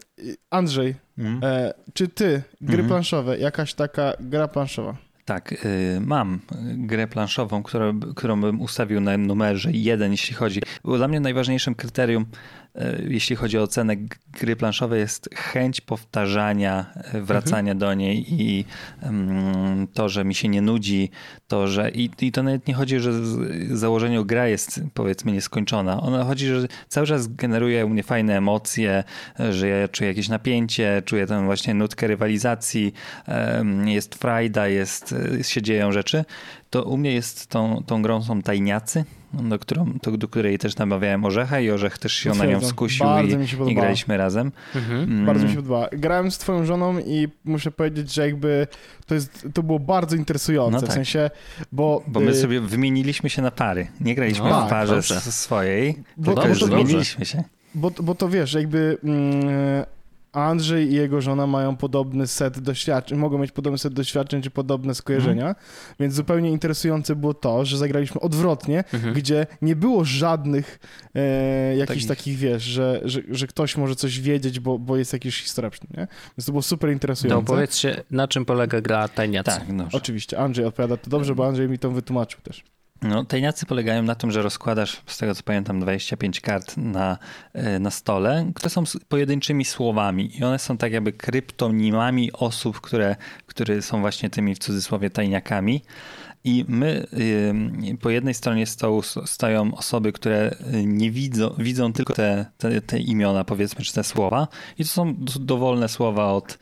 Andrzej, 0.51 0.95
Mm. 1.19 1.41
e, 1.45 1.75
czy 1.95 2.09
ty, 2.09 2.43
gry 2.61 2.73
Mhm. 2.75 2.89
planszowe, 2.89 3.39
jakaś 3.39 3.75
taka 3.75 4.13
gra 4.21 4.49
planszowa? 4.49 4.97
Tak, 5.25 5.53
y, 5.65 6.01
mam 6.01 6.41
grę 6.77 7.07
planszową, 7.07 7.63
którą, 7.63 8.01
którą 8.01 8.41
bym 8.41 8.61
ustawił 8.61 9.01
na 9.01 9.17
numerze 9.19 9.71
jeden, 9.73 10.13
jeśli 10.13 10.35
chodzi. 10.35 10.61
Bo 10.85 10.97
dla 10.97 11.09
mnie 11.09 11.21
najważniejszym 11.21 11.75
kryterium, 11.75 12.27
jeśli 13.09 13.37
chodzi 13.37 13.59
o 13.59 13.63
ocenę 13.63 13.97
g- 13.97 14.09
gry 14.33 14.57
planszowej, 14.57 15.01
jest 15.01 15.29
chęć 15.35 15.81
powtarzania, 15.81 16.87
y, 17.15 17.23
wracania 17.23 17.75
do 17.75 17.95
niej 17.95 18.27
i 18.29 18.65
mm, 19.03 19.87
to, 19.87 20.09
że 20.09 20.25
mi 20.25 20.35
się 20.35 20.49
nie 20.49 20.63
nudzi, 20.63 21.11
to, 21.49 21.69
że. 21.69 21.91
I, 21.91 22.11
i 22.21 22.33
to 22.33 22.43
nawet 22.43 22.67
nie 22.69 22.75
chodzi, 22.75 23.01
że 23.01 23.13
założeniu 23.77 24.25
gra 24.25 24.49
jest 24.49 24.81
powiedzmy 24.95 25.33
nieskończona. 25.33 26.01
Ona 26.01 26.25
chodzi, 26.25 26.47
że 26.47 26.69
cały 26.89 27.07
czas 27.07 27.27
generuje 27.27 27.87
u 27.87 27.89
mnie 27.89 28.03
fajne 28.03 28.37
emocje, 28.37 29.05
że 29.51 29.69
ja 29.69 29.89
czuję 29.89 30.09
jakieś 30.09 30.29
napięcie, 30.29 31.03
czuję 31.05 31.27
tę 31.27 31.45
właśnie 31.45 31.75
nutkę 31.75 32.07
rywalizacji, 32.07 32.93
jest 33.85 34.15
frajda, 34.15 34.69
jest, 34.69 35.15
się 35.43 35.63
dzieją 35.63 35.93
rzeczy, 35.93 36.25
to 36.71 36.83
u 36.85 36.97
mnie 36.97 37.13
jest 37.13 37.47
tą, 37.47 37.83
tą 37.87 38.03
grą 38.03 38.23
są 38.23 38.43
tajniacy, 38.43 39.05
do, 39.33 39.59
którą, 39.59 39.99
to, 40.03 40.11
do 40.17 40.29
której 40.29 40.59
też 40.59 40.77
namawiałem 40.77 41.25
Orzecha 41.25 41.61
i 41.61 41.71
Orzech 41.71 41.99
też 41.99 42.13
się 42.13 42.31
na 42.31 42.45
nią 42.45 42.61
skusił 42.61 43.07
Bardzo 43.07 43.37
i, 43.37 43.39
mi 43.39 43.49
się 43.49 43.71
i 43.71 43.75
graliśmy 43.75 44.17
razem. 44.17 44.53
Mm, 44.75 45.27
Bardzo 45.27 45.45
mi 45.45 45.51
się 45.51 45.57
podoba. 45.57 45.89
Grałem 45.93 46.31
z 46.31 46.39
twoją 46.39 46.65
żoną 46.65 46.99
i 46.99 47.29
muszę 47.45 47.71
powiedzieć, 47.71 48.15
że 48.15 48.27
jakby 48.27 48.67
to, 49.07 49.15
jest, 49.15 49.49
to 49.55 49.63
było 49.63 49.79
bardzo 49.79 50.17
interesujące, 50.17 50.73
No 50.73 50.79
w 50.79 50.85
tak. 50.85 50.93
sensie, 50.95 51.31
bo... 51.73 52.03
Bo 52.07 52.21
my 52.21 52.31
y, 52.31 52.35
sobie 52.35 52.61
wymieniliśmy 52.61 53.31
się 53.31 53.43
na 53.43 53.51
pary. 53.51 53.87
Nie 54.01 54.15
graliśmy 54.15 54.51
No, 54.51 54.67
w 54.67 54.71
parze 54.71 54.95
dobrze. 54.95 55.21
swojej, 55.21 55.95
Bo- 56.17 56.25
tylko 56.25 56.49
dobrze, 56.49 56.61
dobrze. 56.67 56.85
zmieniliśmy 56.85 57.25
się. 57.25 57.45
Bo, 57.75 57.91
bo 57.91 58.15
to 58.15 58.29
wiesz, 58.29 58.53
jakby 58.55 58.99
mm, 59.05 59.85
Andrzej 60.45 60.91
i 60.91 60.95
jego 60.95 61.21
żona 61.21 61.47
mają 61.47 61.77
podobny 61.77 62.27
set 62.27 62.59
doświadczeń, 62.61 63.19
mogą 63.19 63.39
mieć 63.39 63.53
podobny 63.53 63.79
set 63.79 63.93
doświadczeń 63.95 64.43
czy 64.43 64.51
podobne 64.51 64.95
skojarzenia, 64.95 65.55
więc 66.01 66.15
zupełnie 66.15 66.51
interesujące 66.51 67.17
było 67.17 67.35
to, 67.35 67.65
że 67.65 67.79
zagraliśmy 67.79 68.21
odwrotnie, 68.21 68.85
Mhm. 68.93 69.15
gdzie 69.15 69.47
nie 69.63 69.77
było 69.77 70.05
żadnych 70.05 70.79
e, 71.15 71.77
jakichś 71.77 72.05
Takich- 72.05 72.09
takich, 72.09 72.37
wiesz, 72.39 72.63
że, 72.63 73.01
że, 73.05 73.21
że 73.31 73.47
ktoś 73.47 73.77
może 73.77 73.97
coś 73.97 74.21
wiedzieć, 74.21 74.61
bo, 74.61 74.79
bo 74.79 74.97
jest 74.97 75.13
jakiś 75.13 75.43
historia 75.43 75.71
przy 75.71 75.81
tym, 75.81 75.91
nie? 75.97 76.07
Więc 76.39 76.47
to 76.47 76.53
było 76.53 76.63
super 76.63 76.89
No 76.91 76.93
interesujące. 76.93 77.47
powiedzcie, 77.47 78.03
na 78.11 78.29
czym 78.29 78.45
polega 78.45 78.81
gra 78.81 79.09
Tajniacy? 79.09 79.51
Tak, 79.51 79.77
dobrze. 79.77 79.97
Oczywiście, 79.99 80.39
Andrzej 80.39 80.65
odpowiada 80.65 80.97
to 80.97 81.11
dobrze, 81.11 81.35
bo 81.35 81.47
Andrzej 81.47 81.69
mi 81.69 81.79
to 81.79 81.91
wytłumaczył 81.91 82.41
też. 82.41 82.65
No, 83.03 83.25
tajniacy 83.25 83.67
polegają 83.67 84.03
na 84.03 84.15
tym, 84.15 84.31
że 84.31 84.43
rozkładasz, 84.43 85.03
z 85.07 85.19
tego 85.19 85.35
co 85.35 85.43
pamiętam, 85.43 85.81
25 85.81 86.41
kart 86.41 86.77
na, 86.77 87.19
e, 87.53 87.79
na 87.79 87.91
stole, 87.91 88.51
które 88.55 88.71
są 88.71 88.85
pojedynczymi 89.09 89.65
słowami 89.65 90.39
i 90.39 90.45
one 90.45 90.59
są 90.59 90.77
tak 90.77 90.93
jakby 90.93 91.13
kryptonimami 91.13 92.33
osób, 92.33 92.81
które, 92.81 93.17
które 93.47 93.83
są 93.83 94.01
właśnie 94.01 94.31
tymi 94.31 94.55
w 94.55 94.59
cudzysłowie 94.59 95.11
tajniakami. 95.11 95.83
I 96.45 96.65
my 96.69 97.07
po 98.01 98.11
jednej 98.11 98.35
stronie 98.35 98.67
stołu 98.67 99.03
stoją 99.25 99.75
osoby, 99.75 100.13
które 100.13 100.55
nie 100.85 101.11
widzą, 101.11 101.55
widzą 101.59 101.93
tylko 101.93 102.15
te, 102.15 102.47
te, 102.59 102.81
te 102.81 102.99
imiona, 102.99 103.45
powiedzmy, 103.45 103.85
czy 103.85 103.93
te 103.93 104.05
słowa. 104.05 104.49
I 104.79 104.85
to 104.85 104.91
są 104.91 105.15
dowolne 105.41 105.89
słowa 105.89 106.33
od 106.33 106.59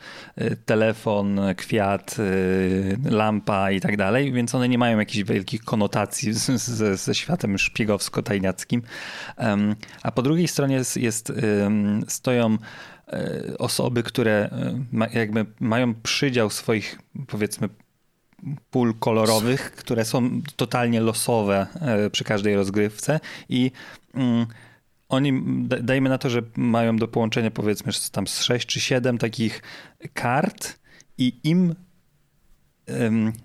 telefon, 0.65 1.39
kwiat, 1.57 2.15
lampa 3.05 3.71
i 3.71 3.81
tak 3.81 3.97
dalej, 3.97 4.33
więc 4.33 4.55
one 4.55 4.69
nie 4.69 4.77
mają 4.77 4.99
jakichś 4.99 5.29
wielkich 5.29 5.63
konotacji 5.63 6.33
ze, 6.33 6.97
ze 6.97 7.15
światem 7.15 7.55
szpiegowsko-tajniackim. 7.57 8.81
A 10.03 10.11
po 10.11 10.21
drugiej 10.21 10.47
stronie 10.47 10.75
jest, 10.75 10.97
jest 10.97 11.33
stoją 12.07 12.57
e, 13.07 13.57
osoby, 13.57 14.03
które 14.03 14.49
jakby 15.13 15.45
mają 15.59 15.93
przydział 15.95 16.49
swoich, 16.49 16.99
powiedzmy, 17.27 17.69
pól 18.69 18.93
kolorowych, 18.99 19.71
które 19.71 20.05
są 20.05 20.41
totalnie 20.55 21.01
losowe 21.01 21.67
e, 21.81 22.09
przy 22.09 22.23
każdej 22.23 22.55
rozgrywce 22.55 23.19
i 23.49 23.71
mm, 24.13 24.45
oni, 25.09 25.33
dajmy 25.81 26.09
na 26.09 26.17
to, 26.17 26.29
że 26.29 26.41
mają 26.57 26.97
do 26.97 27.07
połączenia 27.07 27.51
powiedzmy 27.51 27.91
tam 28.11 28.27
z 28.27 28.41
6 28.41 28.67
czy 28.67 28.79
7 28.79 29.17
takich 29.17 29.61
kart 30.13 30.79
i 31.17 31.39
im 31.43 31.75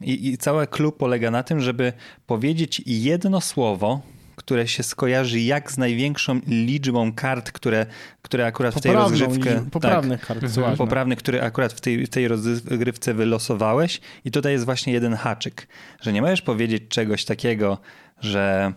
i, 0.01 0.28
i 0.28 0.38
cały 0.38 0.66
klub 0.66 0.97
polega 0.97 1.30
na 1.30 1.43
tym, 1.43 1.61
żeby 1.61 1.93
powiedzieć 2.26 2.82
jedno 2.86 3.40
słowo, 3.40 4.01
które 4.37 4.68
się 4.68 4.83
skojarzy 4.83 5.41
jak 5.41 5.72
z 5.72 5.78
największą 5.78 6.41
liczbą 6.47 7.12
kart, 7.12 7.53
które, 7.53 7.87
które 8.22 8.47
akurat 8.47 8.74
w 8.74 8.80
tej 8.80 8.93
rozgrywce... 8.93 9.64
Poprawnych 9.70 10.20
tak, 10.20 10.28
kart, 10.28 10.43
mhm. 10.43 10.76
Poprawnych, 10.76 11.18
które 11.18 11.43
akurat 11.43 11.72
w 11.72 11.80
tej, 11.80 12.07
w 12.07 12.09
tej 12.09 12.28
rozgrywce 12.28 13.14
wylosowałeś. 13.14 14.01
I 14.24 14.30
tutaj 14.30 14.53
jest 14.53 14.64
właśnie 14.64 14.93
jeden 14.93 15.14
haczyk, 15.14 15.68
że 16.01 16.12
nie 16.12 16.22
możesz 16.22 16.43
powiedzieć 16.43 16.83
czegoś 16.89 17.24
takiego, 17.24 17.78
że 18.20 18.72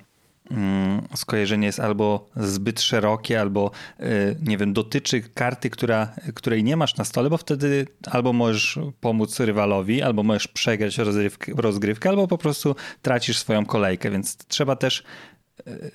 mm, 0.52 1.02
skojarzenie 1.16 1.68
jest 1.68 1.80
albo 1.80 2.30
zbyt 2.36 2.82
szerokie, 2.82 3.42
albo 3.42 3.72
y, 4.00 4.38
nie 4.42 4.58
wiem, 4.58 4.74
dotyczy 4.74 5.22
karty, 5.22 5.70
która, 5.70 6.16
której 6.34 6.64
nie 6.64 6.78
masz 6.78 6.98
na 6.98 7.06
stole, 7.06 7.30
bo 7.30 7.38
wtedy 7.38 7.88
albo 8.12 8.34
możesz 8.34 8.80
pomóc 9.00 9.40
rywalowi, 9.40 10.02
albo 10.02 10.24
możesz 10.24 10.48
przegrać 10.48 10.98
rozgrywkę, 10.98 11.52
rozgrywkę 11.58 12.10
albo 12.10 12.28
po 12.28 12.38
prostu 12.38 12.76
tracisz 13.02 13.38
swoją 13.38 13.66
kolejkę, 13.66 14.12
więc 14.12 14.38
trzeba 14.38 14.76
też 14.76 15.04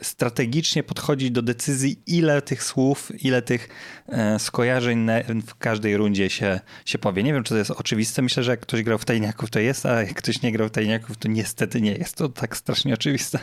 strategicznie 0.03 0.83
podchodzić 0.83 1.31
do 1.31 1.43
decyzji, 1.43 2.03
ile 2.07 2.43
tych 2.43 2.63
słów, 2.63 3.13
ile 3.25 3.43
tych 3.43 3.69
e, 4.09 4.39
skojarzeń 4.39 5.07
w 5.47 5.55
każdej 5.55 5.97
rundzie 5.97 6.31
się, 6.31 6.61
się 6.85 6.99
powie. 6.99 7.23
Nie 7.23 7.33
wiem, 7.33 7.43
czy 7.43 7.55
to 7.55 7.59
jest 7.59 7.71
oczywiste. 7.71 8.23
Myślę, 8.23 8.43
że 8.43 8.51
jak 8.51 8.61
ktoś 8.61 8.83
grał 8.83 8.99
w 8.99 9.05
tajniaków, 9.05 9.51
to 9.51 9.59
jest, 9.59 9.87
a 9.87 10.03
jak 10.03 10.15
ktoś 10.15 10.43
nie 10.43 10.53
grał 10.53 10.69
w 10.69 10.71
tajniaków, 10.71 11.17
to 11.17 11.29
niestety 11.29 11.81
nie 11.81 11.93
jest 11.93 12.17
to 12.17 12.29
tak 12.29 12.57
strasznie 12.57 12.95
oczywiste. 12.95 13.39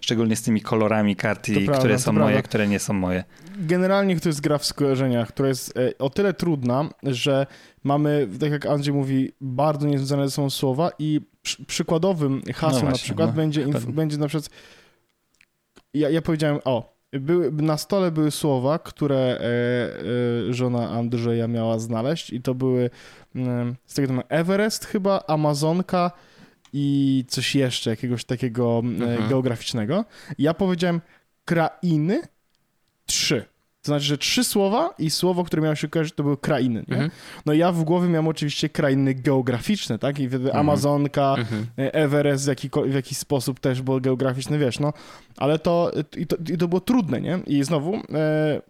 Szczególnie 0.00 0.36
z 0.36 0.42
tymi 0.42 0.60
kolorami 0.60 1.16
karty, 1.16 1.52
które 1.52 1.66
prawda, 1.66 1.98
są 1.98 2.12
moje, 2.12 2.26
prawda. 2.26 2.48
które 2.48 2.68
nie 2.68 2.78
są 2.78 2.92
moje. 2.92 3.24
Generalnie 3.58 4.20
to 4.20 4.28
jest 4.28 4.40
gra 4.40 4.58
w 4.58 4.64
skojarzeniach, 4.64 5.28
która 5.28 5.48
jest 5.48 5.76
e, 5.76 5.98
o 5.98 6.10
tyle 6.10 6.34
trudna, 6.34 6.88
że 7.02 7.46
mamy, 7.84 8.28
tak 8.40 8.50
jak 8.50 8.66
Andrzej 8.66 8.94
mówi, 8.94 9.32
bardzo 9.40 9.86
niezwiązane 9.86 10.30
sobą 10.30 10.50
słowa 10.50 10.90
i 10.98 11.20
przy, 11.42 11.64
przykładowym 11.64 12.42
hasłem 12.54 12.60
no 12.60 12.70
właśnie, 12.70 12.88
na 12.88 12.92
przykład 12.92 13.30
no. 13.30 13.36
będzie, 13.36 13.66
będzie 13.88 14.16
na 14.18 14.28
przykład 14.28 14.50
ja, 15.94 16.10
ja 16.10 16.22
powiedziałem, 16.22 16.58
o, 16.64 16.98
były, 17.12 17.52
na 17.52 17.76
stole 17.76 18.10
były 18.10 18.30
słowa, 18.30 18.78
które 18.78 19.16
e, 19.16 19.40
e, 20.48 20.54
żona 20.54 20.90
Andrzeja 20.90 21.48
miała 21.48 21.78
znaleźć 21.78 22.30
i 22.30 22.42
to 22.42 22.54
były 22.54 22.90
e, 23.36 23.74
z 23.86 23.94
tego 23.94 24.08
typu 24.08 24.22
Everest 24.28 24.84
chyba, 24.84 25.24
Amazonka 25.26 26.10
i 26.72 27.24
coś 27.28 27.54
jeszcze, 27.54 27.90
jakiegoś 27.90 28.24
takiego 28.24 28.82
e, 28.84 28.88
mhm. 28.88 29.28
geograficznego. 29.28 30.04
Ja 30.38 30.54
powiedziałem 30.54 31.00
krainy. 31.44 32.22
To 33.88 33.90
znaczy, 33.90 34.06
że 34.06 34.18
trzy 34.18 34.44
słowa 34.44 34.94
i 34.98 35.10
słowo, 35.10 35.44
które 35.44 35.62
miało 35.62 35.74
się 35.74 35.88
kojarzyć, 35.88 36.14
to 36.14 36.22
były 36.22 36.36
krainy. 36.36 36.84
Mhm. 36.88 37.10
No 37.46 37.52
ja 37.52 37.72
w 37.72 37.84
głowie 37.84 38.08
miałem 38.08 38.28
oczywiście 38.28 38.68
krainy 38.68 39.14
geograficzne, 39.14 39.98
tak? 39.98 40.18
I 40.18 40.24
mhm. 40.24 40.56
Amazonka, 40.56 41.34
mhm. 41.38 41.66
Everest 41.76 42.50
w, 42.50 42.90
w 42.90 42.94
jakiś 42.94 43.18
sposób 43.18 43.60
też 43.60 43.82
było 43.82 44.00
geograficzne, 44.00 44.58
wiesz, 44.58 44.78
no. 44.80 44.92
Ale 45.36 45.58
to 45.58 45.92
i, 46.16 46.26
to, 46.26 46.36
i 46.52 46.58
to 46.58 46.68
było 46.68 46.80
trudne, 46.80 47.20
nie? 47.20 47.38
I 47.46 47.64
znowu... 47.64 47.94
E, 47.94 48.60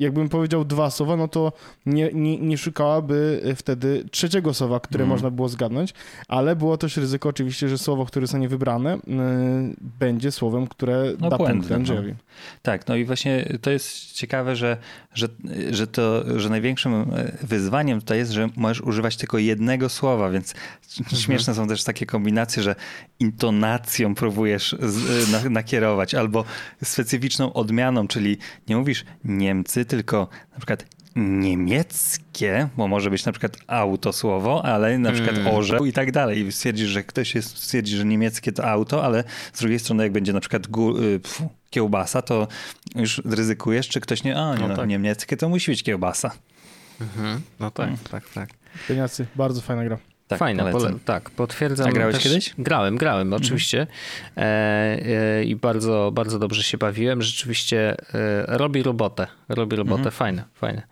jakbym 0.00 0.28
powiedział 0.28 0.64
dwa 0.64 0.90
słowa, 0.90 1.16
no 1.16 1.28
to 1.28 1.52
nie, 1.86 2.10
nie, 2.12 2.38
nie 2.38 2.58
szukałaby 2.58 3.42
wtedy 3.56 4.04
trzeciego 4.10 4.54
słowa, 4.54 4.80
które 4.80 5.04
mm. 5.04 5.14
można 5.14 5.30
było 5.30 5.48
zgadnąć, 5.48 5.94
ale 6.28 6.56
było 6.56 6.76
też 6.76 6.96
ryzyko 6.96 7.28
oczywiście, 7.28 7.68
że 7.68 7.78
słowo, 7.78 8.06
które 8.06 8.26
zostanie 8.26 8.48
wybrane, 8.48 8.98
yy, 9.06 9.74
będzie 9.98 10.32
słowem, 10.32 10.66
które 10.66 11.12
no, 11.20 11.30
da 11.30 11.38
punkt 11.38 11.72
Andrzejowi. 11.72 12.08
No. 12.08 12.14
Tak, 12.62 12.88
no 12.88 12.96
i 12.96 13.04
właśnie 13.04 13.58
to 13.62 13.70
jest 13.70 14.12
ciekawe, 14.12 14.56
że, 14.56 14.76
że, 15.14 15.28
że, 15.70 15.86
to, 15.86 16.24
że 16.40 16.48
największym 16.50 16.94
e, 16.94 17.06
wyzwaniem 17.42 18.00
tutaj 18.00 18.18
jest, 18.18 18.32
że 18.32 18.48
możesz 18.56 18.80
używać 18.80 19.16
tylko 19.16 19.38
jednego 19.38 19.88
słowa, 19.88 20.30
więc 20.30 20.54
mhm. 21.00 21.22
śmieszne 21.22 21.54
są 21.54 21.68
też 21.68 21.84
takie 21.84 22.06
kombinacje, 22.06 22.62
że 22.62 22.74
intonacją 23.20 24.14
próbujesz 24.14 24.76
z, 24.80 25.30
na, 25.32 25.50
nakierować 25.50 26.14
albo 26.14 26.44
specyficzną 26.84 27.52
odmianą, 27.52 28.08
czyli 28.08 28.36
nie 28.68 28.76
mówisz 28.76 29.04
Niemcy, 29.24 29.84
tylko 29.90 30.28
na 30.52 30.56
przykład 30.56 30.84
niemieckie, 31.16 32.68
bo 32.76 32.88
może 32.88 33.10
być 33.10 33.24
na 33.24 33.32
przykład 33.32 33.56
auto 33.66 34.12
słowo, 34.12 34.64
ale 34.64 34.98
na 34.98 35.12
przykład 35.12 35.36
mm. 35.36 35.54
orzeł 35.54 35.86
i 35.86 35.92
tak 35.92 36.12
dalej. 36.12 36.46
I 36.46 36.52
stwierdzisz, 36.52 36.88
że 36.88 37.04
ktoś 37.04 37.34
jest, 37.34 37.58
stwierdzi, 37.58 37.96
że 37.96 38.04
niemieckie 38.04 38.52
to 38.52 38.64
auto, 38.68 39.04
ale 39.04 39.24
z 39.52 39.60
drugiej 39.60 39.78
strony 39.78 40.02
jak 40.02 40.12
będzie 40.12 40.32
na 40.32 40.40
przykład 40.40 40.66
y, 40.66 41.20
pfu, 41.20 41.48
kiełbasa, 41.70 42.22
to 42.22 42.48
już 42.94 43.22
ryzykujesz, 43.24 43.88
czy 43.88 44.00
ktoś 44.00 44.24
nie, 44.24 44.38
a 44.38 44.54
nie, 44.54 44.60
no, 44.60 44.68
no 44.68 44.76
tak. 44.76 44.88
niemieckie 44.88 45.36
to 45.36 45.48
musi 45.48 45.70
być 45.70 45.82
kiełbasa. 45.82 46.30
Mhm. 47.00 47.40
No 47.60 47.70
tak, 47.70 47.88
mm. 47.88 47.98
tak, 48.10 48.28
tak. 48.28 48.48
Pieniacy, 48.88 49.26
bardzo 49.36 49.60
fajna 49.60 49.84
gra. 49.84 50.09
Tak, 50.30 50.38
Fajna, 50.38 50.72
pole, 50.72 50.92
tak, 51.04 51.30
potwierdzam. 51.30 51.88
A 51.88 51.92
grałeś 51.92 52.14
też, 52.14 52.22
kiedyś? 52.22 52.54
Grałem, 52.58 52.96
grałem, 52.96 53.26
mhm. 53.26 53.42
oczywiście. 53.42 53.86
E, 54.36 54.40
e, 54.40 55.44
I 55.44 55.56
bardzo, 55.56 56.10
bardzo 56.14 56.38
dobrze 56.38 56.62
się 56.62 56.78
bawiłem. 56.78 57.22
Rzeczywiście 57.22 57.96
e, 58.14 58.44
robi 58.46 58.82
robotę. 58.82 59.26
Robi 59.48 59.76
robotę, 59.76 59.96
mhm. 59.96 60.12
fajne, 60.12 60.44
fajne. 60.54 60.82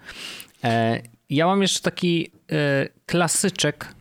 E, 0.65 1.03
ja 1.31 1.47
mam 1.47 1.63
jeszcze 1.63 1.81
taki 1.81 2.31
e, 2.53 2.89
klasyczek, 3.07 3.95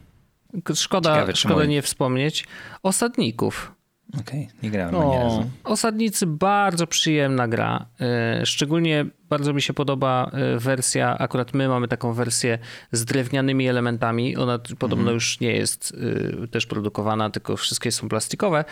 szkoda, 0.75 1.13
Ciekawe, 1.13 1.35
szkoda 1.35 1.65
nie 1.65 1.81
wspomnieć, 1.81 2.45
osadników. 2.83 3.71
Okej, 4.13 4.47
okay, 4.47 4.59
nie 4.63 4.69
grałem 4.69 4.91
no, 4.91 5.01
ani 5.01 5.23
razu. 5.23 5.49
Osadnicy 5.63 6.27
bardzo 6.27 6.87
przyjemna 6.87 7.47
gra. 7.47 7.85
E, 8.01 8.45
szczególnie 8.45 9.05
bardzo 9.29 9.53
mi 9.53 9.61
się 9.61 9.73
podoba 9.73 10.31
e, 10.33 10.59
wersja, 10.59 11.17
akurat 11.17 11.53
my 11.53 11.67
mamy 11.67 11.87
taką 11.87 12.13
wersję 12.13 12.59
z 12.91 13.05
drewnianymi 13.05 13.67
elementami. 13.67 14.37
Ona 14.37 14.59
podobno 14.79 15.03
mm. 15.03 15.13
już 15.13 15.39
nie 15.39 15.51
jest 15.51 15.95
e, 16.43 16.47
też 16.47 16.65
produkowana, 16.65 17.29
tylko 17.29 17.57
wszystkie 17.57 17.91
są 17.91 18.09
plastikowe, 18.09 18.65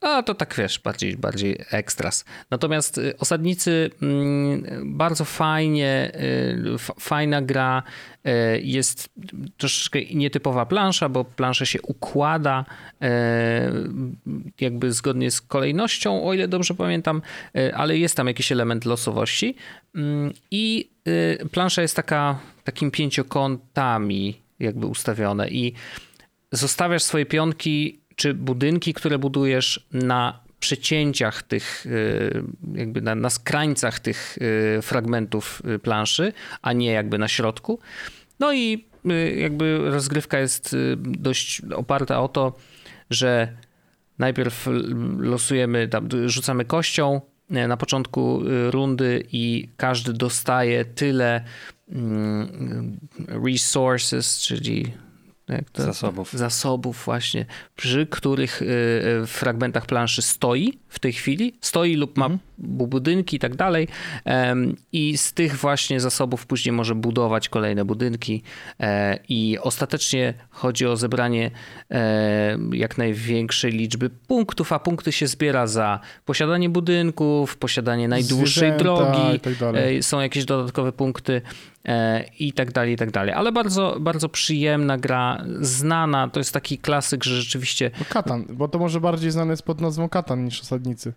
a 0.00 0.22
to 0.22 0.34
tak 0.34 0.54
wiesz, 0.54 0.78
bardziej, 0.78 1.16
bardziej 1.16 1.64
ekstras. 1.70 2.24
Natomiast 2.50 2.98
y, 2.98 3.16
osadnicy 3.18 3.90
mm, 4.02 4.96
bardzo 4.96 5.24
fajnie, 5.24 6.12
y, 6.14 7.00
fajna 7.00 7.42
gra. 7.42 7.82
Y, 8.26 8.60
jest 8.62 9.10
troszeczkę 9.56 9.98
nietypowa 10.14 10.66
plansza, 10.66 11.08
bo 11.08 11.24
plansza 11.24 11.66
się 11.66 11.82
układa 11.82 12.64
jakby 14.60 14.92
zgodnie 14.92 15.30
z 15.30 15.40
kolejnością, 15.40 16.24
o 16.24 16.34
ile 16.34 16.48
dobrze 16.48 16.74
pamiętam, 16.74 17.22
ale 17.74 17.98
jest 17.98 18.16
tam 18.16 18.26
jakiś 18.26 18.52
element 18.52 18.84
losowości. 18.84 19.54
Mm, 19.94 20.32
I 20.50 20.90
plansza 21.52 21.82
jest 21.82 21.96
taka 21.96 22.38
takim 22.64 22.90
pięciokątami 22.90 24.40
jakby 24.60 24.86
ustawione 24.86 25.48
i 25.48 25.72
zostawiasz 26.52 27.02
swoje 27.02 27.26
pionki 27.26 27.98
czy 28.18 28.34
budynki, 28.34 28.94
które 28.94 29.18
budujesz 29.18 29.86
na 29.92 30.40
przecięciach 30.60 31.42
tych, 31.42 31.86
y, 31.86 32.42
jakby 32.74 33.00
na, 33.00 33.14
na 33.14 33.30
skrańcach 33.30 34.00
tych 34.00 34.38
y, 34.78 34.82
fragmentów 34.82 35.62
y, 35.74 35.78
planszy, 35.78 36.32
a 36.62 36.72
nie 36.72 36.92
jakby 36.92 37.18
na 37.18 37.28
środku. 37.28 37.78
No 38.40 38.52
i 38.52 38.88
jakby 39.36 39.90
rozgrywka 39.90 40.38
jest 40.38 40.76
dość 40.96 41.62
oparta 41.76 42.20
o 42.20 42.28
to, 42.28 42.56
że 43.10 43.52
najpierw 44.18 44.68
losujemy, 45.18 45.88
tam, 45.88 46.08
rzucamy 46.26 46.64
kością 46.64 47.20
na 47.50 47.76
początku 47.76 48.42
rundy 48.70 49.24
i 49.32 49.68
każdy 49.76 50.12
dostaje 50.12 50.84
tyle 50.84 51.44
mm, 51.88 52.98
resources, 53.44 54.40
czyli 54.40 54.92
to, 55.72 55.82
zasobów. 55.82 56.32
Zasobów 56.32 57.02
właśnie, 57.04 57.46
przy 57.76 58.06
których 58.06 58.62
y, 58.62 58.66
y, 59.22 59.26
fragmentach 59.26 59.86
planszy 59.86 60.22
stoi 60.22 60.78
w 60.88 60.98
tej 60.98 61.12
chwili, 61.12 61.54
stoi 61.60 61.96
lub 61.96 62.16
ma 62.16 62.26
mhm. 62.26 62.47
Budynki 62.58 63.36
i 63.36 63.38
tak 63.38 63.56
dalej. 63.56 63.88
I 64.92 65.18
z 65.18 65.32
tych 65.32 65.56
właśnie 65.56 66.00
zasobów 66.00 66.46
później 66.46 66.72
może 66.72 66.94
budować 66.94 67.48
kolejne 67.48 67.84
budynki. 67.84 68.42
E, 68.80 69.18
I 69.28 69.58
ostatecznie 69.58 70.34
chodzi 70.50 70.86
o 70.86 70.96
zebranie 70.96 71.50
e, 71.90 72.58
jak 72.72 72.98
największej 72.98 73.72
liczby 73.72 74.10
punktów, 74.10 74.72
a 74.72 74.78
punkty 74.78 75.12
się 75.12 75.26
zbiera 75.26 75.66
za 75.66 76.00
posiadanie 76.24 76.68
budynków, 76.68 77.56
posiadanie 77.56 78.08
najdłuższej 78.08 78.68
Zwierzęta 78.68 78.84
drogi. 78.84 79.40
Tak 79.40 79.54
są 80.00 80.20
jakieś 80.20 80.44
dodatkowe 80.44 80.92
punkty 80.92 81.42
i 82.38 82.52
tak 82.52 82.72
dalej, 82.72 82.92
i 82.92 82.96
tak 82.96 83.10
dalej. 83.10 83.34
Ale 83.34 83.52
bardzo, 83.52 83.96
bardzo 84.00 84.28
przyjemna 84.28 84.98
gra, 84.98 85.44
znana. 85.60 86.28
To 86.28 86.40
jest 86.40 86.52
taki 86.52 86.78
klasyk, 86.78 87.24
że 87.24 87.42
rzeczywiście. 87.42 87.90
No 87.98 88.04
Katan, 88.08 88.44
bo 88.50 88.68
to 88.68 88.78
może 88.78 89.00
bardziej 89.00 89.30
znane 89.30 89.50
jest 89.50 89.62
pod 89.62 89.80
nazwą 89.80 90.08
Katan 90.08 90.44
niż 90.44 90.60
osadnicy. 90.60 91.12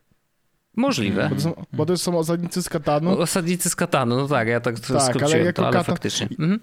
Możliwe. 0.76 1.30
Bo 1.30 1.36
to, 1.36 1.42
są, 1.42 1.66
bo 1.74 1.86
to 1.86 1.98
są 1.98 2.18
osadnicy 2.18 2.62
z 2.62 2.70
Katanu. 2.70 3.20
Osadnicy 3.20 3.70
z 3.70 3.76
Katanu, 3.76 4.16
no 4.16 4.28
tak, 4.28 4.48
ja 4.48 4.60
tak, 4.60 4.80
tak 4.80 5.02
skróciłem 5.02 5.42
ale 5.42 5.54
to, 5.54 5.64
ale 5.64 5.74
Katan... 5.74 5.96
faktycznie. 5.96 6.28
Mhm. 6.40 6.60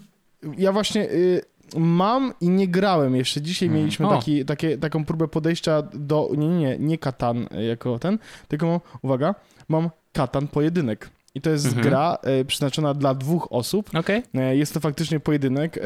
Ja 0.57 0.71
właśnie 0.71 1.09
y, 1.11 1.41
mam 1.77 2.33
i 2.41 2.49
nie 2.49 2.67
grałem 2.67 3.15
jeszcze. 3.15 3.41
Dzisiaj 3.41 3.69
hmm. 3.69 3.81
mieliśmy 3.81 4.07
taki, 4.09 4.45
takie, 4.45 4.77
taką 4.77 5.05
próbę 5.05 5.27
podejścia 5.27 5.81
do, 5.93 6.29
nie, 6.37 6.47
nie, 6.47 6.77
nie 6.79 6.97
Katan 6.97 7.47
jako 7.69 7.99
ten, 7.99 8.19
tylko 8.47 8.67
mam, 8.67 8.79
uwaga, 9.01 9.35
mam 9.67 9.89
Katan 10.13 10.47
pojedynek. 10.47 11.09
I 11.35 11.41
to 11.41 11.49
jest 11.49 11.65
mhm. 11.65 11.87
gra 11.87 12.17
e, 12.23 12.45
przeznaczona 12.45 12.93
dla 12.93 13.15
dwóch 13.15 13.47
osób. 13.51 13.89
Okay. 13.95 14.23
E, 14.33 14.55
jest 14.55 14.73
to 14.73 14.79
faktycznie 14.79 15.19
pojedynek. 15.19 15.77
E, 15.77 15.81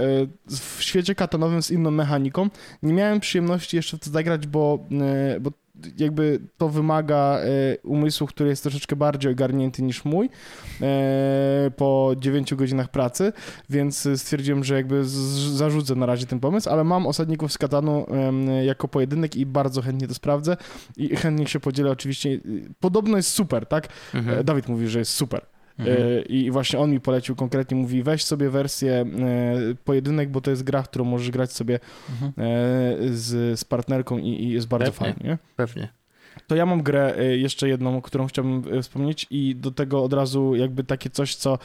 w 0.48 0.84
świecie 0.84 1.16
katanowym 1.16 1.64
z 1.64 1.72
inną 1.72 1.92
mechaniką. 1.92 2.50
Nie 2.84 2.94
miałem 2.94 3.20
przyjemności 3.20 3.76
jeszcze 3.76 3.98
w 3.98 4.00
to 4.00 4.10
zagrać, 4.10 4.48
bo, 4.48 4.80
e, 5.02 5.40
bo 5.40 5.52
jakby 5.98 6.40
to 6.58 6.70
wymaga 6.70 7.40
e, 7.40 7.78
umysłu, 7.84 8.28
który 8.28 8.50
jest 8.50 8.64
troszeczkę 8.64 8.96
bardziej 8.96 9.32
ogarnięty 9.32 9.84
niż 9.84 10.06
mój 10.06 10.30
e, 10.82 11.72
po 11.78 12.14
9 12.18 12.56
godzinach 12.56 12.92
pracy, 12.92 13.34
więc 13.70 14.10
stwierdziłem, 14.16 14.64
że 14.64 14.76
jakby 14.76 15.06
zarzucę 15.54 15.96
na 15.96 16.06
razie 16.06 16.26
ten 16.26 16.40
pomysł, 16.40 16.70
ale 16.70 16.84
mam 16.84 17.08
osadników 17.08 17.52
z 17.52 17.58
Katanu 17.58 18.06
jako 18.66 18.88
pojedynek 18.88 19.36
i 19.36 19.46
bardzo 19.46 19.82
chętnie 19.82 20.08
to 20.08 20.14
sprawdzę 20.14 20.58
i 20.98 21.16
chętnie 21.16 21.48
się 21.48 21.60
podzielę 21.60 21.92
oczywiście. 21.92 22.40
Podobno 22.80 23.18
jest 23.18 23.30
super, 23.30 23.66
tak? 23.66 23.88
Mhm. 24.14 24.46
Dawid 24.46 24.68
mówi, 24.68 24.88
że 24.88 25.00
jest 25.00 25.12
super. 25.12 25.53
Mhm. 25.80 25.98
E, 25.98 26.22
I 26.22 26.52
właśnie 26.52 26.80
on 26.80 26.92
mi 26.92 27.00
polecił 27.00 27.36
konkretnie, 27.36 27.78
mówi 27.78 28.04
weź 28.04 28.24
sobie 28.24 28.50
wersję 28.50 28.94
e, 28.94 29.06
pojedynek, 29.86 30.30
bo 30.30 30.42
to 30.42 30.52
jest 30.52 30.64
gra, 30.64 30.84
którą 30.84 31.06
możesz 31.06 31.32
grać 31.32 31.52
sobie 31.52 31.80
mhm. 32.10 32.32
E, 32.38 33.14
z, 33.14 33.60
z 33.60 33.64
partnerką 33.64 34.18
i, 34.18 34.28
i 34.28 34.50
jest 34.50 34.68
bardzo 34.68 34.92
Pewnie. 34.92 35.14
fajnie. 35.14 35.38
Pewnie. 35.56 35.88
To 36.48 36.56
ja 36.56 36.66
mam 36.66 36.84
grę 36.84 37.16
jeszcze 37.38 37.70
jedną, 37.70 38.02
którą 38.02 38.28
chciałbym 38.28 38.82
wspomnieć 38.82 39.28
i 39.30 39.56
do 39.56 39.72
tego 39.72 40.04
od 40.04 40.14
razu 40.14 40.56
jakby 40.56 40.84
takie 40.84 41.10
coś, 41.10 41.36
co, 41.36 41.58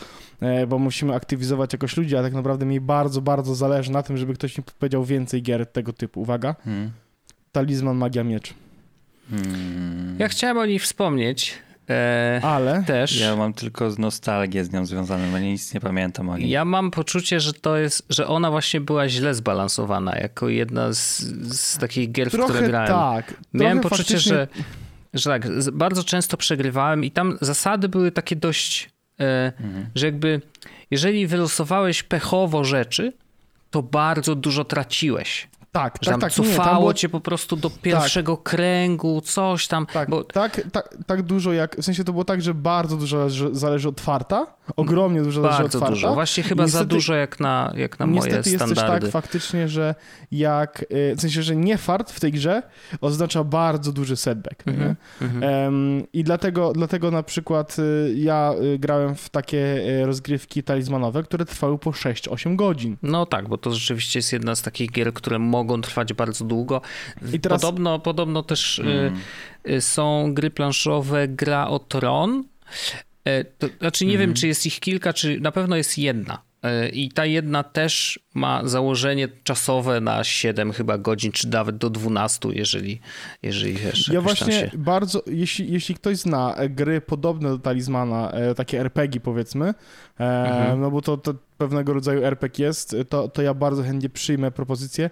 bo 0.69 0.79
musimy 0.79 1.15
aktywizować 1.15 1.73
jakoś 1.73 1.97
ludzi, 1.97 2.17
a 2.17 2.23
tak 2.23 2.33
naprawdę 2.33 2.67
mi 2.67 2.81
bardzo, 2.81 3.21
bardzo 3.21 3.55
zależy 3.55 3.93
na 3.93 4.03
tym, 4.03 4.17
żeby 4.17 4.35
ktoś 4.35 4.59
mi 4.59 4.65
powiedział 4.79 5.05
więcej 5.05 5.43
gier 5.43 5.67
tego 5.67 5.93
typu. 5.93 6.21
Uwaga. 6.21 6.55
Hmm. 6.65 6.91
Talizman 7.53 7.97
Magia 7.97 8.25
Miecz. 8.25 8.55
Hmm. 9.31 10.17
Ja 10.19 10.29
chciałem 10.29 10.59
o 10.59 10.67
niej 10.67 10.79
wspomnieć, 10.79 11.59
E, 11.91 12.41
Ale 12.43 12.83
też. 12.83 13.21
Ja 13.21 13.37
mam 13.37 13.53
tylko 13.53 13.91
nostalgię 13.99 14.65
z 14.65 14.73
nią 14.73 14.87
związaną, 14.87 15.31
bo 15.31 15.39
nic 15.39 15.75
nie 15.75 15.81
pamiętam 15.81 16.29
o 16.29 16.39
niej. 16.39 16.51
Ja 16.51 16.65
mam 16.65 16.91
poczucie, 16.91 17.41
że 17.41 17.53
to 17.53 17.77
jest, 17.77 18.07
że 18.11 18.27
ona 18.27 18.51
właśnie 18.51 18.81
była 18.81 19.09
źle 19.09 19.35
zbalansowana, 19.35 20.17
jako 20.17 20.49
jedna 20.49 20.93
z, 20.93 21.19
z 21.57 21.79
takich 21.79 22.13
gier, 22.13 22.31
trochę 22.31 22.53
w 22.53 22.57
które 22.57 22.69
grałem. 22.69 22.89
Tak. 22.89 23.35
Miałem 23.53 23.81
poczucie, 23.81 24.03
faktycznie... 24.03 24.33
że, 24.33 24.49
że 25.15 25.31
tak, 25.31 25.49
bardzo 25.73 26.05
często 26.05 26.37
przegrywałem 26.37 27.05
i 27.05 27.11
tam 27.11 27.39
zasady 27.41 27.89
były 27.89 28.13
takie 28.13 28.37
dość, 28.37 28.91
e, 29.21 29.53
mhm. 29.61 29.87
że 29.95 30.07
jakby 30.07 30.41
jeżeli 30.91 31.27
wylosowałeś 31.27 32.03
pechowo 32.03 32.65
rzeczy, 32.65 33.13
to 33.71 33.83
bardzo 33.83 34.35
dużo 34.35 34.65
traciłeś. 34.65 35.49
Tak, 35.79 35.99
że 36.03 36.11
tak, 36.11 36.21
tak. 36.21 36.33
Cofało 36.33 36.79
było... 36.79 36.95
cię 36.95 37.09
po 37.09 37.21
prostu 37.21 37.57
do 37.57 37.71
pierwszego 37.71 38.37
tak. 38.37 38.43
kręgu, 38.43 39.21
coś 39.21 39.67
tam. 39.67 39.87
Tak, 39.87 40.11
bo... 40.11 40.25
tak, 40.25 40.61
tak, 40.73 40.97
tak 41.07 41.23
dużo 41.23 41.53
jak, 41.53 41.77
w 41.77 41.85
sensie 41.85 42.05
to 42.05 42.13
było 42.13 42.25
tak, 42.25 42.43
że 42.43 42.55
bardzo 42.55 42.97
dużo 42.97 43.27
zależy 43.53 43.89
od 43.89 44.01
farta, 44.01 44.47
ogromnie 44.77 45.23
dużo 45.23 45.43
zależy 45.43 45.63
bardzo 45.63 45.79
od 45.79 45.83
farta. 45.83 45.95
dużo, 45.95 46.15
właśnie 46.15 46.43
chyba 46.43 46.65
niestety, 46.65 46.85
za 46.85 46.89
dużo 46.89 47.15
jak 47.15 47.41
na, 47.41 47.73
jak 47.77 47.99
na 47.99 48.07
moje 48.07 48.21
standardy. 48.21 48.51
Niestety 48.51 48.71
jest 48.71 48.81
też 48.81 49.01
tak 49.03 49.11
faktycznie, 49.11 49.69
że 49.69 49.95
jak, 50.31 50.85
y, 50.93 51.15
w 51.17 51.21
sensie, 51.21 51.43
że 51.43 51.57
nie 51.57 51.79
fart 51.79 52.11
w 52.11 52.21
tej 52.21 52.33
grze 52.33 52.63
oznacza 53.01 53.45
bardzo 53.45 53.93
duży 53.93 54.17
setback. 54.17 54.69
Mm 54.69 54.97
-hmm. 55.21 55.65
um, 55.65 56.03
I 56.13 56.25
dlatego, 56.25 56.73
dlatego 56.73 57.11
na 57.11 57.23
przykład 57.23 57.77
y, 57.79 58.15
ja 58.17 58.53
y, 58.75 58.79
grałem 58.79 59.15
w 59.15 59.29
takie 59.29 59.85
rozgrywki 60.07 60.63
talizmanowe, 60.63 61.23
które 61.23 61.45
trwały 61.45 61.79
po 61.79 61.91
6-8 61.91 62.57
godzin. 62.57 62.97
No 63.03 63.27
tak, 63.27 63.49
bo 63.49 63.59
to 63.59 63.75
rzeczywiście 63.75 64.19
jest 64.19 64.33
jedna 64.33 64.55
z 64.55 64.63
takich 64.63 64.91
gier, 64.91 65.13
które 65.13 65.39
mogą 65.39 65.68
trwać 65.77 66.13
bardzo 66.13 66.45
długo. 66.45 66.81
Teraz... 67.43 67.63
podobno, 67.63 67.99
podobno 67.99 68.43
też 68.43 68.79
mm. 68.79 69.17
y, 69.69 69.81
są 69.81 70.35
gry 70.35 70.51
planszowe 70.51 71.29
Gra 71.29 71.69
o 71.69 71.79
Tron. 71.79 72.45
Y, 73.29 73.45
to, 73.59 73.67
znaczy 73.81 74.07
nie 74.07 74.11
mm. 74.11 74.21
wiem, 74.21 74.31
mhm. 74.31 74.37
czy 74.37 74.47
jest 74.47 74.67
ich 74.67 74.81
kilka, 74.81 75.13
czy 75.13 75.41
na 75.41 75.53
pewno 75.53 75.77
jest 75.77 75.99
jedna. 75.99 76.49
Y, 76.67 76.89
I 76.89 77.11
ta 77.11 77.27
jedna 77.27 77.63
też 77.63 78.21
ma 78.35 78.69
założenie 78.69 79.29
czasowe 79.43 80.01
na 80.01 80.25
7 80.25 80.73
chyba 80.73 80.99
godzin, 80.99 81.33
czy 81.33 81.49
nawet 81.49 81.77
do 81.77 81.91
12, 81.91 82.49
jeżeli, 82.53 83.01
jeżeli 83.43 83.75
wiesz. 83.75 84.09
Ja 84.09 84.21
właśnie 84.21 84.53
się... 84.53 84.71
bardzo, 84.75 85.23
jeśli, 85.27 85.73
jeśli 85.73 85.95
ktoś 85.95 86.17
zna 86.17 86.57
gry 86.71 87.01
podobne 87.01 87.49
do 87.49 87.59
Talizmana, 87.59 88.31
e, 88.31 88.55
takie 88.55 88.81
RPG 88.81 89.21
powiedzmy, 89.21 89.67
e, 89.67 89.75
mhm. 90.21 90.81
no 90.81 90.91
bo 90.91 91.03
to, 91.03 91.17
to 91.17 91.35
pewnego 91.59 91.93
rodzaju 91.93 92.25
RPG 92.25 92.67
jest, 92.67 92.97
to, 93.09 93.29
to 93.29 93.43
ja 93.43 93.55
bardzo 93.55 93.83
chętnie 93.83 94.09
przyjmę 94.09 94.51
propozycję 94.51 95.11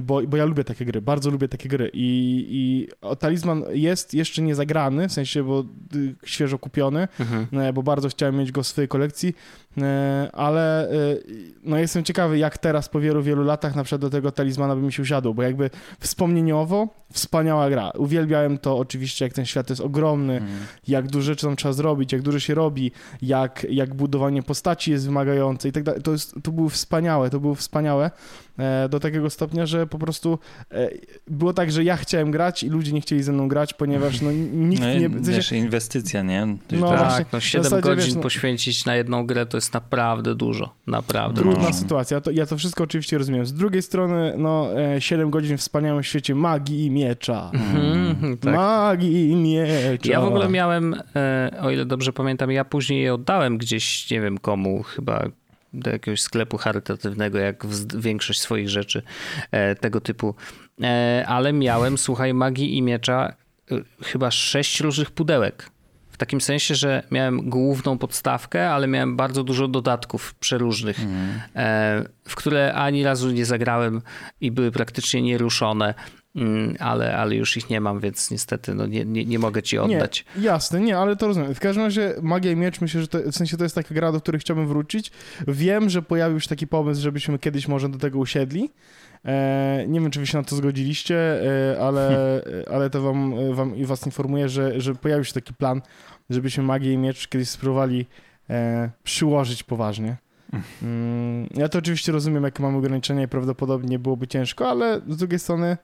bo, 0.00 0.22
bo 0.22 0.36
ja 0.36 0.44
lubię 0.44 0.64
takie 0.64 0.84
gry, 0.84 1.02
bardzo 1.02 1.30
lubię 1.30 1.48
takie 1.48 1.68
gry 1.68 1.90
i, 1.92 2.46
i 2.50 2.88
Talizman 3.16 3.64
jest 3.72 4.14
jeszcze 4.14 4.42
nie 4.42 4.54
zagrany, 4.54 5.08
w 5.08 5.12
sensie, 5.12 5.42
bo 5.42 5.64
y, 5.94 6.14
świeżo 6.24 6.58
kupiony, 6.58 7.08
mhm. 7.20 7.46
E, 7.60 7.72
bo 7.72 7.82
bardzo 7.82 8.08
chciałem 8.08 8.36
mieć 8.36 8.52
go 8.52 8.62
w 8.62 8.66
swojej 8.66 8.88
kolekcji, 8.88 9.34
ale 10.32 10.90
e, 10.90 10.94
no 11.62 11.78
jestem 11.78 12.04
ciekawy, 12.04 12.38
jak 12.38 12.58
teraz 12.58 12.88
po 12.88 13.00
wielu, 13.00 13.22
wielu 13.22 13.44
latach 13.44 13.76
na 13.76 13.84
przykład 13.84 14.00
do 14.00 14.10
tego 14.10 14.32
Talizmana 14.32 14.76
by 14.76 14.82
mi 14.82 14.92
się 14.92 15.02
usiadł, 15.02 15.34
bo 15.34 15.42
jakby 15.42 15.70
wspomnieniowo 16.00 16.88
wspaniała 17.12 17.70
gra. 17.70 17.90
Uwielbiałem 17.90 18.58
to 18.58 18.78
oczywiście, 18.78 19.24
jak 19.24 19.34
ten 19.34 19.46
świat 19.46 19.70
jest 19.70 19.82
ogromny, 19.82 20.36
mhm. 20.36 20.58
jak 20.88 21.06
dużo 21.06 21.26
rzeczy 21.26 21.46
tam 21.46 21.56
trzeba 21.56 21.72
zrobić, 21.72 22.12
jak 22.12 22.22
dużo 22.22 22.40
się 22.40 22.54
robi, 22.54 22.92
jak, 23.22 23.66
jak 23.70 23.94
budowanie 23.94 24.42
postaci 24.42 24.90
jest 24.90 25.06
wymagające 25.06 25.68
i 25.68 25.72
tak 25.72 25.82
dalej. 25.82 26.02
To, 26.02 26.12
jest, 26.12 26.34
to 26.42 26.52
było 26.52 26.68
wspaniałe, 26.68 27.30
to 27.30 27.40
było 27.40 27.54
wspaniałe 27.54 28.10
do 28.90 29.00
takiego 29.00 29.30
stopnia, 29.30 29.66
że 29.66 29.86
po 29.86 29.98
prostu 29.98 30.38
e, 30.70 30.90
było 31.28 31.52
tak, 31.52 31.72
że 31.72 31.84
ja 31.84 31.96
chciałem 31.96 32.30
grać 32.30 32.62
i 32.62 32.68
ludzie 32.68 32.92
nie 32.92 33.00
chcieli 33.00 33.22
ze 33.22 33.32
mną 33.32 33.48
grać, 33.48 33.74
ponieważ 33.74 34.20
no, 34.20 34.32
nikt 34.52 34.82
no, 34.82 34.94
nie... 34.94 35.08
Wiesz, 35.08 35.52
inwestycja, 35.52 36.22
nie? 36.22 36.46
No, 36.70 36.88
tak, 36.88 36.98
właśnie, 36.98 37.24
no 37.32 37.40
7 37.40 37.64
zasadzie, 37.64 37.82
godzin 37.82 38.04
wiesz, 38.04 38.14
no, 38.14 38.22
poświęcić 38.22 38.84
na 38.84 38.96
jedną 38.96 39.26
grę 39.26 39.46
to 39.46 39.56
jest 39.56 39.65
naprawdę 39.72 40.34
dużo, 40.34 40.74
naprawdę 40.86 41.40
Trudna 41.40 41.66
dużo. 41.66 41.72
sytuacja, 41.78 42.20
to, 42.20 42.30
ja 42.30 42.46
to 42.46 42.56
wszystko 42.56 42.84
oczywiście 42.84 43.18
rozumiem. 43.18 43.46
Z 43.46 43.52
drugiej 43.52 43.82
strony, 43.82 44.34
no 44.38 44.68
7 44.98 45.28
e, 45.28 45.30
godzin 45.30 45.58
w 45.58 45.60
wspaniałym 45.60 46.02
świecie 46.02 46.34
magii 46.34 46.86
i 46.86 46.90
miecza. 46.90 47.50
Mm, 47.54 48.36
tak. 48.38 48.54
Magii 48.54 49.30
i 49.30 49.36
miecza. 49.36 50.12
Ja 50.12 50.20
w 50.20 50.24
ogóle 50.24 50.48
miałem, 50.48 50.96
e, 51.16 51.50
o 51.62 51.70
ile 51.70 51.84
dobrze 51.84 52.12
pamiętam, 52.12 52.50
ja 52.50 52.64
później 52.64 53.02
je 53.02 53.14
oddałem 53.14 53.58
gdzieś, 53.58 54.10
nie 54.10 54.20
wiem 54.20 54.38
komu, 54.38 54.82
chyba 54.82 55.24
do 55.72 55.90
jakiegoś 55.90 56.20
sklepu 56.20 56.56
charytatywnego, 56.56 57.38
jak 57.38 57.66
większość 57.96 58.40
swoich 58.40 58.68
rzeczy 58.68 59.02
e, 59.50 59.74
tego 59.74 60.00
typu. 60.00 60.34
Ale 61.26 61.52
miałem, 61.52 61.98
słuchaj, 61.98 62.34
magii 62.34 62.76
i 62.76 62.82
miecza 62.82 63.32
chyba 64.02 64.30
sześć 64.30 64.80
różnych 64.80 65.10
pudełek. 65.10 65.70
W 66.16 66.18
takim 66.18 66.40
sensie, 66.40 66.74
że 66.74 67.02
miałem 67.10 67.50
główną 67.50 67.98
podstawkę, 67.98 68.70
ale 68.70 68.86
miałem 68.86 69.16
bardzo 69.16 69.44
dużo 69.44 69.68
dodatków 69.68 70.34
przeróżnych, 70.34 71.00
mm. 71.00 72.08
w 72.28 72.34
które 72.34 72.74
ani 72.74 73.04
razu 73.04 73.30
nie 73.30 73.44
zagrałem 73.44 74.02
i 74.40 74.50
były 74.50 74.70
praktycznie 74.70 75.22
nieruszone. 75.22 75.94
Mm, 76.36 76.76
ale, 76.78 77.16
ale 77.16 77.34
już 77.34 77.56
ich 77.56 77.70
nie 77.70 77.80
mam, 77.80 78.00
więc 78.00 78.30
niestety 78.30 78.74
no 78.74 78.86
nie, 78.86 79.04
nie, 79.04 79.24
nie 79.24 79.38
mogę 79.38 79.62
ci 79.62 79.78
oddać. 79.78 80.24
Nie, 80.36 80.44
jasne, 80.44 80.80
nie, 80.80 80.98
ale 80.98 81.16
to 81.16 81.26
rozumiem. 81.26 81.54
W 81.54 81.60
każdym 81.60 81.84
razie 81.84 82.14
Magia 82.22 82.52
i 82.52 82.56
Miecz, 82.56 82.80
myślę, 82.80 83.00
że 83.00 83.08
to, 83.08 83.18
w 83.18 83.34
sensie 83.34 83.56
to 83.56 83.62
jest 83.64 83.74
taka 83.74 83.94
gra, 83.94 84.12
do 84.12 84.20
której 84.20 84.40
chciałbym 84.40 84.66
wrócić. 84.66 85.10
Wiem, 85.48 85.90
że 85.90 86.02
pojawił 86.02 86.40
się 86.40 86.48
taki 86.48 86.66
pomysł, 86.66 87.02
żebyśmy 87.02 87.38
kiedyś 87.38 87.68
może 87.68 87.88
do 87.88 87.98
tego 87.98 88.18
usiedli. 88.18 88.70
E, 89.26 89.84
nie 89.88 90.00
wiem, 90.00 90.10
czy 90.10 90.20
wy 90.20 90.26
się 90.26 90.38
na 90.38 90.44
to 90.44 90.56
zgodziliście, 90.56 91.16
e, 91.72 91.80
ale, 91.80 92.10
ale 92.74 92.90
to 92.90 93.02
wam, 93.02 93.34
wam 93.54 93.76
i 93.76 93.84
was 93.84 94.06
informuję, 94.06 94.48
że, 94.48 94.80
że 94.80 94.94
pojawił 94.94 95.24
się 95.24 95.32
taki 95.32 95.54
plan, 95.54 95.82
żebyśmy 96.30 96.64
Magię 96.64 96.92
i 96.92 96.98
Miecz 96.98 97.28
kiedyś 97.28 97.48
spróbowali 97.48 98.06
e, 98.50 98.90
przyłożyć 99.04 99.62
poważnie. 99.62 100.16
Mm, 100.82 101.48
ja 101.54 101.68
to 101.68 101.78
oczywiście 101.78 102.12
rozumiem, 102.12 102.44
jakie 102.44 102.62
mamy 102.62 102.78
ograniczenia 102.78 103.22
i 103.22 103.28
prawdopodobnie 103.28 103.98
byłoby 103.98 104.26
ciężko, 104.26 104.70
ale 104.70 105.00
z 105.08 105.16
drugiej 105.16 105.38
strony 105.38 105.76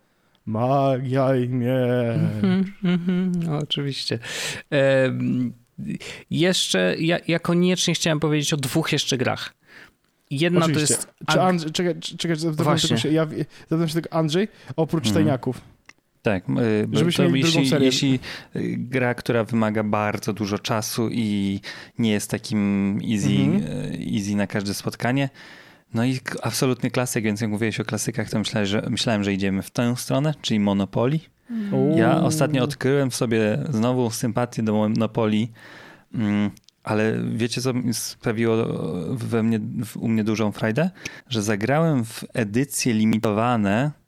Magia 0.46 1.36
i 1.36 1.48
miecz. 1.48 1.70
Mm 2.14 2.62
-hmm, 2.62 2.64
mm 2.84 2.98
-hmm, 2.98 3.44
no, 3.46 3.58
oczywiście. 3.58 4.18
E, 4.72 5.12
jeszcze, 6.30 6.96
ja, 6.98 7.18
ja 7.28 7.38
koniecznie 7.38 7.94
chciałem 7.94 8.20
powiedzieć 8.20 8.52
o 8.52 8.56
dwóch 8.56 8.92
jeszcze 8.92 9.18
grach. 9.18 9.54
Jedna 10.40 10.60
Oczywiście. 10.60 10.86
to 10.86 10.92
jest... 10.94 11.08
Czy 11.30 11.40
Andrzej, 11.40 11.70
czekaj, 11.72 11.94
czekaj, 12.00 12.36
zapytam 12.36 12.64
Właśnie. 12.64 12.98
się, 12.98 13.08
ja 13.12 13.26
zapytam 13.70 13.88
się 13.88 13.94
tylko 13.94 14.12
Andrzej, 14.12 14.48
oprócz 14.76 15.06
Mhm. 15.06 15.24
tajniaków. 15.24 15.60
Tak, 16.22 16.44
y, 16.48 16.86
bo 16.88 16.98
Żebyśmy 16.98 17.24
to 17.24 17.30
mieli 17.30 17.42
drugą 17.42 17.58
jeśli, 17.58 17.70
serię. 17.70 17.86
jeśli 17.86 18.14
y, 18.56 18.76
gra, 18.78 19.14
która 19.14 19.44
wymaga 19.44 19.84
bardzo 19.84 20.32
dużo 20.32 20.58
czasu 20.58 21.08
i 21.12 21.60
nie 21.98 22.10
jest 22.12 22.30
takim 22.30 22.98
easy, 23.12 23.28
Mhm. 23.30 23.62
y, 23.92 23.98
easy 24.16 24.36
na 24.36 24.46
każde 24.46 24.74
spotkanie, 24.74 25.28
no 25.94 26.04
i 26.04 26.20
absolutny 26.42 26.90
klasyk, 26.90 27.24
więc 27.24 27.40
jak 27.40 27.50
mówiłeś 27.50 27.80
o 27.80 27.84
klasykach, 27.84 28.30
to 28.30 28.38
myślałem, 28.38 28.66
że, 28.66 28.86
myślałem, 28.90 29.24
że 29.24 29.32
idziemy 29.32 29.62
w 29.62 29.70
tę 29.70 29.96
stronę, 29.96 30.34
czyli 30.42 30.60
Monopoly. 30.60 31.18
Ja 31.96 32.16
Uuu. 32.16 32.26
ostatnio 32.26 32.62
odkryłem 32.64 33.10
w 33.10 33.14
sobie 33.14 33.58
znowu 33.70 34.10
sympatię 34.10 34.62
do 34.62 34.72
Monopoly, 34.72 35.48
mm, 36.14 36.50
ale 36.84 37.18
wiecie 37.34 37.60
co 37.60 37.72
sprawiło 37.92 38.56
we 39.10 39.42
mnie, 39.42 39.60
u 39.96 40.08
mnie 40.08 40.24
dużą 40.24 40.52
frajdę? 40.52 40.90
Że 41.28 41.42
zagrałem 41.42 42.04
w 42.04 42.24
edycje 42.34 42.94
limitowane 42.94 44.01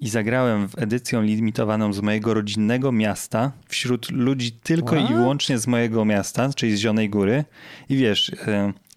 i 0.00 0.08
zagrałem 0.08 0.68
w 0.68 0.78
edycję 0.78 1.22
limitowaną 1.22 1.92
z 1.92 2.00
mojego 2.00 2.34
rodzinnego 2.34 2.92
miasta 2.92 3.52
wśród 3.68 4.10
ludzi 4.10 4.52
tylko 4.52 4.96
i 4.96 5.04
What? 5.04 5.14
wyłącznie 5.16 5.58
z 5.58 5.66
mojego 5.66 6.04
miasta, 6.04 6.50
czyli 6.56 6.76
z 6.76 6.80
Zielonej 6.80 7.10
Góry. 7.10 7.44
I 7.88 7.96
wiesz, 7.96 8.32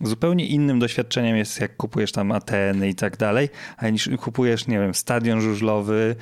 zupełnie 0.01 0.45
innym 0.47 0.79
doświadczeniem 0.79 1.37
jest 1.37 1.61
jak 1.61 1.77
kupujesz 1.77 2.11
tam 2.11 2.31
Ateny 2.31 2.89
i 2.89 2.95
tak 2.95 3.17
dalej, 3.17 3.49
a 3.77 3.89
niż 3.89 4.09
kupujesz, 4.19 4.67
nie 4.67 4.79
wiem, 4.79 4.93
stadion 4.93 5.41
żużlowy. 5.41 6.15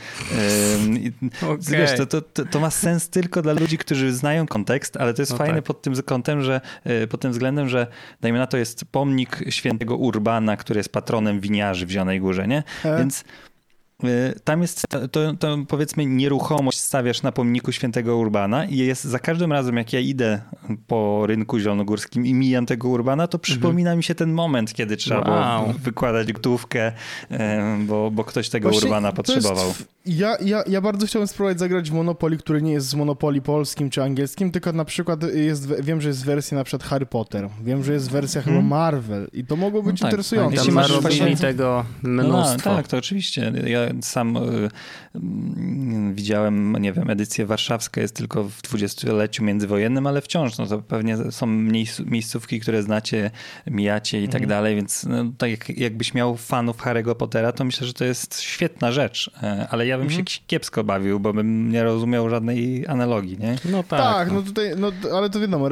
i- 1.00 1.12
Okej. 1.46 1.58
Wiesz, 1.78 1.98
to, 1.98 2.22
to, 2.22 2.46
to, 2.46 2.60
ma 2.60 2.70
sens 2.70 3.10
tylko 3.10 3.42
dla 3.42 3.54
ludzi, 3.54 3.78
którzy 3.78 4.14
znają 4.14 4.48
kontekst, 4.48 4.98
ale 4.98 5.14
to 5.14 5.22
jest 5.22 5.32
No 5.32 5.38
fajne 5.38 5.56
tak. 5.56 5.64
pod 5.64 5.82
tym 5.82 5.94
kątem, 6.06 6.42
że 6.42 6.62
e, 6.84 7.08
pod 7.08 7.22
tym 7.22 7.32
względem, 7.32 7.70
że 7.70 7.88
dajmy 8.22 8.40
na 8.40 8.48
to 8.48 8.58
jest 8.58 8.86
pomnik 8.86 9.44
świętego 9.50 9.96
Urbana, 9.98 10.58
który 10.58 10.78
jest 10.78 10.90
patronem 10.92 11.40
winiarzy 11.40 11.86
w 11.86 11.90
Zielonej 11.92 12.20
Górze, 12.20 12.48
nie? 12.48 12.64
E? 12.86 12.98
Więc 12.98 13.24
tam 14.44 14.62
jest 14.62 14.84
to, 14.90 15.08
to, 15.08 15.34
to 15.34 15.58
powiedzmy 15.68 16.06
nieruchomość 16.06 16.80
stawiasz 16.80 17.22
na 17.22 17.32
pomniku 17.32 17.72
świętego 17.72 18.18
Urbana 18.18 18.66
i 18.66 18.78
jest 18.78 19.04
za 19.04 19.20
każdym 19.20 19.52
razem 19.52 19.78
jak 19.78 19.94
ja 19.94 20.00
idę 20.00 20.42
po 20.88 21.24
rynku 21.28 21.60
zielonogórskim 21.60 22.26
i 22.26 22.34
mijam 22.34 22.66
tego 22.66 22.90
Urbana, 22.90 23.28
to 23.28 23.40
przypomina 23.40 23.96
mi 23.96 24.04
się 24.04 24.16
ten 24.16 24.32
moment, 24.34 24.74
kiedy 24.74 24.98
trzeba 24.98 25.22
było 25.22 25.38
Mhm. 25.38 25.66
Wow. 25.66 25.74
wykładać 25.80 26.34
gotówkę, 26.34 26.92
e, 27.32 27.78
bo, 27.88 28.12
bo 28.12 28.24
ktoś 28.24 28.50
tego 28.50 28.70
Właśnie 28.70 28.88
Urbana 28.88 29.12
potrzebował. 29.12 29.68
Jest, 29.68 29.86
ja, 30.06 30.38
ja, 30.46 30.64
ja 30.68 30.82
bardzo 30.82 31.08
chciałem 31.08 31.28
spróbować 31.28 31.60
zagrać 31.60 31.90
w 31.90 31.94
Monopoly, 31.94 32.38
który 32.38 32.62
nie 32.62 32.72
jest 32.72 32.88
z 32.88 32.96
Monopoly 32.96 33.42
polskim 33.42 33.90
czy 33.90 34.04
angielskim, 34.04 34.52
tylko 34.52 34.74
na 34.74 34.86
przykład 34.86 35.24
jest, 35.34 35.82
wiem, 35.82 36.02
że 36.02 36.08
jest 36.10 36.26
wersja 36.26 36.58
na 36.58 36.64
przykład 36.64 36.84
Harry 36.90 37.06
Potter, 37.06 37.50
wiem, 37.64 37.84
że 37.84 37.94
jest 37.94 38.12
wersja 38.12 38.42
chyba 38.42 38.52
Hmm. 38.54 38.70
Marvel 38.70 39.28
i 39.34 39.46
to 39.46 39.56
mogło 39.56 39.84
być 39.84 40.02
No 40.02 40.06
tak, 40.06 40.12
interesujące. 40.12 40.56
jeśli 40.56 40.72
masz 40.72 41.02
właśnie- 41.02 41.38
tego 41.38 41.86
No, 42.04 42.24
mnóstwo. 42.24 42.76
tak, 42.76 42.88
to 42.88 42.98
oczywiście. 42.98 43.54
Ja 43.66 43.91
sam 44.02 44.38
y, 44.38 44.70
mm, 45.16 46.16
widziałem, 46.16 46.76
nie 46.80 46.94
wiem, 46.94 47.10
edycja 47.10 47.46
warszawska 47.46 48.02
jest 48.02 48.16
tylko 48.16 48.44
w 48.44 48.62
dwudziestoleciu 48.62 49.44
międzywojennym, 49.44 50.08
ale 50.08 50.22
wciąż 50.22 50.58
no 50.58 50.66
to 50.68 50.80
pewnie 50.82 51.18
są 51.32 51.48
miejsc- 51.48 52.06
miejscówki, 52.06 52.60
które 52.60 52.84
znacie, 52.84 53.32
mijacie 53.68 54.22
i 54.24 54.26
tak 54.28 54.42
Mhm. 54.42 54.50
dalej, 54.50 54.76
więc 54.76 55.06
no, 55.10 55.26
tak 55.38 55.50
jak, 55.52 55.78
jakbyś 55.78 56.14
miał 56.14 56.38
fanów 56.38 56.78
Harry'ego 56.78 57.16
Pottera, 57.16 57.52
to 57.52 57.64
myślę, 57.64 57.88
że 57.88 57.94
to 57.94 58.06
jest 58.06 58.42
świetna 58.42 58.92
rzecz, 58.92 59.32
E, 59.44 59.68
ale 59.70 59.88
ja 59.88 59.98
bym 59.98 60.08
Mhm. 60.08 60.28
się 60.28 60.40
kiepsko 60.48 60.84
bawił, 60.84 61.20
bo 61.20 61.34
bym 61.34 61.72
nie 61.72 61.84
rozumiał 61.84 62.30
żadnej 62.30 62.88
analogii, 62.88 63.38
nie? 63.40 63.56
No 63.72 63.84
tak. 63.84 64.00
Tak, 64.02 64.32
no 64.32 64.42
tutaj, 64.42 64.72
no 64.78 64.92
ale 65.16 65.30
to 65.30 65.40
wiadomo, 65.40 65.70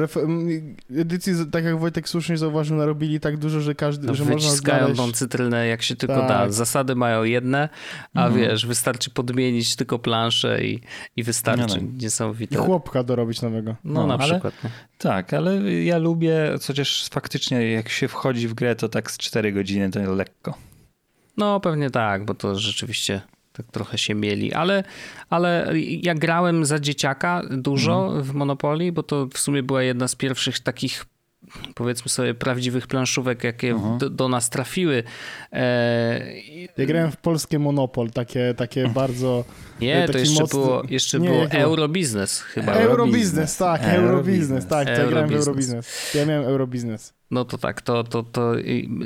edycji, 0.96 1.32
tak 1.52 1.64
jak 1.64 1.78
Wojtek 1.78 2.08
słusznie 2.08 2.36
zauważył, 2.38 2.76
narobili 2.76 3.20
tak 3.20 3.36
dużo, 3.36 3.60
że 3.60 3.74
każdy, 3.74 4.06
No, 4.06 4.14
że 4.14 4.24
można 4.24 4.36
wyciskają 4.36 4.78
znaleźć... 4.78 5.00
tą 5.00 5.12
cytrynę 5.12 5.66
jak 5.66 5.82
się 5.82 5.96
tylko 5.96 6.16
Tak. 6.18 6.28
da. 6.28 6.50
Zasady 6.50 6.94
mają 6.96 7.24
jedne, 7.24 7.68
a 8.14 8.26
Mhm. 8.26 8.40
wiesz, 8.44 8.66
wystarczy 8.66 9.10
podmienić 9.10 9.76
tylko 9.76 9.98
planszę 9.98 10.64
i, 10.64 10.80
i 11.16 11.22
wystarczy. 11.22 11.76
No, 11.76 11.82
no. 11.82 11.88
I 11.98 12.02
Niesamowite. 12.02 12.56
chłopka 12.56 13.02
dorobić 13.02 13.42
nowego. 13.42 13.76
No, 13.84 14.00
No, 14.00 14.06
na 14.06 14.14
ale- 14.24 14.32
przykład. 14.32 14.64
nie? 14.64 14.70
Tak, 14.98 15.34
ale 15.34 15.72
ja 15.84 15.98
lubię, 15.98 16.36
chociaż 16.66 17.08
faktycznie 17.08 17.70
jak 17.72 17.88
się 17.88 18.08
wchodzi 18.08 18.48
w 18.48 18.54
grę, 18.54 18.76
to 18.76 18.88
tak 18.88 19.10
z 19.10 19.18
4 19.18 19.52
godziny 19.52 19.90
to 19.90 20.14
lekko. 20.14 20.54
No 21.36 21.60
pewnie 21.60 21.90
tak, 21.90 22.24
bo 22.24 22.34
to 22.34 22.58
rzeczywiście 22.58 23.20
tak 23.52 23.66
trochę 23.66 23.98
się 23.98 24.14
mieli, 24.14 24.52
ale, 24.52 24.84
ale 25.30 25.72
ja 26.02 26.14
grałem 26.14 26.64
za 26.64 26.78
dzieciaka 26.80 27.42
dużo 27.50 28.04
Mhm. 28.06 28.22
w 28.24 28.34
Monopoly, 28.34 28.92
bo 28.92 29.02
to 29.02 29.26
w 29.34 29.38
sumie 29.38 29.62
była 29.62 29.82
jedna 29.82 30.08
z 30.08 30.14
pierwszych 30.14 30.60
takich 30.60 31.04
powiedzmy 31.74 32.08
sobie 32.08 32.34
prawdziwych 32.34 32.86
planszówek, 32.86 33.44
jakie 33.44 33.70
Mhm. 33.70 33.98
do, 33.98 34.10
do 34.10 34.28
nas 34.28 34.50
trafiły. 34.50 35.02
E, 35.52 36.32
i- 36.40 36.68
Ja 36.76 36.86
grałem 36.86 37.10
w 37.12 37.16
polskie 37.16 37.58
Monopol, 37.58 38.10
takie, 38.10 38.54
takie 38.56 38.88
bardzo... 39.00 39.44
nie, 39.80 40.06
to 40.06 40.12
taki 40.12 40.24
jeszcze 40.28 40.42
mocny- 40.42 40.60
było, 40.60 40.82
jeszcze 40.88 41.20
Nie, 41.20 41.28
było? 41.28 41.44
Eurobiznes 41.50 42.40
chyba. 42.40 42.72
Eurobiznes. 42.72 43.56
Tak, 43.56 43.82
Eurobiznes. 43.84 44.66
Tak, 44.66 44.86
to 44.86 44.92
ja 45.02 45.06
grałem 45.06 45.28
w. 45.30 45.32
Eurobiznes. 45.32 46.14
Ja 46.14 46.26
miałem 46.26 46.44
Eurobiznes. 46.44 47.19
No 47.30 47.44
to 47.44 47.58
tak, 47.58 47.82
to, 47.82 48.04
to, 48.04 48.22
to 48.22 48.52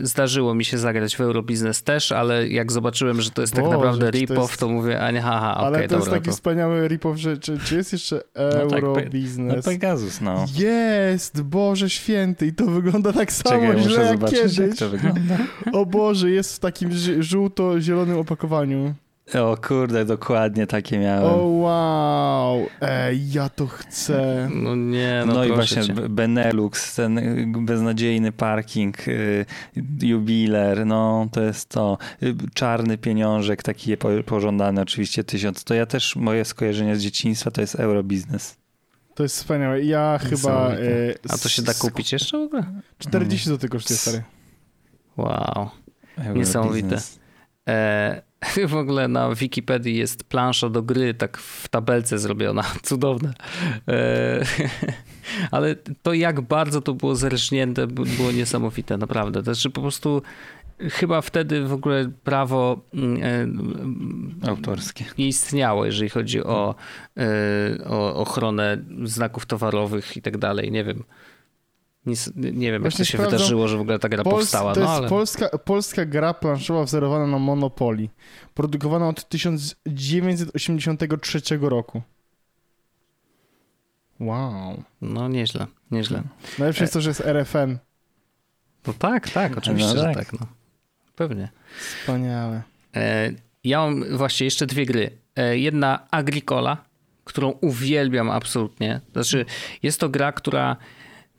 zdarzyło 0.03 0.55
mi 0.55 0.65
się 0.65 0.79
zagrać 0.79 1.17
w 1.17 1.21
Eurobiznes 1.21 1.83
też, 1.83 2.13
ale 2.13 2.49
jak 2.49 2.73
zobaczyłem, 2.73 3.21
że 3.21 3.31
to 3.31 3.41
jest 3.41 3.55
tak 3.55 3.65
Boże, 3.65 3.77
naprawdę 3.77 4.13
czy 4.13 4.27
to 4.27 4.35
rip-off, 4.35 4.41
jest- 4.49 4.61
to 4.61 4.69
mówię, 4.69 5.01
a 5.01 5.11
nie, 5.11 5.21
haha, 5.21 5.55
okej, 5.55 5.67
Ale 5.67 5.77
to 5.77 5.83
jest 5.83 6.07
dobra. 6.07 6.13
taki 6.13 6.25
to... 6.31 6.33
wspaniały 6.33 6.89
rip-off, 6.89 7.17
że 7.17 7.37
czy, 7.39 7.59
czy 7.59 7.77
jest 7.77 7.93
jeszcze 7.93 8.19
tak, 8.19 8.27
pe- 8.35 8.71
No 8.71 8.77
Eurobiznes? 8.77 9.65
Pegasus, 9.65 10.21
no. 10.21 10.45
Jest, 10.55 11.43
Boże 11.43 11.91
święty, 11.91 12.47
i 12.47 12.53
to 12.53 12.67
wygląda 12.67 13.13
tak 13.13 13.33
samo 13.33 13.51
Czekaj, 13.61 13.79
źle 13.83 13.89
muszę 13.89 14.01
jak 14.03 14.13
zobaczyć, 14.13 14.41
jak 14.43 14.51
kiedyś. 14.53 14.79
to 14.79 14.89
wygląda. 14.89 15.39
O 15.73 15.87
Boże, 15.87 16.31
jest 16.31 16.57
w 16.57 16.59
takim 16.59 16.91
żółto-zielonym 17.21 18.19
opakowaniu. 18.19 18.95
O 19.35 19.57
kurde, 19.69 20.05
dokładnie 20.05 20.67
takie 20.67 20.99
miałem. 20.99 21.25
O 21.25 21.37
wow, 21.47 22.67
ej, 22.81 23.33
ja 23.33 23.49
to 23.49 23.67
chcę. 23.67 24.49
No 24.55 24.77
nie, 24.77 25.23
no, 25.27 25.35
No, 25.35 25.45
i 25.45 25.53
właśnie 25.53 25.83
cię. 25.83 25.95
Benelux, 25.95 26.95
ten 26.95 27.19
y, 27.19 27.47
beznadziejny 27.61 28.33
parking, 28.33 29.09
y, 29.09 29.47
jubiler, 30.03 30.87
no 30.87 31.27
to 31.33 31.43
jest 31.43 31.69
to. 31.69 31.99
Y, 32.23 32.35
Czarny 32.55 32.99
pieniążek, 32.99 33.63
taki 33.63 33.97
po- 33.97 34.23
pożądany 34.27 34.81
oczywiście 34.81 35.25
tysiąc. 35.25 35.65
To 35.65 35.75
ja 35.75 35.87
też, 35.87 36.17
moje 36.17 36.45
skojarzenie 36.45 36.97
z 36.97 37.03
dzieciństwa 37.03 37.51
to 37.51 37.61
jest 37.61 37.75
Eurobiznes. 37.75 38.57
To 39.15 39.23
jest 39.23 39.37
wspaniałe. 39.37 39.83
Ja 39.85 40.19
chyba... 40.19 40.71
E, 40.71 40.79
A 41.29 41.39
to 41.39 41.49
się 41.49 41.63
da 41.63 41.75
kupić 41.75 42.13
jeszcze 42.13 42.39
w 42.39 42.43
ogóle? 42.43 42.65
40 42.99 43.49
zł 43.49 43.71
kosztuje, 43.71 43.97
stary. 43.99 44.23
Wow. 45.17 45.71
Eurobiznes. 46.19 46.37
Niesamowite. 46.49 46.99
E, 47.69 48.23
w 48.69 48.75
ogóle 48.75 49.09
na 49.09 49.35
Wikipedii 49.35 49.97
jest 49.97 50.25
plansza 50.25 50.69
do 50.69 50.83
gry, 50.83 51.15
tak 51.15 51.39
w 51.39 51.69
tabelce 51.69 52.19
zrobiona. 52.19 52.63
Cudowne. 52.83 53.35
E, 53.89 54.45
ale 55.51 55.77
to 56.03 56.13
jak 56.15 56.41
bardzo 56.41 56.81
to 56.81 56.95
było 56.95 57.17
zerżnięte, 57.17 57.87
było 57.87 58.33
niesamowite, 58.33 58.97
naprawdę. 58.97 59.43
To 59.43 59.55
znaczy 59.55 59.71
po 59.71 59.81
prostu 59.81 60.23
chyba 60.79 61.21
wtedy 61.21 61.65
w 61.65 61.73
ogóle 61.73 62.11
prawo 62.25 62.81
mm, 62.95 63.23
e, 63.23 63.43
mm, 63.43 64.35
Autorskie. 64.49 65.05
nie 65.19 65.29
istniało, 65.29 65.87
jeżeli 65.87 66.09
chodzi 66.09 66.45
o, 66.45 66.75
e, 67.17 67.85
o 67.89 68.15
ochronę 68.17 68.79
znaków 69.05 69.47
towarowych 69.47 70.17
i 70.17 70.23
tak 70.23 70.39
dalej. 70.39 70.73
Nie 70.73 70.85
wiem. 70.85 71.05
Nic, 72.07 72.31
nie 72.37 72.73
wiem, 72.73 72.83
Właśnie 72.83 72.99
jak 72.99 72.99
to 72.99 73.05
się 73.05 73.19
sprawdzam. 73.19 73.39
wydarzyło, 73.39 73.69
że 73.69 73.77
w 73.77 73.81
ogóle 73.81 73.99
ta 73.99 74.09
gra 74.09 74.23
Pols- 74.23 74.31
powstała. 74.31 74.75
to 74.75 74.81
No, 74.81 74.87
jest 74.87 74.99
ale... 74.99 75.09
polska, 75.09 75.59
polska 75.59 76.05
gra 76.05 76.35
planszowa 76.35 76.85
wzorowana 76.85 77.27
na 77.27 77.39
Monopoly. 77.39 78.09
Produkowana 78.55 79.09
od 79.09 79.29
1983 79.29 81.41
roku. 81.61 82.03
Wow. 84.21 84.83
no 85.03 85.29
nieźle, 85.29 85.67
nieźle. 85.91 86.23
Najlepsze 86.59 86.85
jest 86.85 86.93
to, 86.93 87.01
że 87.01 87.11
jest 87.11 87.21
RFN. 87.21 87.79
No 88.87 88.93
tak, 88.99 89.31
tak, 89.31 89.59
oczywiście, 89.59 89.89
No 89.95 90.01
że 90.01 90.03
tak. 90.03 90.17
tak. 90.17 90.33
No. 90.41 90.47
Pewnie. 91.17 91.49
Wspaniałe. 92.01 92.63
E, 92.97 93.31
ja 93.65 93.79
mam 93.81 94.17
właśnie 94.17 94.45
jeszcze 94.45 94.67
dwie 94.67 94.87
gry. 94.87 95.11
E, 95.37 95.59
jedna 95.59 96.07
Agricola, 96.11 96.77
którą 97.25 97.51
uwielbiam 97.51 98.31
absolutnie. 98.31 99.01
Znaczy, 99.13 99.45
jest 99.83 100.01
to 100.01 100.09
gra, 100.09 100.33
która 100.33 100.77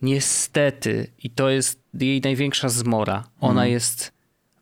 niestety, 0.02 1.08
i 1.24 1.30
to 1.30 1.50
jest 1.50 1.82
jej 1.94 2.22
największa 2.22 2.70
zmora, 2.70 3.24
ona 3.40 3.52
Mhm. 3.62 3.72
jest 3.72 4.12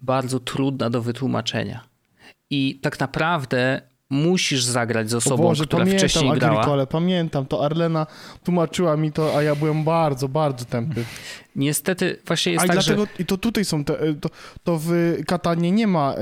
bardzo 0.02 0.40
trudna 0.40 0.90
do 0.90 1.02
wytłumaczenia. 1.02 1.84
I 2.50 2.80
tak 2.82 3.00
naprawdę 3.00 3.82
musisz 4.10 4.64
zagrać 4.64 5.10
z 5.10 5.14
osobą, 5.14 5.44
Boże, 5.44 5.66
która 5.66 5.80
pamiętam 5.80 6.10
wcześniej 6.10 6.32
grała. 6.34 6.60
Agricole, 6.60 6.88
pamiętam. 6.88 7.46
To 7.46 7.66
Arlena 7.66 8.08
tłumaczyła 8.44 8.98
mi 8.98 9.12
to, 9.12 9.38
a 9.38 9.44
ja 9.44 9.56
byłem 9.56 9.84
bardzo, 9.84 10.28
bardzo 10.30 10.66
tępy. 10.66 11.06
Niestety 11.56 12.20
właśnie 12.28 12.52
jest 12.52 12.66
A 12.66 12.68
tak, 12.68 12.76
dlatego, 12.76 13.06
że... 13.06 13.12
i 13.20 13.26
to 13.26 13.38
tutaj 13.38 13.66
są, 13.66 13.84
te, 13.84 14.14
to, 14.22 14.30
to 14.64 14.80
w 14.82 15.16
Katanie 15.28 15.72
nie 15.72 15.88
ma 15.88 16.16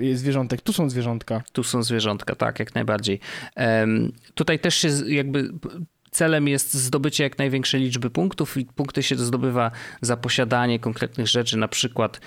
y, 0.00 0.16
zwierzątek, 0.16 0.60
tu 0.60 0.72
są 0.72 0.90
zwierzątka. 0.90 1.42
Tu 1.52 1.62
są 1.62 1.82
zwierzątka, 1.82 2.34
tak, 2.34 2.58
jak 2.58 2.74
najbardziej. 2.74 3.20
Em, 3.54 4.12
tutaj 4.34 4.58
też 4.58 4.74
się 4.74 4.88
jakby 5.06 5.50
celem 6.16 6.48
jest 6.48 6.74
zdobycie 6.74 7.24
jak 7.24 7.38
największej 7.38 7.80
liczby 7.80 8.10
punktów 8.10 8.56
i 8.56 8.64
punkty 8.64 9.02
się 9.02 9.16
zdobywa 9.16 9.70
za 10.00 10.16
posiadanie 10.16 10.78
konkretnych 10.78 11.26
rzeczy, 11.26 11.56
na 11.56 11.68
przykład 11.68 12.20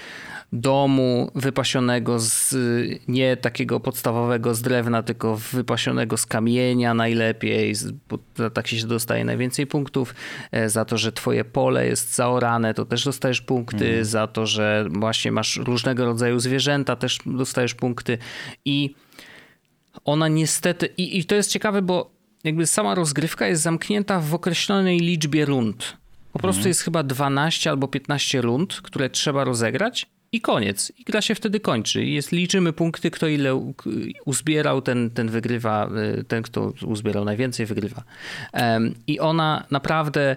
domu 0.54 1.32
wypasionego 1.36 2.20
z 2.20 2.56
nie 3.08 3.38
takiego 3.38 3.80
podstawowego 3.80 4.56
z 4.56 4.62
drewna, 4.62 5.04
tylko 5.04 5.38
wypasionego 5.38 6.18
z 6.18 6.26
kamienia 6.26 6.94
najlepiej, 6.94 7.74
bo 8.10 8.20
tak 8.50 8.68
się 8.68 8.88
dostaje 8.88 9.26
najwięcej 9.26 9.68
punktów. 9.68 10.16
E, 10.52 10.70
za 10.70 10.86
to, 10.86 10.98
że 10.98 11.12
twoje 11.12 11.46
pole 11.46 11.88
jest 11.88 12.16
zaorane, 12.16 12.74
to 12.74 12.86
też 12.86 13.06
dostajesz 13.06 13.42
punkty. 13.42 13.86
Mhm. 13.86 14.06
Za 14.06 14.28
to, 14.28 14.46
że 14.46 14.86
właśnie 14.92 15.32
masz 15.32 15.58
różnego 15.58 16.06
rodzaju 16.06 16.40
zwierzęta, 16.40 16.96
też 16.96 17.20
dostajesz 17.26 17.74
punkty. 17.74 18.18
I 18.66 18.96
ona 20.06 20.28
niestety, 20.28 20.86
i, 20.98 21.20
i 21.20 21.26
to 21.26 21.36
jest 21.36 21.52
ciekawe, 21.52 21.82
bo 21.82 22.19
jakby 22.44 22.68
sama 22.68 22.96
rozgrywka 22.96 23.48
jest 23.48 23.62
zamknięta 23.62 24.20
w 24.20 24.34
określonej 24.34 25.00
liczbie 25.00 25.46
rund. 25.46 25.98
Po 26.34 26.40
prostu 26.40 26.60
mhm. 26.60 26.70
jest 26.70 26.82
chyba 26.82 27.04
12 27.04 27.70
albo 27.70 27.88
15 27.88 28.42
rund, 28.42 28.82
które 28.82 29.10
trzeba 29.10 29.44
rozegrać 29.44 30.08
i 30.32 30.42
koniec. 30.42 30.92
I 30.98 31.04
gra 31.04 31.22
się 31.22 31.36
wtedy 31.36 31.60
kończy. 31.60 32.06
Jest, 32.06 32.32
liczymy 32.32 32.74
punkty, 32.74 33.12
kto 33.12 33.28
ile 33.28 33.74
uzbierał, 34.26 34.82
ten, 34.82 35.10
ten 35.10 35.30
wygrywa, 35.30 35.90
y, 36.20 36.24
ten 36.24 36.44
kto 36.44 36.74
uzbierał 36.86 37.26
najwięcej 37.26 37.66
wygrywa. 37.66 38.04
I 39.08 39.20
ona 39.20 39.66
naprawdę 39.72 40.36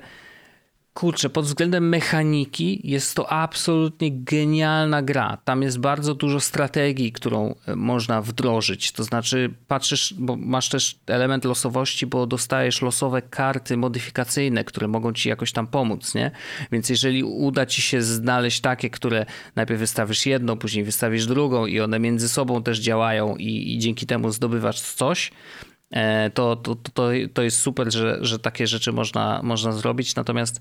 Kurczę, 0.94 1.30
pod 1.30 1.44
względem 1.44 1.88
mechaniki 1.88 2.80
jest 2.84 3.14
to 3.14 3.32
absolutnie 3.32 4.10
genialna 4.12 5.02
gra. 5.02 5.38
Tam 5.44 5.62
jest 5.62 5.78
bardzo 5.78 6.14
dużo 6.14 6.40
strategii, 6.40 7.12
którą 7.12 7.54
e, 7.66 7.76
można 7.76 8.22
wdrożyć. 8.22 8.92
To 8.92 9.04
znaczy, 9.04 9.54
patrzysz, 9.68 10.14
bo 10.18 10.36
masz 10.36 10.68
też 10.68 10.98
element 11.06 11.44
losowości, 11.44 12.06
bo 12.06 12.26
dostajesz 12.26 12.82
losowe 12.82 13.22
karty 13.22 13.76
modyfikacyjne, 13.76 14.64
które 14.64 14.88
mogą 14.88 15.12
ci 15.12 15.28
jakoś 15.28 15.52
tam 15.52 15.66
pomóc, 15.66 16.14
nie? 16.14 16.30
Więc 16.72 16.88
jeżeli 16.88 17.24
uda 17.24 17.66
ci 17.66 17.82
się 17.82 18.02
znaleźć 18.02 18.60
takie, 18.60 18.90
które 18.90 19.26
najpierw 19.56 19.80
wystawisz 19.80 20.26
jedną, 20.26 20.56
później 20.56 20.84
wystawisz 20.84 21.26
drugą 21.26 21.66
i 21.66 21.80
one 21.80 21.98
między 21.98 22.28
sobą 22.28 22.62
też 22.62 22.78
działają 22.78 23.36
i, 23.36 23.74
i 23.74 23.78
dzięki 23.78 24.06
temu 24.06 24.30
zdobywasz 24.30 24.80
coś, 24.80 25.30
to, 26.34 26.56
to, 26.56 26.74
to, 26.74 27.08
to 27.34 27.42
jest 27.42 27.58
super, 27.58 27.92
że, 27.92 28.18
że 28.20 28.38
takie 28.38 28.66
rzeczy 28.66 28.92
można, 28.92 29.40
można 29.42 29.72
zrobić. 29.72 30.14
Natomiast 30.14 30.60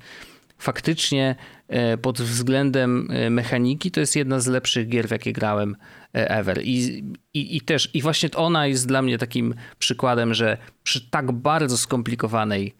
faktycznie 0.57 1.35
e, 1.67 1.97
pod 1.97 2.21
względem 2.21 3.07
e, 3.11 3.29
mechaniki 3.29 3.91
to 3.91 3.99
jest 3.99 4.15
jedna 4.15 4.39
z 4.39 4.47
lepszych 4.47 4.89
gier, 4.89 5.07
w 5.07 5.11
jakie 5.11 5.33
grałem 5.33 5.75
ever. 6.13 6.61
I, 6.63 7.03
i, 7.33 7.57
I 7.57 7.61
też, 7.61 7.89
i 7.93 8.01
właśnie 8.01 8.29
ona 8.35 8.67
jest 8.67 8.87
dla 8.87 9.01
mnie 9.01 9.17
takim 9.17 9.55
przykładem, 9.79 10.33
że 10.33 10.57
przy 10.83 11.09
tak 11.09 11.31
bardzo 11.31 11.77
skomplikowanej 11.77 12.73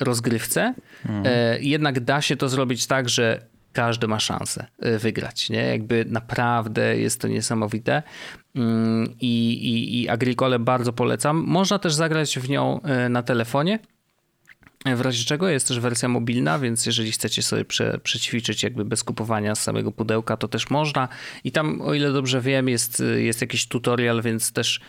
rozgrywce 0.00 0.74
mhm. 1.06 1.62
jednak 1.62 2.00
da 2.00 2.22
się 2.22 2.36
to 2.36 2.48
zrobić 2.48 2.86
tak, 2.86 3.08
że 3.08 3.46
każdy 3.72 4.08
ma 4.08 4.20
szansę 4.20 4.66
wygrać. 4.98 5.50
Nie? 5.50 5.66
Jakby 5.66 6.04
naprawdę 6.08 6.96
jest 6.96 7.20
to 7.20 7.28
niesamowite. 7.28 8.02
Mm, 8.54 9.14
i, 9.20 9.52
i, 9.52 10.02
i 10.02 10.08
Agricole 10.08 10.58
bardzo 10.58 10.92
polecam. 10.92 11.44
Można 11.46 11.78
też 11.78 11.94
zagrać 11.94 12.38
w 12.38 12.48
nią 12.48 12.82
e, 12.82 13.08
na 13.08 13.22
telefonie. 13.22 13.78
W 14.96 15.00
razie 15.00 15.24
czego 15.24 15.48
jest 15.48 15.68
też 15.68 15.80
wersja 15.80 16.08
mobilna, 16.08 16.58
więc 16.58 16.86
jeżeli 16.86 17.12
chcecie 17.12 17.42
sobie 17.42 17.64
prze, 17.64 17.98
przećwiczyć 18.02 18.62
jakby 18.62 18.84
bez 18.84 19.04
kupowania 19.04 19.54
samego 19.54 19.92
pudełka, 19.92 20.36
to 20.36 20.48
też 20.48 20.70
można. 20.70 21.08
I 21.44 21.52
tam, 21.52 21.80
o 21.80 21.94
ile 21.94 22.12
dobrze 22.12 22.40
wiem, 22.40 22.68
jest, 22.68 23.02
jest 23.16 23.40
jakiś 23.40 23.66
tutorial, 23.66 24.22
więc 24.22 24.52
też 24.52 24.80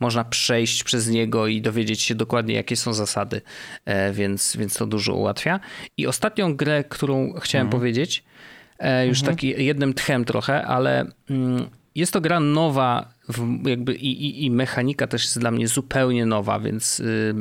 można 0.00 0.24
przejść 0.24 0.84
przez 0.84 1.08
niego 1.08 1.46
i 1.46 1.60
dowiedzieć 1.60 2.02
się 2.02 2.14
dokładnie, 2.14 2.54
jakie 2.54 2.76
są 2.76 2.92
zasady, 2.92 3.40
e, 3.84 4.12
więc, 4.12 4.56
więc 4.56 4.74
to 4.74 4.86
dużo 4.86 5.14
ułatwia. 5.14 5.60
I 5.96 6.06
ostatnią 6.06 6.56
grę, 6.56 6.84
którą 6.84 7.32
chciałem 7.32 7.66
mhm. 7.66 7.80
powiedzieć, 7.80 8.24
e, 8.78 9.06
już 9.06 9.18
mhm. 9.18 9.36
taki 9.36 9.64
jednym 9.64 9.94
tchem 9.94 10.24
trochę, 10.24 10.66
ale 10.66 11.06
mm, 11.30 11.70
jest 11.94 12.12
to 12.12 12.20
gra 12.20 12.40
nowa, 12.40 13.14
jakby 13.64 13.94
i, 13.94 14.26
i, 14.26 14.44
i, 14.44 14.50
mechanika 14.50 15.06
też 15.06 15.24
jest 15.24 15.38
dla 15.38 15.50
mnie 15.50 15.68
zupełnie 15.68 16.26
nowa, 16.26 16.60
więc 16.60 17.00
y, 17.00 17.34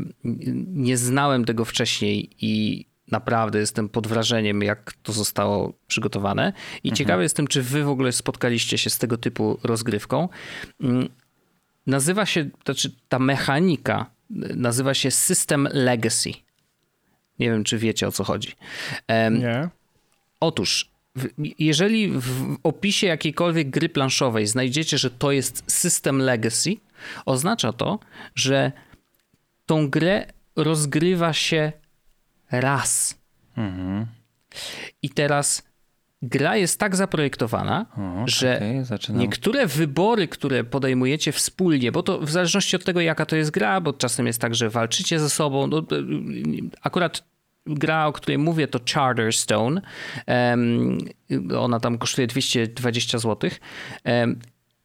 nie 0.74 0.97
znałem 0.97 1.45
tego 1.45 1.66
wcześniej 1.66 2.30
i 2.41 2.86
naprawdę 3.12 3.60
jestem 3.60 3.89
pod 3.89 4.08
wrażeniem, 4.08 4.62
jak 4.62 4.93
to 5.04 5.14
zostało 5.14 5.74
przygotowane. 5.88 6.54
I 6.84 6.88
mhm. 6.88 6.95
ciekawy 6.95 7.24
jestem, 7.24 7.47
czy 7.47 7.62
wy 7.62 7.84
w 7.84 7.89
ogóle 7.89 8.12
spotkaliście 8.12 8.78
się 8.78 8.89
z 8.89 8.97
tego 8.97 9.18
typu 9.18 9.60
rozgrywką. 9.64 10.30
Mm, 10.82 11.10
nazywa 11.88 12.26
się, 12.26 12.50
znaczy 12.66 12.91
ta 13.10 13.20
mechanika 13.20 14.06
nazywa 14.56 14.93
się 14.93 15.12
System 15.12 15.68
Legacy. 15.74 16.32
Nie 17.39 17.52
wiem, 17.52 17.64
czy 17.64 17.78
wiecie 17.78 18.08
o 18.08 18.12
co 18.12 18.24
chodzi. 18.24 18.56
Nie. 19.32 19.70
Otóż 20.39 20.91
jeżeli 21.59 22.11
w 22.11 22.57
opisie 22.63 23.07
jakiejkolwiek 23.07 23.70
gry 23.70 23.89
planszowej 23.89 24.47
znajdziecie, 24.47 24.97
że 24.97 25.09
to 25.09 25.32
jest 25.32 25.63
system 25.67 26.17
legacy, 26.17 26.76
oznacza 27.26 27.74
to, 27.74 27.99
że 28.36 28.72
tą 29.65 29.89
grę 29.89 30.26
rozgrywa 30.55 31.34
się 31.34 31.72
raz. 32.51 33.20
Mhm. 33.57 34.05
I 35.01 35.09
teraz 35.09 35.70
gra 36.22 36.55
jest 36.55 36.80
tak 36.80 36.95
zaprojektowana, 36.95 37.86
o, 37.97 38.28
że 38.28 38.55
okay, 38.55 39.17
niektóre 39.17 39.67
wybory, 39.67 40.28
które 40.28 40.63
podejmujecie 40.63 41.32
wspólnie, 41.32 41.91
bo 41.91 42.03
to 42.03 42.20
w 42.20 42.32
zależności 42.32 42.76
od 42.76 42.84
tego, 42.84 43.01
jaka 43.01 43.26
to 43.26 43.36
jest 43.36 43.51
gra, 43.51 43.82
bo 43.82 43.93
czasem 43.93 44.28
jest 44.28 44.41
tak, 44.41 44.55
że 44.55 44.70
walczycie 44.70 45.20
ze 45.20 45.30
sobą. 45.30 45.67
No, 45.67 45.84
akurat 46.82 47.24
gra, 47.70 48.07
o 48.07 48.13
której 48.13 48.38
mówię, 48.38 48.67
to 48.67 48.80
Charterstone. 48.93 49.82
Ona 51.57 51.80
tam 51.80 51.97
kosztuje 51.97 52.28
220 52.28 53.17
zł. 53.17 53.49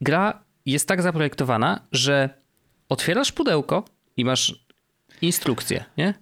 Gra 0.01 0.43
jest 0.67 0.89
tak 0.89 1.03
zaprojektowana, 1.03 1.81
że 1.93 2.31
otwierasz 2.89 3.33
pudełko 3.33 3.85
i 4.17 4.25
masz 4.25 4.65
instrukcję, 5.23 5.85
nie? 5.97 6.15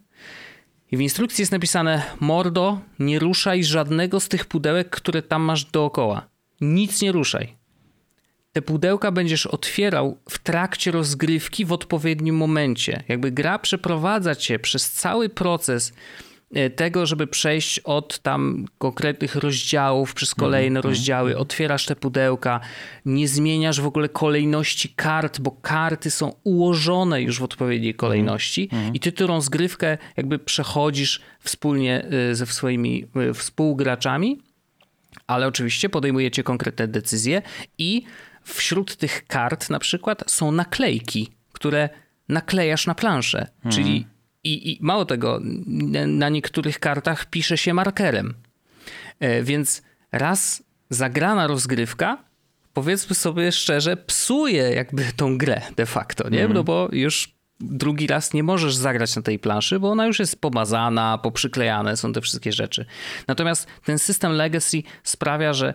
I 0.92 0.96
w 0.96 1.00
instrukcji 1.00 1.42
jest 1.42 1.52
napisane: 1.52 2.02
Mordo, 2.20 2.80
nie 2.98 3.18
ruszaj 3.18 3.64
żadnego 3.64 4.20
z 4.20 4.28
tych 4.28 4.46
pudełek, 4.46 4.90
które 4.90 5.22
tam 5.22 5.42
masz 5.42 5.64
dookoła. 5.64 6.28
Nic 6.60 7.02
nie 7.02 7.12
ruszaj. 7.12 7.56
Te 8.52 8.62
pudełka 8.62 9.12
będziesz 9.12 9.46
otwierał 9.46 10.18
w 10.28 10.38
trakcie 10.38 10.90
rozgrywki 10.90 11.64
w 11.64 11.72
odpowiednim 11.72 12.36
momencie. 12.36 13.04
Jakby 13.08 13.30
gra 13.30 13.58
przeprowadza 13.58 14.34
cię 14.34 14.58
przez 14.58 14.90
cały 14.90 15.28
proces 15.28 15.92
tego, 16.76 17.06
żeby 17.06 17.26
przejść 17.26 17.78
od 17.78 18.18
tam 18.18 18.66
konkretnych 18.78 19.34
rozdziałów 19.34 20.14
przez 20.14 20.34
kolejne 20.34 20.80
-hmm. 20.80 20.84
rozdziały, 20.84 21.38
otwierasz 21.38 21.86
te 21.86 21.96
pudełka, 21.96 22.60
nie 23.04 23.28
zmieniasz 23.28 23.80
w 23.80 23.86
ogóle 23.86 24.08
kolejności 24.08 24.88
kart, 24.88 25.40
bo 25.40 25.50
karty 25.50 26.10
są 26.10 26.34
ułożone 26.44 27.22
już 27.22 27.40
w 27.40 27.42
odpowiedniej 27.42 27.94
kolejności 27.94 28.68
mm 28.72 28.90
-hmm. 28.90 28.96
i 28.96 29.00
ty 29.00 29.12
tę 29.12 29.26
rozgrywkę 29.26 29.98
jakby 30.16 30.38
przechodzisz 30.38 31.20
wspólnie 31.40 32.04
e, 32.30 32.34
ze 32.34 32.46
swoimi 32.46 33.06
e, 33.16 33.34
współgraczami, 33.34 34.38
ale 35.26 35.46
oczywiście 35.46 35.88
podejmujecie 35.88 36.42
konkretne 36.42 36.88
decyzje 36.88 37.42
i 37.78 38.02
wśród 38.44 38.96
tych 38.96 39.26
kart 39.26 39.70
na 39.70 39.78
przykład 39.78 40.24
są 40.26 40.52
naklejki, 40.52 41.30
które 41.52 41.88
naklejasz 42.28 42.86
na 42.86 42.94
planszę, 42.94 43.46
-hmm. 43.64 43.74
czyli 43.74 44.06
i, 44.44 44.72
I, 44.72 44.78
mało 44.80 45.04
tego, 45.04 45.40
na 46.06 46.28
niektórych 46.28 46.78
kartach 46.78 47.26
pisze 47.26 47.58
się 47.58 47.74
markerem. 47.74 48.34
E, 49.20 49.42
więc 49.42 49.82
raz 50.12 50.62
zagrana 50.90 51.46
rozgrywka, 51.46 52.24
powiedzmy 52.72 53.14
sobie 53.16 53.52
szczerze, 53.52 53.96
psuje 53.96 54.62
jakby 54.62 55.04
tą 55.16 55.38
grę 55.38 55.62
de 55.76 55.86
facto, 55.86 56.28
nie? 56.28 56.40
Mm. 56.40 56.52
No 56.52 56.64
bo 56.64 56.88
już 56.92 57.34
drugi 57.60 58.06
raz 58.06 58.34
nie 58.34 58.42
możesz 58.42 58.74
zagrać 58.74 59.16
na 59.16 59.22
tej 59.22 59.38
planszy, 59.38 59.80
bo 59.80 59.90
ona 59.90 60.06
już 60.06 60.18
jest 60.18 60.40
pomazana, 60.40 61.18
poprzyklejane 61.18 61.96
są 61.96 62.12
te 62.12 62.20
wszystkie 62.20 62.52
rzeczy. 62.52 62.86
Natomiast 63.28 63.66
ten 63.84 63.98
system 63.98 64.32
Legacy 64.32 64.82
sprawia, 65.02 65.52
że 65.52 65.74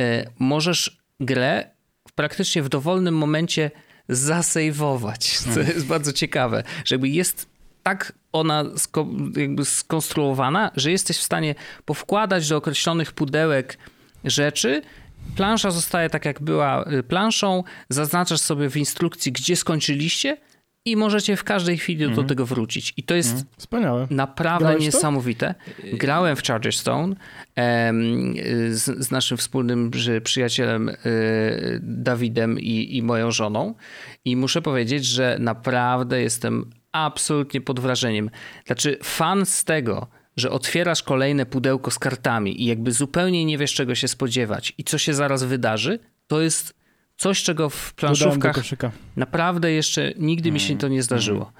e, 0.00 0.30
możesz 0.38 0.98
grę 1.20 1.70
praktycznie 2.14 2.62
w 2.62 2.68
dowolnym 2.68 3.16
momencie 3.16 3.70
zasejwować, 4.08 5.38
co 5.38 5.60
mm. 5.60 5.66
jest 5.66 5.86
bardzo 5.86 6.12
ciekawe, 6.12 6.62
że 6.84 6.94
jakby 6.94 7.08
jest 7.08 7.57
tak 7.88 8.12
ona 8.32 8.64
sko 8.76 9.06
jakby 9.36 9.64
skonstruowana, 9.64 10.70
że 10.76 10.90
jesteś 10.90 11.18
w 11.18 11.22
stanie 11.22 11.54
powkładać 11.84 12.48
do 12.48 12.56
określonych 12.56 13.12
pudełek 13.12 13.78
rzeczy. 14.24 14.82
Plansza 15.36 15.70
zostaje 15.70 16.10
tak, 16.10 16.24
jak 16.24 16.42
była 16.42 16.84
y, 16.92 17.02
planszą. 17.02 17.64
Zaznaczasz 17.88 18.40
sobie 18.40 18.70
w 18.70 18.76
instrukcji, 18.76 19.32
gdzie 19.32 19.56
skończyliście, 19.56 20.36
i 20.84 20.96
możecie 20.96 21.36
w 21.36 21.44
każdej 21.44 21.78
chwili 21.78 22.04
mm. 22.04 22.14
do 22.14 22.20
mhm. 22.20 22.28
tego 22.28 22.46
wrócić. 22.46 22.94
I 22.96 23.02
to 23.02 23.14
jest 23.14 23.32
mm. 23.32 23.44
Wspaniałe. 23.56 24.06
naprawdę 24.10 24.64
Grałeś 24.64 24.84
niesamowite. 24.84 25.54
To? 25.66 25.96
Grałem 25.96 26.36
w 26.36 26.42
Charterstone 26.42 27.16
z, 28.70 29.04
z, 29.06 29.10
naszym 29.10 29.36
wspólnym 29.36 29.90
przyjacielem 30.24 30.88
y, 30.88 30.94
Dawidem 31.82 32.60
i, 32.60 32.96
i 32.96 33.02
moją 33.02 33.30
żoną 33.30 33.74
i 34.24 34.36
muszę 34.36 34.62
powiedzieć, 34.62 35.04
że 35.04 35.36
naprawdę 35.40 36.22
jestem 36.22 36.70
absolutnie 37.04 37.60
pod 37.60 37.80
wrażeniem. 37.80 38.30
Znaczy, 38.66 38.98
fan 39.02 39.46
z 39.46 39.64
tego, 39.64 40.06
że 40.36 40.50
otwierasz 40.50 41.02
kolejne 41.02 41.46
pudełko 41.46 41.90
z 41.90 41.98
kartami 41.98 42.62
i 42.62 42.66
jakby 42.66 42.92
zupełnie 42.92 43.44
nie 43.44 43.58
wiesz, 43.58 43.74
czego 43.74 43.94
się 43.94 44.08
spodziewać 44.08 44.72
i 44.78 44.84
co 44.84 44.98
się 44.98 45.14
zaraz 45.14 45.44
wydarzy, 45.44 45.98
to 46.26 46.40
jest 46.40 46.74
coś, 47.16 47.42
czego 47.42 47.70
w 47.70 47.94
planszówkach 47.94 48.56
naprawdę 49.18 49.72
jeszcze 49.72 50.12
nigdy 50.18 50.52
mi 50.52 50.60
się 50.60 50.78
to 50.78 50.88
nie 50.88 51.02
zdarzyło. 51.02 51.52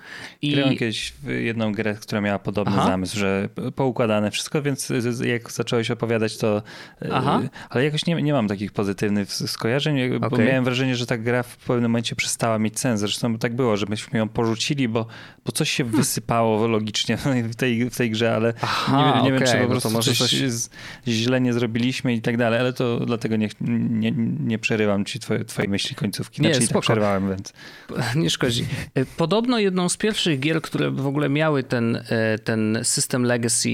I... 0.43 0.53
Grałem 0.53 0.77
kiedyś 0.77 1.13
jedną 1.27 1.73
grę, 1.73 1.95
która 1.95 2.21
miała 2.21 2.39
podobny 2.39 2.77
Aha. 2.77 2.87
zamysł, 2.87 3.19
że 3.19 3.49
poukładane 3.77 4.31
wszystko, 4.31 4.63
więc 4.63 4.93
jak 5.25 5.53
zacząłeś 5.53 5.91
opowiadać 5.91 6.37
to... 6.37 6.63
E, 7.03 7.09
Aha. 7.13 7.41
Ale 7.71 7.85
jakoś 7.85 8.07
nie, 8.07 8.23
nie 8.23 8.33
mam 8.33 8.49
takich 8.49 8.73
pozytywnych 8.73 9.33
skojarzeń, 9.33 10.15
okay. 10.17 10.31
bo 10.31 10.39
miałem 10.39 10.65
wrażenie, 10.65 10.97
że 10.97 11.07
ta 11.07 11.19
gra 11.19 11.43
w 11.43 11.57
pewnym 11.57 11.91
momencie 11.91 12.17
przestała 12.17 12.59
mieć 12.59 12.81
sens. 12.81 13.01
Zresztą 13.01 13.39
tak 13.39 13.57
było, 13.57 13.77
że 13.77 13.87
myśmy 13.89 14.19
ją 14.19 14.29
porzucili, 14.29 14.89
bo, 14.89 15.07
bo 15.45 15.53
coś 15.53 15.71
się 15.71 15.85
hmm. 15.85 16.01
wysypało 16.01 16.67
logicznie 16.67 17.17
w 17.17 17.57
tej, 17.57 17.91
w 17.91 17.97
tej 17.97 18.11
grze, 18.11 18.35
ale 18.35 18.55
Aha, 18.63 18.99
nie, 18.99 19.31
nie 19.31 19.37
okay. 19.37 19.47
wiem, 19.47 19.59
czy 19.59 19.63
po 19.65 19.71
prostu 19.71 19.91
może 19.91 20.15
coś, 20.15 20.31
coś 20.31 20.69
źle 21.07 21.41
nie 21.41 21.53
zrobiliśmy 21.53 22.15
i 22.15 22.21
tak 22.21 22.37
dalej, 22.37 22.61
ale 22.61 22.73
to 22.73 23.01
dlatego 23.07 23.37
nie, 23.37 23.49
nie, 23.61 24.13
nie 24.41 24.59
przerywam 24.59 25.05
ci 25.05 25.21
twoje, 25.21 25.45
twojej 25.45 25.69
myśli 25.69 25.97
końcówki. 25.97 26.43
Nie, 26.43 26.55
znaczy. 26.55 26.73
Tak 26.73 26.83
przerwałem, 26.83 27.29
więc... 27.29 27.48
Nie 28.17 28.31
szkodzi. 28.31 28.65
E, 28.95 29.05
podobno 29.05 29.59
jedną 29.59 29.89
z 29.89 29.97
pierwszych 29.97 30.41
gier, 30.41 30.63
które 30.63 30.91
w 30.91 31.07
ogóle 31.07 31.29
miały 31.29 31.63
ten, 31.63 31.97
e, 31.97 32.39
ten 32.39 32.79
system 32.83 33.25
legacy 33.25 33.71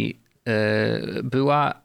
e, 0.47 1.23
była 1.23 1.85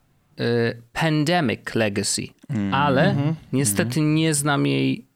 Pandemic 0.93 1.75
Legacy, 1.75 2.27
mm. 2.49 2.73
ale 2.73 3.11
mm 3.11 3.23
-hmm. 3.23 3.33
niestety 3.53 3.99
mm. 3.99 4.15
nie 4.15 4.33
znam 4.33 4.65
jej 4.65 5.09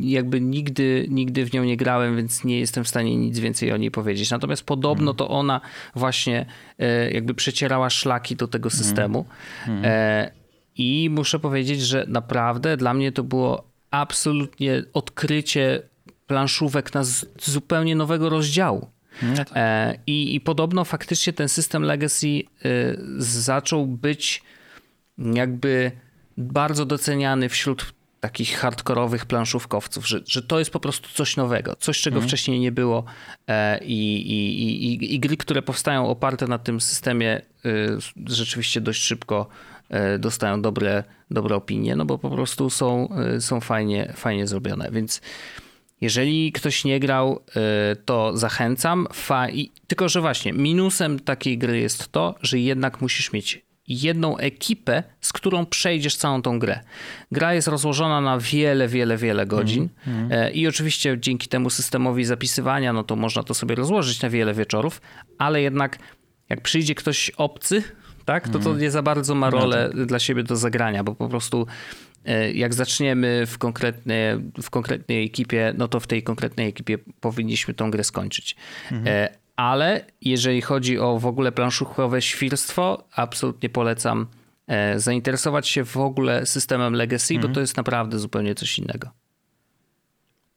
jakby 0.00 0.40
nigdy, 0.40 1.06
nigdy 1.10 1.44
w 1.44 1.52
nią 1.52 1.64
nie 1.64 1.76
grałem, 1.76 2.16
więc 2.16 2.44
nie 2.44 2.60
jestem 2.60 2.84
w 2.84 2.88
stanie 2.88 3.16
nic 3.16 3.38
więcej 3.38 3.72
o 3.72 3.76
niej 3.76 3.90
powiedzieć. 3.90 4.30
Natomiast 4.30 4.64
podobno 4.64 5.14
to 5.14 5.28
ona 5.28 5.60
właśnie 5.94 6.46
jakby 7.12 7.34
przecierała 7.34 7.90
szlaki 7.90 8.36
do 8.36 8.48
tego 8.48 8.70
systemu. 8.70 9.26
I 10.76 11.10
muszę 11.10 11.38
powiedzieć, 11.38 11.80
że 11.80 12.04
naprawdę 12.08 12.76
dla 12.76 12.94
mnie 12.94 13.12
to 13.12 13.24
było 13.24 13.75
absolutnie 14.00 14.82
odkrycie 14.92 15.82
planszówek 16.26 16.94
na 16.94 17.02
zupełnie 17.42 17.96
nowego 17.96 18.28
rozdziału. 18.28 18.90
No 19.22 19.36
tak. 19.36 19.48
E, 19.54 19.98
I, 20.06 20.34
I 20.34 20.40
podobno 20.40 20.84
faktycznie 20.84 21.32
ten 21.32 21.48
system 21.48 21.82
Legacy 21.82 22.26
e, 22.28 22.42
zaczął 23.18 23.86
być 23.86 24.42
jakby 25.18 25.92
bardzo 26.36 26.86
doceniany 26.86 27.48
wśród 27.48 27.92
takich 28.20 28.58
hardkorowych 28.58 29.26
planszówkowców, 29.26 30.08
że, 30.08 30.20
że 30.26 30.42
to 30.42 30.58
jest 30.58 30.70
po 30.70 30.80
prostu 30.80 31.08
coś 31.14 31.36
nowego, 31.36 31.76
coś 31.76 32.00
czego 32.00 32.16
mhm. 32.16 32.28
wcześniej 32.28 32.60
nie 32.60 32.72
było 32.72 33.04
e, 33.46 33.84
i, 33.84 34.16
i, 34.16 34.62
i, 34.86 35.14
i, 35.14 35.20
gry, 35.20 35.36
które 35.36 35.62
powstają 35.62 36.08
oparte 36.08 36.46
na 36.46 36.58
tym 36.58 36.80
systemie 36.80 37.42
rzeczywiście 38.26 38.80
dość 38.80 39.02
szybko 39.02 39.48
dostają 40.18 40.62
dobre, 40.62 41.04
dobre 41.30 41.56
opinie, 41.56 41.96
no 41.96 42.04
bo 42.04 42.18
po 42.18 42.30
prostu 42.30 42.70
są, 42.70 43.08
e, 43.10 43.40
są 43.40 43.60
fajnie, 43.60 44.12
fajnie 44.16 44.46
zrobione. 44.46 44.88
Więc 44.92 45.20
jeżeli 46.00 46.52
ktoś 46.52 46.84
nie 46.84 47.00
grał, 47.00 47.40
e, 47.56 47.96
to 47.96 48.36
zachęcam. 48.36 49.06
Fa 49.12 49.46
Tylko, 49.86 50.08
że 50.08 50.20
właśnie 50.20 50.52
minusem 50.52 51.20
takiej 51.20 51.58
gry 51.58 51.78
jest 51.78 52.12
to, 52.12 52.34
że 52.42 52.58
jednak 52.58 53.00
musisz 53.00 53.32
mieć 53.32 53.66
jedną 53.88 54.36
ekipę, 54.36 55.02
z 55.20 55.32
którą 55.32 55.66
przejdziesz 55.66 56.16
całą 56.16 56.42
tą 56.42 56.58
grę. 56.58 56.80
Gra 57.32 57.54
jest 57.54 57.68
rozłożona 57.68 58.20
na 58.20 58.38
wiele, 58.38 58.88
wiele, 58.88 59.16
wiele 59.16 59.46
godzin 59.46 59.88
mm, 60.06 60.32
mm. 60.32 60.54
i 60.54 60.66
oczywiście 60.66 61.16
dzięki 61.20 61.48
temu 61.48 61.70
systemowi 61.70 62.24
zapisywania, 62.24 62.92
no 62.92 63.04
to 63.04 63.16
można 63.16 63.42
to 63.42 63.54
sobie 63.54 63.74
rozłożyć 63.74 64.22
na 64.22 64.30
wiele 64.30 64.54
wieczorów, 64.54 65.00
ale 65.38 65.62
jednak 65.62 65.98
jak 66.48 66.60
przyjdzie 66.60 66.94
ktoś 66.94 67.30
obcy, 67.30 67.82
tak? 68.26 68.48
To 68.48 68.52
to 68.52 68.58
mhm. 68.58 68.78
nie 68.78 68.90
za 68.90 69.02
bardzo 69.02 69.34
ma 69.34 69.50
no 69.50 69.58
rolę 69.58 69.90
no 69.92 69.98
tak. 69.98 70.06
dla 70.06 70.18
siebie 70.18 70.42
do 70.42 70.56
zagrania, 70.56 71.04
bo 71.04 71.14
po 71.14 71.28
prostu 71.28 71.66
e, 72.24 72.52
jak 72.52 72.74
zaczniemy 72.74 73.46
w, 73.46 73.58
konkretnie, 73.58 74.38
w 74.62 74.70
konkretnej 74.70 75.24
ekipie, 75.24 75.74
no 75.78 75.88
to 75.88 76.00
w 76.00 76.06
tej 76.06 76.22
konkretnej 76.22 76.68
ekipie 76.68 76.98
powinniśmy 77.20 77.74
tą 77.74 77.90
grę 77.90 78.04
skończyć. 78.04 78.56
Mhm. 78.92 79.08
E, 79.08 79.28
ale 79.56 80.04
jeżeli 80.20 80.62
chodzi 80.62 80.98
o 80.98 81.18
w 81.18 81.26
ogóle 81.26 81.52
planszówkowe 81.52 82.22
świrstwo, 82.22 83.08
absolutnie 83.12 83.68
polecam 83.68 84.26
e, 84.66 85.00
zainteresować 85.00 85.68
się 85.68 85.84
w 85.84 85.96
ogóle 85.96 86.46
systemem 86.46 86.94
Legacy, 86.94 87.34
mhm. 87.34 87.48
bo 87.48 87.54
to 87.54 87.60
jest 87.60 87.76
naprawdę 87.76 88.18
zupełnie 88.18 88.54
coś 88.54 88.78
innego. 88.78 89.10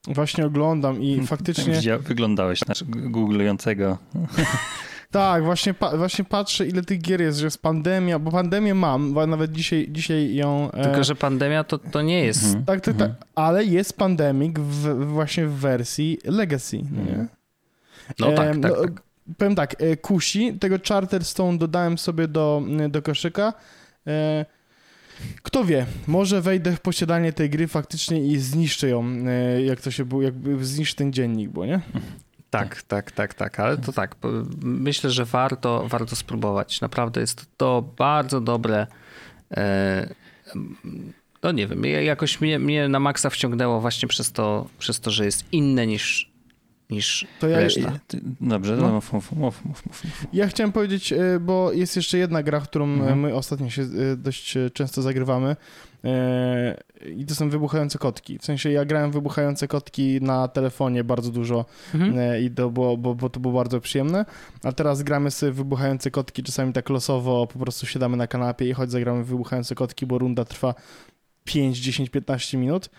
Właśnie 0.08 0.46
oglądam 0.46 1.02
i 1.02 1.22
faktycznie... 1.28 1.98
Wyglądałeś 2.00 2.66
na 2.66 2.74
googlującego. 2.88 3.98
Tak, 5.12 5.44
właśnie, 5.44 5.74
pa, 5.74 5.98
właśnie 5.98 6.26
patrzę, 6.26 6.68
ile 6.68 6.82
tych 6.82 7.02
gier 7.02 7.22
jest, 7.22 7.40
że 7.40 7.46
jest 7.46 7.62
pandemia, 7.62 8.20
bo 8.20 8.32
pandemię 8.32 8.76
mam, 8.76 9.14
bo 9.14 9.28
nawet 9.28 9.52
dzisiaj, 9.52 9.88
dzisiaj 9.92 10.36
ją... 10.36 10.72
E... 10.72 10.84
Tylko, 10.84 11.04
że 11.04 11.16
pandemia 11.16 11.64
to, 11.64 11.78
to 11.78 12.02
nie 12.02 12.24
jest... 12.24 12.44
Mhm. 12.44 12.66
Tak, 12.66 12.82
tak, 12.82 12.94
mhm. 12.94 13.16
tak, 13.16 13.28
ale 13.36 13.66
jest 13.66 13.98
pandemic 13.98 14.60
w, 14.60 15.06
właśnie 15.06 15.48
w 15.48 15.54
wersji 15.54 16.18
Legacy, 16.26 16.78
no 16.92 17.04
nie? 17.04 17.28
No 18.20 18.32
tak, 18.32 18.36
tak, 18.36 18.58
no, 18.58 18.70
tak. 18.70 19.02
Powiem 19.38 19.56
tak, 19.56 19.82
e, 19.82 19.98
kusi, 19.98 20.54
tego 20.54 20.76
Charterstone 20.88 21.58
dodałem 21.58 21.98
sobie 21.98 22.28
do, 22.28 22.64
do 22.90 23.02
koszyka. 23.02 23.54
E, 24.08 24.46
kto 25.44 25.66
wie, 25.66 25.86
może 26.08 26.42
wejdę 26.42 26.72
w 26.72 26.82
posiadanie 26.82 27.34
tej 27.34 27.50
gry 27.50 27.68
faktycznie 27.68 28.26
i 28.26 28.38
zniszczę 28.38 28.90
ją, 28.90 29.06
e, 29.28 29.62
jak 29.62 29.82
to 29.82 29.92
się 29.92 30.06
było, 30.06 30.22
jakby 30.22 30.66
zniszczę 30.66 30.96
ten 30.96 31.14
dziennik, 31.14 31.50
bo 31.50 31.66
nie? 31.66 31.80
Tak, 32.50 32.82
tak, 32.82 33.12
tak, 33.12 33.34
tak, 33.34 33.60
ale 33.60 33.78
to 33.78 33.94
tak, 33.94 34.16
myślę, 34.62 35.10
że 35.10 35.26
warto, 35.26 35.88
warto 35.88 36.16
spróbować. 36.16 36.82
Naprawdę 36.82 37.22
jest 37.22 37.46
to 37.58 37.82
bardzo 37.98 38.42
dobre. 38.42 38.88
E, 39.52 40.10
no 41.44 41.52
nie 41.52 41.68
wiem, 41.68 41.86
jakoś 41.86 42.42
mnie, 42.42 42.60
mnie 42.60 42.88
na 42.88 43.00
maksa 43.00 43.30
wciągnęło 43.30 43.82
właśnie 43.82 44.08
przez 44.08 44.32
to, 44.32 44.68
przez 44.80 45.00
to, 45.00 45.12
że 45.12 45.26
jest 45.26 45.46
inne 45.52 45.88
niż, 45.88 46.29
niż 46.90 47.28
to 47.40 47.48
ja, 47.48 47.60
reszta. 47.60 48.00
Dobrze, 48.42 48.76
no. 48.76 48.90
mów, 48.90 49.14
mów, 49.14 49.32
mów, 49.32 49.66
mów, 49.66 49.86
mów. 49.86 50.04
Ja 50.34 50.48
chciałem 50.48 50.72
powiedzieć, 50.72 51.14
e, 51.14 51.40
bo 51.42 51.72
jest 51.72 51.96
jeszcze 51.96 52.18
jedna 52.18 52.44
gra, 52.44 52.60
którą 52.60 52.86
mhm. 52.86 53.20
my 53.20 53.36
ostatnio 53.36 53.70
się 53.70 53.82
e, 53.82 54.18
dość 54.18 54.58
często 54.74 55.02
zagrywamy. 55.02 55.56
I 57.16 57.26
to 57.26 57.36
są 57.36 57.50
wybuchające 57.50 58.00
kotki. 58.00 58.40
W 58.40 58.46
sensie 58.46 58.72
ja 58.72 58.86
grałem 58.86 59.12
wybuchające 59.12 59.68
kotki 59.68 60.22
na 60.22 60.48
telefonie 60.48 61.04
bardzo 61.04 61.32
dużo 61.32 61.66
mhm. 61.96 62.44
i 62.44 62.52
to 62.52 62.70
było, 62.70 62.98
bo, 62.98 63.16
bo 63.16 63.30
to 63.30 63.40
było 63.40 63.54
bardzo 63.54 63.80
przyjemne. 63.80 64.26
A 64.64 64.72
teraz 64.72 65.04
gramy 65.04 65.32
sobie 65.32 65.52
wybuchające 65.52 66.12
kotki, 66.12 66.44
czasami 66.44 66.74
tak 66.74 66.90
losowo 66.90 67.48
po 67.48 67.60
prostu 67.60 67.86
siadamy 67.86 68.18
na 68.18 68.28
kanapie 68.28 68.70
i 68.70 68.74
choć 68.74 68.92
zagramy 68.92 69.24
wybuchające 69.24 69.76
kotki, 69.76 70.06
bo 70.06 70.18
runda 70.18 70.46
trwa 70.46 70.74
5, 71.44 71.80
10, 71.80 72.10
15 72.10 72.58
minut. 72.58 72.90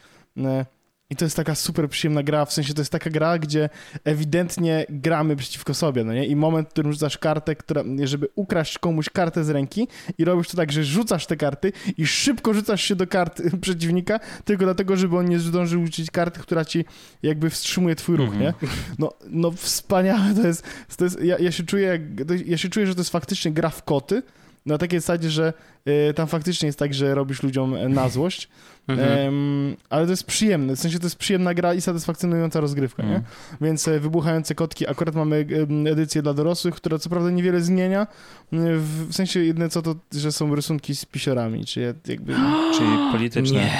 I 1.11 1.17
to 1.17 1.25
jest 1.25 1.37
taka 1.37 1.55
super 1.55 1.89
przyjemna 1.89 2.23
gra, 2.23 2.45
w 2.45 2.53
sensie 2.53 2.75
to 2.75 2.81
jest 2.81 2.93
taka 2.93 3.11
gra, 3.11 3.39
gdzie 3.39 3.69
ewidentnie 4.05 4.87
gramy 4.89 5.37
przeciwko 5.37 5.75
sobie, 5.75 6.05
no 6.05 6.13
nie? 6.13 6.27
I 6.27 6.37
moment, 6.37 6.69
w 6.69 6.71
którym 6.71 6.93
rzucasz 6.93 7.19
kartę, 7.19 7.57
która, 7.57 7.83
żeby 8.05 8.29
ukraść 8.35 8.79
komuś 8.79 9.11
kartę 9.11 9.45
z 9.45 9.51
ręki 9.51 9.89
i 10.19 10.25
robisz 10.25 10.49
to 10.49 10.57
tak, 10.57 10.73
że 10.73 10.85
rzucasz 10.85 11.27
te 11.27 11.37
karty 11.37 11.73
i 11.97 12.07
szybko 12.07 12.55
rzucasz 12.55 12.83
się 12.83 12.97
do 12.97 13.07
kart 13.07 13.43
przeciwnika, 13.63 14.21
tylko 14.45 14.65
dlatego, 14.65 14.97
żeby 14.97 15.17
on 15.17 15.29
nie 15.29 15.39
zdążył 15.39 15.87
rzucić 15.87 16.11
karty, 16.11 16.41
która 16.41 16.65
ci 16.65 16.85
jakby 17.23 17.51
wstrzymuje 17.51 17.95
twój 17.95 18.17
ruch, 18.17 18.37
nie? 18.39 18.49
Mhm. 18.49 18.71
No, 18.99 19.13
no 19.29 19.51
wspaniałe 19.51 20.35
to 20.35 20.47
jest, 20.47 20.65
to 20.97 21.05
jest 21.05 21.23
ja, 21.23 21.39
ja 21.39 21.53
się 21.53 21.63
czuję, 21.63 22.01
ja 22.47 22.59
się 22.59 22.69
czuję, 22.69 22.87
że 22.87 22.95
to 22.95 23.01
jest 23.01 23.11
faktycznie 23.11 23.53
gra 23.53 23.71
w 23.71 23.83
koty, 23.83 24.23
na 24.67 24.79
takiej 24.79 25.01
zasadzie, 25.01 25.31
że 25.31 25.53
y, 25.89 26.15
tam 26.15 26.27
faktycznie 26.27 26.67
jest 26.67 26.79
tak, 26.79 26.95
że 26.95 27.15
robisz 27.15 27.43
ludziom 27.43 27.75
e, 27.75 27.89
na 27.89 28.09
złość, 28.19 28.49
mhm. 28.89 29.77
ale 29.91 30.05
to 30.05 30.11
jest 30.11 30.25
przyjemne, 30.25 30.77
w 30.77 30.81
sensie 30.81 30.99
to 30.99 31.07
jest 31.07 31.17
przyjemna 31.17 31.55
gra 31.55 31.75
i 31.75 31.81
satysfakcjonująca 31.81 32.61
rozgrywka, 32.61 33.03
mhm. 33.03 33.23
nie? 33.23 33.67
Więc 33.67 33.89
e, 33.89 34.01
Wybuchające 34.01 34.55
Kotki, 34.55 34.89
akurat 34.89 35.15
mamy 35.15 35.47
edycję 35.87 36.23
dla 36.23 36.35
dorosłych, 36.35 36.75
która 36.75 36.99
co 36.99 37.11
prawda 37.11 37.31
niewiele 37.31 37.61
zmienia, 37.61 38.07
w, 38.53 39.07
w 39.09 39.15
sensie 39.15 39.41
jedne 39.41 39.69
co 39.69 39.83
to, 39.83 39.95
że 40.13 40.33
są 40.33 40.55
rysunki 40.55 40.97
z 40.97 41.05
pisiorami, 41.05 41.65
czy 41.65 41.95
jakby... 42.07 42.35
Czyli 42.77 42.91
polityczne. 43.13 43.61
Nie. 43.61 43.73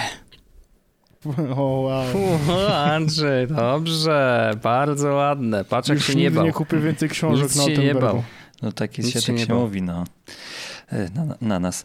O, 1.57 1.63
wow. 1.63 2.05
Andrzej, 2.75 3.47
dobrze, 3.47 4.51
bardzo 4.63 5.15
ładne. 5.15 5.65
Patrz 5.65 5.89
jak 5.89 5.99
Już 5.99 6.07
się 6.07 6.15
nie 6.15 6.31
bał. 6.31 6.45
nie 6.45 6.53
kupię 6.53 6.79
więcej 6.79 7.09
książek 7.09 7.45
Nic 7.45 7.57
na 7.57 7.65
się 7.65 7.79
nie 7.79 7.95
bał. 7.95 8.23
No 8.63 8.73
tak 8.73 8.99
jest, 8.99 9.11
się, 9.11 9.21
tak 9.21 9.39
się 9.39 9.55
mówi, 9.55 9.83
no. 9.83 10.05
E, 10.89 11.11
na, 11.15 11.37
na 11.41 11.61
nas. 11.61 11.85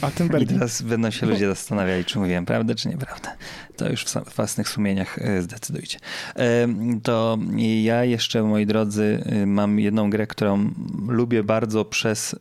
A 0.00 0.10
tym 0.10 0.30
I 0.42 0.46
teraz 0.46 0.82
będą 0.82 1.10
się 1.10 1.26
ludzie 1.26 1.48
zastanawiali, 1.48 2.04
czy 2.04 2.18
mówiłem 2.18 2.46
prawdę, 2.46 2.74
czy 2.74 2.88
nieprawdę. 2.88 3.28
To 3.76 3.90
już 3.90 4.04
w 4.04 4.36
własnych 4.36 4.68
sumieniach 4.68 5.18
e, 5.18 5.42
zdecydujcie. 5.42 5.98
E, 6.36 6.68
to 7.02 7.38
ja 7.82 8.04
jeszcze, 8.04 8.42
moi 8.42 8.66
drodzy, 8.66 9.24
mam 9.46 9.80
jedną 9.80 10.10
grę, 10.10 10.26
którą 10.26 10.70
lubię 11.08 11.42
bardzo 11.42 11.84
przez 11.84 12.36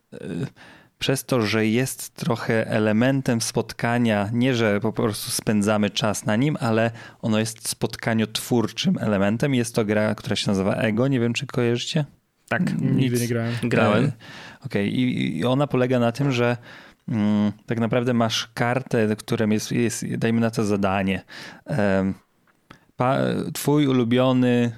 przez 1.00 1.26
to, 1.26 1.42
że 1.42 1.68
jest 1.68 2.16
trochę 2.16 2.68
elementem 2.68 3.42
spotkania, 3.42 4.30
nie 4.34 4.56
że 4.56 4.80
po 4.80 4.94
prostu 4.94 5.32
spędzamy 5.32 5.90
czas 5.90 6.26
na 6.26 6.36
nim, 6.36 6.58
ale 6.60 6.92
ono 7.22 7.40
jest 7.40 7.70
spotkaniotwórczym 7.70 8.98
elementem. 9.02 9.56
Jest 9.56 9.76
to 9.76 9.86
gra, 9.86 10.16
która 10.16 10.36
się 10.36 10.48
nazywa 10.48 10.76
Ego, 10.76 11.08
nie 11.08 11.20
wiem 11.20 11.34
czy 11.34 11.48
kojarzycie? 11.48 12.06
Tak. 12.50 12.82
Nigdy 12.82 13.20
nie 13.20 13.28
grałem. 13.28 13.54
Grałem. 13.64 14.06
E, 14.06 14.12
Okej, 14.66 14.90
okay. 14.90 15.02
i 15.02 15.46
ona 15.46 15.68
polega 15.68 16.00
na 16.00 16.12
tym, 16.12 16.32
że 16.32 16.58
mm, 17.10 17.52
tak 17.66 17.80
naprawdę 17.80 18.14
masz 18.14 18.50
kartę, 18.54 19.16
którą 19.16 19.50
jest, 19.50 19.72
jest, 19.72 20.16
dajmy 20.16 20.42
na 20.42 20.52
to 20.52 20.64
zadanie. 20.64 21.24
Um, 21.66 22.14
pa, 22.98 23.18
twój 23.54 23.88
ulubiony 23.88 24.72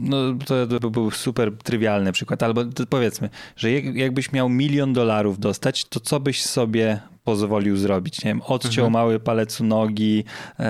no 0.00 0.16
to, 0.46 0.80
to 0.80 0.90
był 0.90 1.10
super 1.10 1.58
trywialny 1.58 2.12
przykład, 2.12 2.42
albo 2.42 2.64
powiedzmy, 2.88 3.30
że 3.56 3.72
jakbyś 3.72 4.32
miał 4.32 4.48
milion 4.48 4.92
dolarów 4.92 5.38
dostać, 5.38 5.84
to 5.84 6.00
co 6.00 6.20
byś 6.20 6.42
sobie 6.42 7.00
pozwolił 7.26 7.76
zrobić? 7.76 8.24
Nie 8.24 8.30
wiem, 8.30 8.42
odciął 8.46 8.86
mhm. 8.86 8.92
mały 8.92 9.20
palec 9.20 9.60
u 9.60 9.64
nogi, 9.64 10.24
um, 10.58 10.66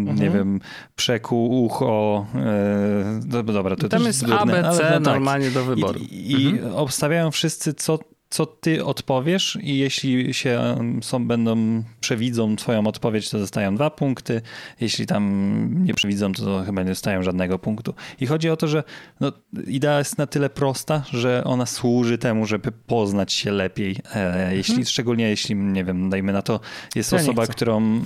mhm. 0.00 0.18
nie 0.18 0.30
wiem, 0.30 0.60
przekuł 0.96 1.64
ucho. 1.64 2.26
E, 2.34 3.42
dobra, 3.52 3.76
to 3.76 3.88
Tam 3.88 4.00
też 4.00 4.06
jest 4.06 4.24
ABC 4.24 4.68
ale, 4.68 4.78
no, 4.78 4.78
tak. 4.78 5.00
normalnie 5.00 5.50
do 5.50 5.64
wyboru. 5.64 6.00
I, 6.00 6.32
i 6.32 6.48
mhm. 6.48 6.74
obstawiają 6.74 7.30
wszyscy, 7.30 7.74
co 7.74 7.98
co 8.30 8.46
ty 8.46 8.84
odpowiesz 8.84 9.58
i 9.62 9.78
jeśli 9.78 10.34
się 10.34 10.78
są, 11.02 11.26
będą, 11.26 11.82
przewidzą 12.00 12.56
twoją 12.56 12.86
odpowiedź, 12.86 13.30
to 13.30 13.38
dostają 13.38 13.74
dwa 13.74 13.90
punkty. 13.90 14.42
Jeśli 14.80 15.06
tam 15.06 15.84
nie 15.84 15.94
przewidzą, 15.94 16.32
to 16.32 16.62
chyba 16.64 16.82
nie 16.82 16.88
dostają 16.88 17.22
żadnego 17.22 17.58
punktu. 17.58 17.94
I 18.20 18.26
chodzi 18.26 18.50
o 18.50 18.56
to, 18.56 18.68
że 18.68 18.84
no, 19.20 19.32
idea 19.66 19.98
jest 19.98 20.18
na 20.18 20.26
tyle 20.26 20.50
prosta, 20.50 21.02
że 21.10 21.44
ona 21.44 21.66
służy 21.66 22.18
temu, 22.18 22.46
żeby 22.46 22.72
poznać 22.72 23.32
się 23.32 23.50
lepiej. 23.50 23.96
E, 24.14 24.56
jeśli, 24.56 24.74
hmm. 24.74 24.86
Szczególnie 24.86 25.28
jeśli, 25.28 25.54
nie 25.54 25.84
wiem, 25.84 26.10
dajmy 26.10 26.32
na 26.32 26.42
to, 26.42 26.60
jest 26.94 27.12
ja 27.12 27.18
osoba, 27.18 27.46
którą, 27.46 28.02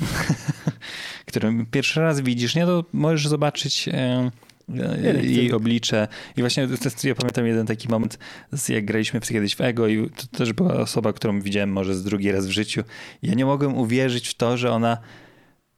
którą 1.28 1.66
pierwszy 1.66 2.00
raz 2.00 2.20
widzisz, 2.20 2.54
nie, 2.54 2.66
to 2.66 2.84
możesz 2.92 3.28
zobaczyć... 3.28 3.88
E, 3.88 4.30
jej 5.22 5.52
oblicze. 5.52 6.08
I 6.36 6.40
właśnie 6.40 6.68
ja 7.04 7.14
pamiętam 7.14 7.46
jeden 7.46 7.66
taki 7.66 7.88
moment, 7.88 8.18
jak 8.68 8.84
graliśmy 8.84 9.20
kiedyś 9.20 9.56
w 9.56 9.60
Ego 9.60 9.88
i 9.88 10.10
to 10.10 10.38
też 10.38 10.52
była 10.52 10.74
osoba, 10.74 11.12
którą 11.12 11.40
widziałem 11.40 11.72
może 11.72 11.94
z 11.94 12.04
drugi 12.04 12.32
raz 12.32 12.46
w 12.46 12.50
życiu. 12.50 12.82
Ja 13.22 13.34
nie 13.34 13.44
mogłem 13.44 13.74
uwierzyć 13.74 14.28
w 14.28 14.34
to, 14.34 14.56
że 14.56 14.72
ona 14.72 14.98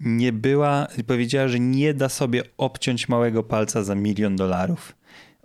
nie 0.00 0.32
była, 0.32 0.86
powiedziała, 1.06 1.48
że 1.48 1.60
nie 1.60 1.94
da 1.94 2.08
sobie 2.08 2.42
obciąć 2.56 3.08
małego 3.08 3.42
palca 3.42 3.82
za 3.82 3.94
milion 3.94 4.36
dolarów 4.36 4.96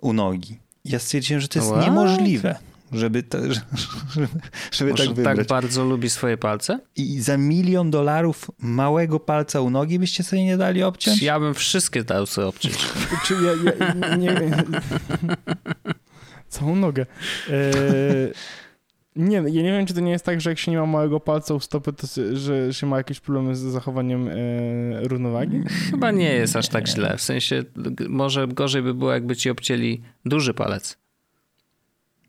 u 0.02 0.14
nogi. 0.14 0.60
Ja 0.86 1.00
stwierdziłem, 1.00 1.41
że 1.41 1.48
to 1.48 1.60
jest 1.60 1.72
What? 1.72 1.86
niemożliwe 1.86 2.56
żeby, 2.92 3.24
to, 3.24 3.38
żeby, 4.14 4.28
żeby 4.72 4.94
tak 4.94 5.08
wybrać. 5.08 5.38
tak 5.38 5.48
bardzo 5.48 5.86
lubi 5.86 6.10
swoje 6.10 6.38
palce? 6.38 6.80
I 6.96 7.22
za 7.22 7.38
milion 7.38 7.92
dolarów 7.92 8.52
małego 8.60 9.20
palca 9.20 9.62
u 9.62 9.70
nogi 9.70 10.00
byście 10.00 10.24
sobie 10.24 10.44
nie 10.44 10.58
dali 10.58 10.84
obciąć? 10.84 11.22
Ja 11.22 11.40
bym 11.40 11.54
wszystkie 11.54 12.04
dał 12.04 12.26
sobie 12.26 12.48
obciąć. 12.48 12.78
Czy 13.26 13.34
ja, 13.34 13.74
ja 14.00 14.16
nie 14.16 14.30
wiem. 14.30 14.54
Całą 16.50 16.76
nogę. 16.76 17.06
Eee, 17.50 18.34
nie, 19.18 19.36
ja 19.36 19.64
nie 19.64 19.72
wiem, 19.72 19.86
czy 19.86 19.94
to 19.94 20.00
nie 20.00 20.12
jest 20.12 20.26
tak, 20.26 20.42
że 20.42 20.50
jak 20.50 20.60
się 20.60 20.72
nie 20.72 20.78
ma 20.78 20.86
małego 20.86 21.20
palca 21.20 21.54
u 21.54 21.60
stopy, 21.60 21.94
to 21.94 22.08
że 22.34 22.74
się 22.74 22.88
ma 22.88 22.98
jakieś 22.98 23.20
problemy 23.20 23.56
z 23.56 23.60
zachowaniem 23.60 24.28
e, 24.28 24.34
równowagi? 25.08 25.64
Chyba 25.92 26.12
nie 26.12 26.34
jest 26.34 26.56
aż 26.56 26.68
tak 26.68 26.88
źle. 26.88 27.18
W 27.18 27.22
sensie 27.22 27.64
może 28.10 28.48
gorzej 28.48 28.82
by 28.82 28.94
było, 28.94 29.12
jakby 29.14 29.36
ci 29.36 29.50
obcięli 29.50 30.02
duży 30.26 30.54
palec. 30.54 30.98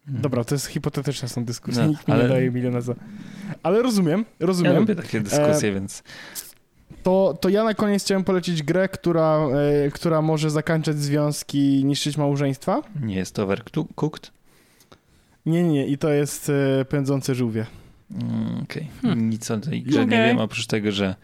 Mhm. 0.09 0.23
Dobra, 0.23 0.45
to 0.45 0.55
jest 0.55 0.67
hipotetyczna 0.67 1.29
są 1.29 1.45
dyskusje, 1.45 1.83
no, 1.83 1.89
nikt 1.89 2.11
ale... 2.11 2.23
nie 2.23 2.29
daje 2.29 2.51
miliona 2.51 2.81
za... 2.81 2.95
Ale 3.63 3.83
rozumiem, 3.83 4.25
rozumiem. 4.41 4.73
Ja 4.73 4.81
lubię 4.81 4.95
takie 4.95 5.21
dyskusje, 5.21 5.69
e... 5.69 5.73
więc... 5.73 6.03
To, 7.03 7.39
to 7.41 7.49
ja 7.49 7.65
na 7.65 7.75
koniec 7.75 8.05
chciałem 8.05 8.25
polecić 8.25 8.63
grę, 8.63 8.89
która, 8.89 9.39
e, 9.87 9.91
która 9.91 10.23
może 10.23 10.51
zakończyć 10.51 10.99
związki, 10.99 11.85
niszczyć 11.85 12.17
małżeństwa. 12.17 12.83
Nie 13.03 13.15
jest 13.15 13.35
to 13.35 13.43
Overcooked? 13.43 14.31
Nie, 15.47 15.63
nie, 15.63 15.87
i 15.87 15.99
to 15.99 16.11
jest 16.11 16.51
e, 16.81 16.85
Pędzące 16.85 17.35
żółwie. 17.35 17.67
Mm, 18.11 18.63
Okej, 18.63 18.83
okay. 18.83 19.03
hmm. 19.03 19.31
nic 19.31 19.51
o 19.51 19.59
tej 19.59 19.83
grze 19.83 20.03
okay. 20.03 20.11
nie 20.11 20.25
wiem, 20.25 20.39
oprócz 20.39 20.67
tego, 20.67 20.93
że 20.93 21.15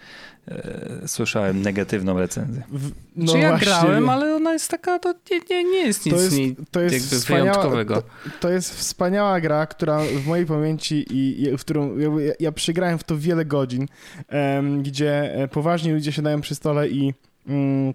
słyszałem 1.07 1.62
negatywną 1.62 2.18
recenzję. 2.18 2.62
W, 2.72 2.90
no 3.16 3.32
Czy 3.32 3.38
ja 3.38 3.49
właśnie, 3.49 3.66
grałem, 3.66 4.09
ale 4.09 4.36
ona 4.36 4.53
jest 4.53 4.70
taka, 4.70 4.99
to 4.99 5.14
nie, 5.30 5.40
nie, 5.51 5.64
nie 5.64 5.86
jest 5.86 6.07
nic 6.07 6.14
to 6.14 6.20
jest, 6.20 6.36
to 6.70 6.80
jest 6.80 7.12
jakby 7.12 7.26
wyjątkowego. 7.26 8.03
To, 8.03 8.09
to, 8.40 8.51
jest 8.51 8.74
wspaniała 8.74 9.40
gra, 9.40 9.66
która 9.66 10.01
w 10.24 10.26
mojej 10.26 10.47
pamięci 10.47 10.95
i, 10.95 11.42
i 11.42 11.57
w 11.57 11.61
którą 11.61 11.99
ja, 11.99 12.11
ja 12.40 12.53
przygrałem 12.53 12.99
w 12.99 13.05
to 13.05 13.18
wiele 13.18 13.45
godzin, 13.45 13.86
um, 14.32 14.82
gdzie 14.82 15.34
e, 15.34 15.49
poważni 15.49 15.92
ludzie 15.92 16.12
siadają 16.12 16.40
przy 16.40 16.55
stole 16.55 16.88
i 16.88 17.14
um, 17.49 17.95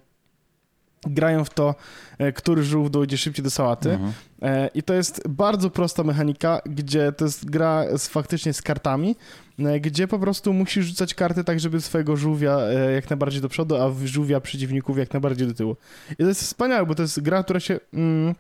grają 1.02 1.46
w 1.46 1.50
to, 1.50 1.76
e, 2.18 2.32
który 2.32 2.64
żółw 2.64 2.92
dojdzie 2.92 3.18
szybciej 3.18 3.44
do 3.44 3.52
sałaty. 3.52 3.92
Mhm. 3.92 4.14
E, 4.42 4.70
I 4.74 4.84
to 4.84 4.94
jest 4.94 5.28
bardzo 5.28 5.70
prosta 5.70 6.04
mechanika, 6.04 6.62
gdzie 6.66 7.12
to 7.12 7.26
jest 7.26 7.50
gra 7.50 7.98
z, 7.98 8.08
faktycznie 8.08 8.54
z 8.54 8.62
kartami, 8.62 9.10
e, 9.10 9.49
gdzie 9.82 10.08
po 10.08 10.20
prostu 10.20 10.54
musisz 10.54 10.86
rzucać 10.86 11.14
karty 11.14 11.44
tak, 11.44 11.60
żeby 11.60 11.82
swojego 11.82 12.18
żółwia 12.18 12.60
jak 12.96 13.10
najbardziej 13.10 13.42
do 13.42 13.50
przodu, 13.50 13.76
a 13.76 13.94
żółwia 14.06 14.40
przeciwników 14.40 14.98
jak 14.98 15.14
najbardziej 15.14 15.48
do 15.48 15.54
tyłu. 15.54 15.76
I 16.12 16.16
to 16.16 16.28
jest 16.28 16.42
wspaniałe, 16.42 16.86
bo 16.86 16.96
to 16.96 17.02
jest 17.02 17.22
gra, 17.22 17.44
która 17.44 17.60
się... 17.60 17.80
Mm, 17.94 18.36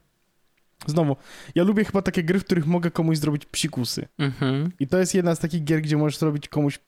Znowu, 0.88 1.15
ja 1.55 1.63
lubię 1.63 1.84
chyba 1.84 2.01
takie 2.01 2.24
gry, 2.24 2.39
w 2.39 2.45
których 2.45 2.67
mogę 2.67 2.91
komuś 2.91 3.17
zrobić 3.17 3.45
psikusy. 3.45 4.07
Mhm. 4.17 4.72
I 4.80 4.88
to 4.88 4.97
jest 4.97 5.15
jedna 5.15 5.36
z 5.36 5.39
takich 5.39 5.63
gier, 5.63 5.82
gdzie 5.82 5.97
możesz 5.97 6.17
zrobić 6.17 6.47
komuś 6.47 6.80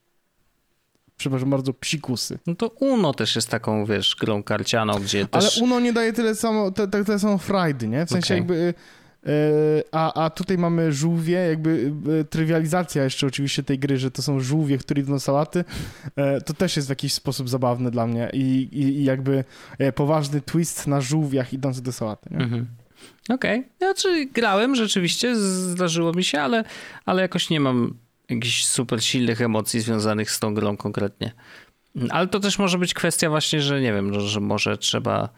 przepraszam 1.21 1.49
bardzo, 1.49 1.73
psikusy. 1.73 2.39
No 2.47 2.55
to 2.55 2.67
Uno 2.67 3.13
też 3.13 3.36
jest 3.36 3.49
taką, 3.49 3.86
wiesz, 3.86 4.15
grą 4.19 4.43
karcianą, 4.43 4.93
gdzie 4.93 5.27
Ale 5.32 5.43
też... 5.43 5.57
Uno 5.61 5.79
nie 5.79 5.93
daje 5.93 6.13
tyle 6.13 6.36
samo, 6.36 6.71
te, 6.71 6.88
te, 6.88 7.05
tyle 7.05 7.19
samo 7.19 7.38
frajdy, 7.38 7.88
nie? 7.88 8.05
W 8.05 8.09
sensie 8.09 8.25
okay. 8.25 8.38
jakby... 8.38 8.73
Yy, 9.26 9.32
a, 9.91 10.24
a 10.26 10.30
tutaj 10.30 10.57
mamy 10.57 10.93
żółwie, 10.93 11.34
jakby 11.34 11.93
yy, 12.05 12.26
trywializacja 12.26 13.03
jeszcze 13.03 13.28
oczywiście 13.28 13.63
tej 13.63 13.80
gry, 13.80 13.97
że 13.97 14.11
to 14.11 14.22
są 14.22 14.39
żółwie, 14.39 14.78
które 14.78 15.01
idą 15.01 15.11
do 15.11 15.19
sałaty, 15.19 15.63
yy, 16.17 16.41
to 16.41 16.53
też 16.53 16.76
jest 16.76 16.88
w 16.88 16.89
jakiś 16.89 17.13
sposób 17.13 17.49
zabawne 17.49 17.91
dla 17.91 18.07
mnie 18.07 18.30
i, 18.34 18.69
i, 18.72 18.82
i 18.82 19.03
jakby 19.03 19.43
poważny 19.95 20.41
twist 20.41 20.88
na 20.88 21.01
żółwiach 21.01 21.53
idących 21.53 21.84
do 21.84 21.91
sałaty. 21.91 22.30
Mhm. 22.32 22.67
Okej. 23.30 23.59
Okay. 23.59 23.72
Znaczy 23.78 24.26
grałem 24.26 24.76
rzeczywiście, 24.76 25.36
zdarzyło 25.36 26.13
mi 26.13 26.24
się, 26.24 26.41
ale, 26.41 26.63
ale 27.05 27.22
jakoś 27.22 27.49
nie 27.49 27.59
mam 27.59 27.93
jakichś 28.30 28.65
super 28.65 29.03
silnych 29.03 29.41
emocji 29.41 29.80
związanych 29.80 30.32
z 30.32 30.39
tą 30.39 30.53
grą 30.53 30.78
konkretnie. 30.78 31.32
Ale 32.09 32.28
to 32.28 32.39
też 32.39 32.59
może 32.59 32.78
być 32.78 32.93
kwestia 32.93 33.30
właśnie, 33.30 33.61
że 33.61 33.82
nie 33.82 33.93
wiem, 33.93 34.19
że 34.19 34.39
może 34.39 34.78
trzeba... 34.78 35.30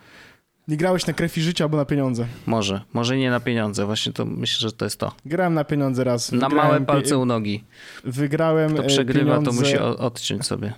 Nie 0.68 0.78
grałeś 0.78 1.08
na 1.08 1.14
krew 1.14 1.38
i 1.38 1.42
życia 1.42 1.66
albo 1.66 1.78
na 1.78 1.86
pieniądze? 1.86 2.26
Może, 2.46 2.82
może 2.94 3.18
nie 3.18 3.30
na 3.30 3.40
pieniądze, 3.40 3.86
właśnie 3.86 4.14
to 4.14 4.26
myślę, 4.26 4.70
że 4.70 4.76
to 4.76 4.86
jest 4.86 5.00
to. 5.00 5.12
Grałem 5.26 5.54
na 5.54 5.64
pieniądze 5.64 6.04
raz. 6.04 6.32
Na 6.32 6.50
małe 6.50 6.82
palce 6.82 7.18
u 7.18 7.26
nogi. 7.26 7.64
Wygrałem 8.04 8.74
Kto 8.74 8.84
przegrywa, 8.84 9.20
pieniądze... 9.20 9.52
to 9.52 9.58
musi 9.58 9.78
odciąć 9.78 10.46
sobie. 10.46 10.74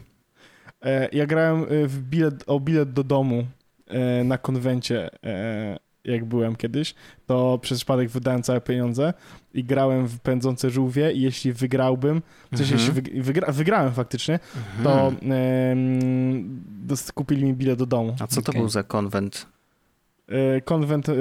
E, 0.86 1.10
ja 1.12 1.26
grałem 1.26 1.64
e, 1.64 1.88
w 1.88 2.02
bilet, 2.02 2.44
o 2.48 2.60
bilet 2.60 2.94
do 2.94 3.04
domu 3.04 3.48
e, 3.88 4.24
na 4.24 4.38
konwencie 4.38 5.10
jak 6.06 6.26
byłem 6.26 6.56
kiedyś, 6.56 6.96
to 7.26 7.60
przez 7.62 7.78
przypadek 7.78 8.10
wydałem 8.10 8.44
całe 8.44 8.62
pieniądze 8.62 9.14
i 9.54 9.64
grałem 9.64 10.08
w 10.08 10.20
pędzące 10.20 10.70
żółwie 10.70 11.12
i 11.12 11.22
jeśli 11.22 11.54
wygrałbym, 11.54 12.22
w 12.52 12.58
sensie 12.58 12.74
jeśli 12.74 12.90
mhm. 12.90 13.24
wygra, 13.24 13.52
wygrałem 13.52 13.94
faktycznie, 13.94 14.40
to 14.84 15.14
um, 15.22 16.62
kupili 17.14 17.46
mi 17.46 17.54
bilet 17.54 17.80
do 17.80 17.86
domu. 17.86 18.16
A 18.20 18.28
co 18.28 18.42
to 18.42 18.52
okay. 18.52 18.62
był 18.62 18.70
za 18.70 18.84
konwent? 18.84 19.48
E, 20.28 20.61
konwent 20.61 21.09
e, 21.09 21.13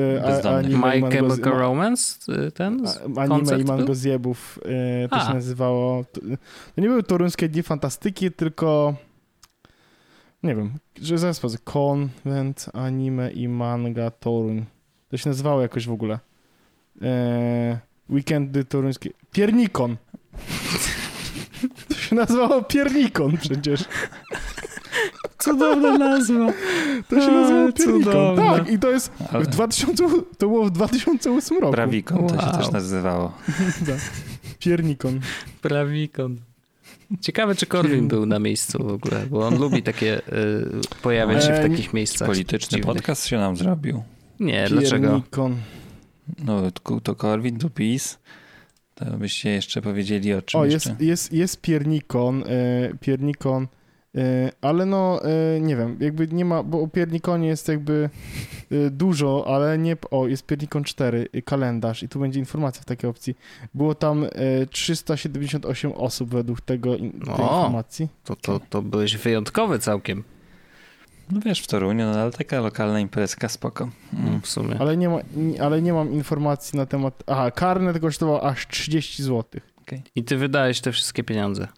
anime 0.48 1.00
My 1.00 1.10
Chemical 1.10 1.52
Romance? 1.52 2.32
E, 2.32 2.50
ten 2.50 2.86
Anime 3.16 3.60
i 3.60 3.64
Mango 3.64 3.94
Zjebów 3.94 4.58
to 5.10 5.20
się 5.20 5.34
nazywało. 5.34 6.04
To, 6.12 6.20
to 6.74 6.80
nie 6.80 6.88
były 6.88 7.02
toruńskie 7.02 7.48
dni 7.48 7.62
fantastyki, 7.62 8.32
tylko 8.32 8.94
nie 10.42 10.54
wiem, 10.54 10.72
że 11.02 11.18
zaraz 11.18 11.40
powiem, 11.40 11.58
konwent, 11.64 12.66
anime 12.72 13.30
i 13.30 13.48
manga 13.48 14.10
Toruń. 14.10 14.64
To 15.08 15.16
się 15.16 15.30
nazywało 15.30 15.62
jakoś 15.62 15.86
w 15.86 15.92
ogóle. 15.92 16.18
Eee, 17.02 17.76
weekendy 18.10 18.64
toruńskie. 18.64 19.10
Piernikon. 19.32 19.96
To 21.88 21.94
się 21.94 22.16
nazywało 22.16 22.62
Piernikon 22.62 23.36
przecież. 23.36 23.84
Cudowna 25.44 25.98
nazwa. 25.98 26.52
To 27.08 27.20
się 27.20 27.30
nazywało 27.30 27.72
Piernikon. 27.72 28.36
Tak, 28.36 28.70
i 28.70 28.78
to 28.78 28.90
jest 28.90 29.12
w 29.32 29.46
2000, 29.46 30.04
to 30.38 30.48
było 30.48 30.64
w 30.64 30.70
2008 30.70 31.58
roku. 31.58 31.72
Prawikon 31.72 32.18
wow. 32.18 32.28
to 32.28 32.40
się 32.40 32.58
też 32.58 32.70
nazywało. 32.70 33.32
Tak. 33.86 33.98
Piernikon. 34.58 35.20
Prawikon. 35.62 36.36
Ciekawe, 37.20 37.54
czy 37.54 37.66
Korwin 37.66 38.08
był 38.08 38.26
na 38.26 38.38
miejscu 38.38 38.84
w 38.84 38.92
ogóle, 38.92 39.26
bo 39.26 39.46
on 39.46 39.58
lubi 39.58 39.82
takie, 39.82 40.18
y, 40.18 41.00
pojawiać 41.02 41.44
się 41.44 41.52
w 41.52 41.70
takich 41.70 41.94
miejscach. 41.94 42.28
Polityczny 42.28 42.78
dziwnych. 42.78 42.96
podcast 42.96 43.26
się 43.26 43.38
nam 43.38 43.56
zrobił. 43.56 44.02
Nie, 44.40 44.66
dlaczego? 44.68 45.22
No, 46.44 46.62
to 47.02 47.14
Korwin, 47.14 47.58
to 47.58 47.70
PiS. 47.70 48.18
To 48.94 49.04
byście 49.04 49.50
jeszcze 49.50 49.82
powiedzieli 49.82 50.34
o 50.34 50.42
czym 50.42 50.60
O, 50.60 50.64
jeszcze? 50.64 50.90
jest, 50.90 51.00
jest, 51.00 51.32
jest 51.32 51.60
piernikon, 51.60 52.44
e, 52.46 52.94
piernikon, 53.00 53.66
ale 54.60 54.86
no 54.86 55.20
e, 55.24 55.60
nie 55.60 55.76
wiem, 55.76 55.96
jakby 56.00 56.28
nie 56.28 56.44
ma, 56.44 56.62
bo 56.62 56.80
o 56.82 56.88
piernikonie 56.88 57.48
jest 57.48 57.68
jakby 57.68 58.10
e, 58.72 58.90
dużo, 58.90 59.44
ale 59.54 59.78
nie, 59.78 59.96
o, 60.10 60.26
jest 60.28 60.46
piernikon 60.46 60.84
4, 60.84 61.28
e, 61.32 61.42
kalendarz 61.42 62.02
i 62.02 62.08
tu 62.08 62.20
będzie 62.20 62.38
informacja 62.40 62.82
w 62.82 62.84
takiej 62.84 63.10
opcji. 63.10 63.36
Było 63.74 63.94
tam 63.94 64.24
e, 64.24 64.28
378 64.70 65.92
osób 65.92 66.30
według 66.30 66.60
tego 66.60 66.96
tej 66.96 67.10
O. 67.26 67.42
informacji. 67.42 68.08
To, 68.24 68.36
to, 68.36 68.60
to 68.70 68.82
byłeś 68.82 69.16
wyjątkowy 69.16 69.78
całkiem. 69.78 70.24
No 71.30 71.40
wiesz, 71.44 71.60
w 71.60 71.66
Toruniu, 71.66 72.04
no 72.04 72.12
ale 72.20 72.30
taka 72.30 72.60
lokalna 72.60 73.00
imprezka, 73.00 73.48
spoko. 73.48 73.88
Mm. 74.18 74.40
W 74.40 74.46
sumie. 74.46 74.76
Ale 74.78 74.96
nie, 74.96 75.08
ma, 75.08 75.18
nie- 75.36 75.62
ale 75.62 75.82
nie 75.82 75.92
mam 75.92 76.12
informacji 76.12 76.76
na 76.78 76.86
temat, 76.86 77.22
aha, 77.26 77.50
karnet 77.50 77.98
kosztował 77.98 78.44
aż 78.46 78.68
30 78.68 79.22
zł. 79.22 79.60
I 80.16 80.24
ty 80.24 80.36
wydałeś 80.36 80.80
te 80.80 80.92
wszystkie 80.92 81.24
pieniądze. 81.24 81.68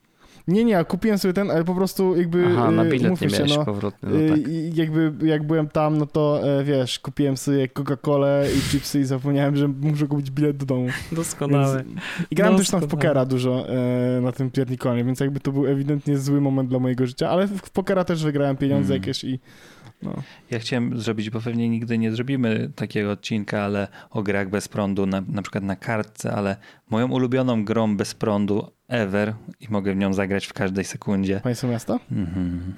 Nie, 0.49 0.64
nie, 0.64 0.72
ja 0.72 0.84
kupiłem 0.84 1.18
sobie 1.18 1.34
ten, 1.34 1.51
ale 1.51 1.64
po 1.64 1.74
prostu 1.74 2.16
jakby, 2.16 2.44
Aha, 2.47 2.70
na 2.70 2.82
e, 2.82 2.86
bilet 2.86 3.03
nie 3.03 3.09
umówmy 3.09 3.30
się, 3.30 3.36
miałeś 3.36 3.57
no, 3.57 3.64
powrotny. 3.64 4.11
No 4.11 4.36
tak. 4.36 4.49
I 4.49 4.70
jakby 4.74 5.12
jak 5.26 5.47
byłem 5.47 5.68
tam, 5.68 5.99
no 5.99 6.07
to 6.07 6.40
e, 6.61 6.64
wiesz, 6.64 6.99
kupiłem 6.99 7.36
sobie 7.36 7.68
Coca-Colę 7.68 8.47
i 8.59 8.61
chipsy 8.61 9.01
i 9.01 9.05
zapomniałem, 9.05 9.57
że 9.57 9.68
muszę 9.68 10.07
kupić 10.07 10.30
bilet 10.30 10.57
do 10.57 10.66
domu. 10.66 10.86
Doskonałe. 11.12 11.76
Więc, 11.76 12.01
I 12.30 12.34
grałem 12.34 12.57
też 12.59 12.70
tam 12.70 12.80
w 12.80 12.82
Doskonale. 12.82 13.03
pokera 13.03 13.24
dużo 13.26 13.66
e, 13.68 14.20
na 14.20 14.32
tym 14.32 14.51
piernikonie, 14.51 15.05
więc 15.05 15.20
jakby 15.20 15.40
to 15.40 15.53
był 15.53 15.66
ewidentnie 15.66 16.18
zły 16.18 16.40
moment 16.40 16.68
dla 16.68 16.78
mojego 16.78 17.07
życia, 17.07 17.30
ale 17.30 17.47
w, 17.47 17.70
pokera 17.70 18.05
też 18.05 18.24
wygrałem 18.24 18.57
pieniądze 18.57 18.94
Mm. 18.94 19.03
jakieś 19.03 19.24
i 19.24 19.40
no. 20.03 20.14
Ja 20.51 20.59
chciałem 20.59 21.01
zrobić, 21.01 21.30
bo 21.30 21.40
pewnie 21.40 21.68
nigdy 21.68 21.99
nie 21.99 22.12
zrobimy 22.12 22.70
takiego 22.76 23.11
odcinka, 23.11 23.62
ale 23.62 23.88
o 24.11 24.22
grach 24.22 24.51
bez 24.51 24.68
prądu, 24.68 25.07
na, 25.07 25.22
na 25.28 25.42
przykład 25.42 25.64
na 25.64 25.76
kartce, 25.76 26.32
ale 26.32 26.57
moją 26.90 27.11
ulubioną 27.11 27.64
grą 27.64 27.97
bez 27.97 28.14
prądu 28.14 28.70
ever 28.88 29.34
i 29.61 29.66
mogę 29.70 29.92
w 29.94 29.97
nią 29.97 30.12
zagrać 30.14 30.47
w 30.47 30.53
każdej 30.53 30.84
sekundzie. 30.84 31.40
Państwo 31.40 31.68
miasta? 31.68 31.99
Mhm. 32.12 32.74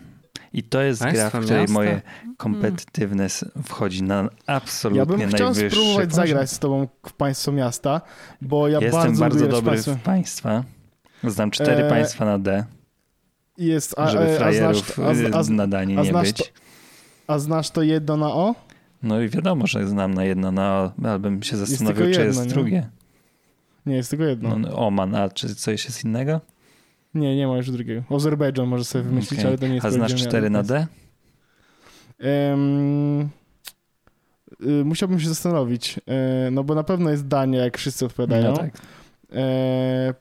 I 0.53 0.63
to 0.63 0.83
jest 0.83 1.03
Państwa 1.03 1.31
gra, 1.31 1.41
w 1.41 1.45
której 1.45 1.61
miasta? 1.61 1.75
moje 1.75 2.03
competitiveness 2.43 3.45
wchodzi 3.65 4.03
na 4.03 4.29
absolutnie 4.47 4.99
Ja 4.99 5.07
bym 5.07 5.29
chciał 5.29 5.53
najwyższy 5.53 5.71
spróbować 5.71 6.09
poziom. 6.09 6.27
zagrać 6.27 6.51
z 6.51 6.59
tobą 6.59 6.89
w 7.07 7.13
Państwo 7.13 7.53
Miasta, 7.53 8.01
bo 8.41 8.69
ja 8.69 8.79
Jestem 8.81 9.03
bardzo, 9.03 9.21
bardzo, 9.21 9.47
dobry 9.49 9.71
państwo... 9.71 9.95
w 9.95 10.01
państwa. 10.01 10.65
Znam 11.25 11.51
cztery 11.51 11.85
E, 11.85 11.89
państwa 11.89 12.25
na 12.25 12.39
D, 12.39 12.65
Jest, 13.59 13.95
a, 13.99 14.09
żeby 14.09 14.25
e, 14.25 14.35
a, 14.35 14.39
frajerów 14.39 14.95
znasz, 14.95 14.99
a, 15.35 15.39
a, 15.39 15.43
y, 15.43 15.51
na 15.51 15.67
Danii 15.67 15.99
a 15.99 16.03
nie 16.03 16.13
być. 16.13 16.37
to- 16.37 16.45
a 17.29 17.39
znasz 17.39 17.71
to 17.71 17.83
jedno 17.83 18.17
na 18.17 18.27
O? 18.35 18.55
No 19.03 19.21
i 19.21 19.29
wiadomo, 19.29 19.67
że 19.67 19.87
znam 19.89 20.15
na 20.15 20.25
jedno 20.25 20.53
na 20.53 20.75
O, 20.81 20.93
ale 21.05 21.19
bym 21.19 21.43
się 21.43 21.57
zastanowił, 21.57 21.97
tylko 21.97 22.15
czy 22.15 22.21
jedno, 22.21 22.25
jest 22.25 22.41
nie? 22.45 22.55
drugie. 22.55 22.89
Nie, 23.87 23.97
jest 23.97 24.11
tylko 24.11 24.25
jedno. 24.25 24.59
No, 24.59 24.87
Oman, 24.87 25.15
a 25.15 25.29
czy 25.29 25.55
coś 25.55 25.85
jest 25.85 26.05
innego? 26.05 26.41
Nie, 27.15 27.37
nie 27.37 27.47
ma 27.47 27.57
już 27.57 27.71
drugiego. 27.71 28.03
Azerbejdżan 28.17 28.67
może 28.67 28.85
sobie 28.85 29.05
wymyślić, 29.05 29.41
Okej. 29.41 29.49
ale 29.49 29.59
to 29.59 29.67
nie 29.67 29.75
jest 29.75 29.87
A 29.87 29.91
znasz 29.91 30.15
cztery 30.15 30.51
na. 30.51 30.63
D? 30.63 30.87
Em, 32.19 33.21
y, 33.21 34.85
musiałbym 34.85 35.21
się 35.21 35.29
zastanowić, 35.29 36.01
e, 36.07 36.51
no 36.51 36.65
bo 36.65 36.75
na 36.75 36.85
pewno 36.85 37.11
jest 37.11 37.27
Dania, 37.29 37.65
jak 37.65 37.79
wszyscy 37.79 38.07
odpowiadają. 38.07 38.51
No 38.51 38.57
tak. 38.57 38.71
E, 39.33 40.15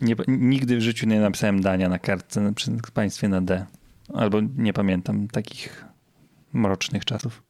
Nie, 0.00 0.16
nigdy 0.28 0.76
w 0.76 0.80
życiu 0.80 1.06
nie 1.08 1.20
napisałem 1.20 1.60
dania 1.60 1.88
na 1.88 1.98
kartce 1.98 2.52
przy 2.54 2.70
państwie 2.94 3.28
na 3.28 3.40
D. 3.40 3.66
Albo 4.14 4.38
nie 4.56 4.72
pamiętam 4.72 5.28
takich 5.28 5.84
mrocznych 6.56 7.04
czasów. 7.04 7.42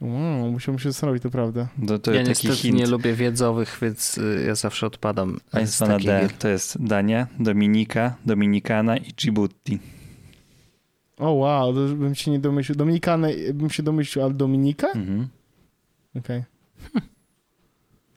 wow, 0.00 0.50
musiałbym 0.52 0.78
się 0.78 0.92
zastanowić, 0.92 1.22
to 1.22 1.30
prawda. 1.30 1.68
To, 1.86 1.98
to 1.98 2.10
Ja 2.12 2.18
taki 2.18 2.28
niestety 2.28 2.54
hint. 2.56 2.78
nie 2.78 2.86
lubię 2.86 3.14
wiedzowych, 3.14 3.78
więc 3.82 4.18
y, 4.18 4.44
ja 4.46 4.54
zawsze 4.54 4.86
odpadam 4.86 5.40
Państwa 5.50 5.86
na 5.86 5.96
D 5.98 6.02
gier. 6.04 6.32
to 6.32 6.48
jest 6.48 6.84
Dania, 6.86 7.26
Dominika, 7.38 8.16
Dominikana 8.26 8.96
i 8.96 9.12
Djibouti. 9.12 9.78
O 11.18 11.30
wow, 11.32 11.74
to 11.74 11.80
bym 11.94 12.14
się 12.14 12.30
nie 12.30 12.38
domyślił. 12.38 12.76
Dominikany 12.76 13.54
bym 13.54 13.70
się 13.70 13.82
domyślił, 13.82 14.24
ale 14.24 14.34
Dominika? 14.34 14.86
Mhm. 14.88 15.28
Okej. 16.18 16.44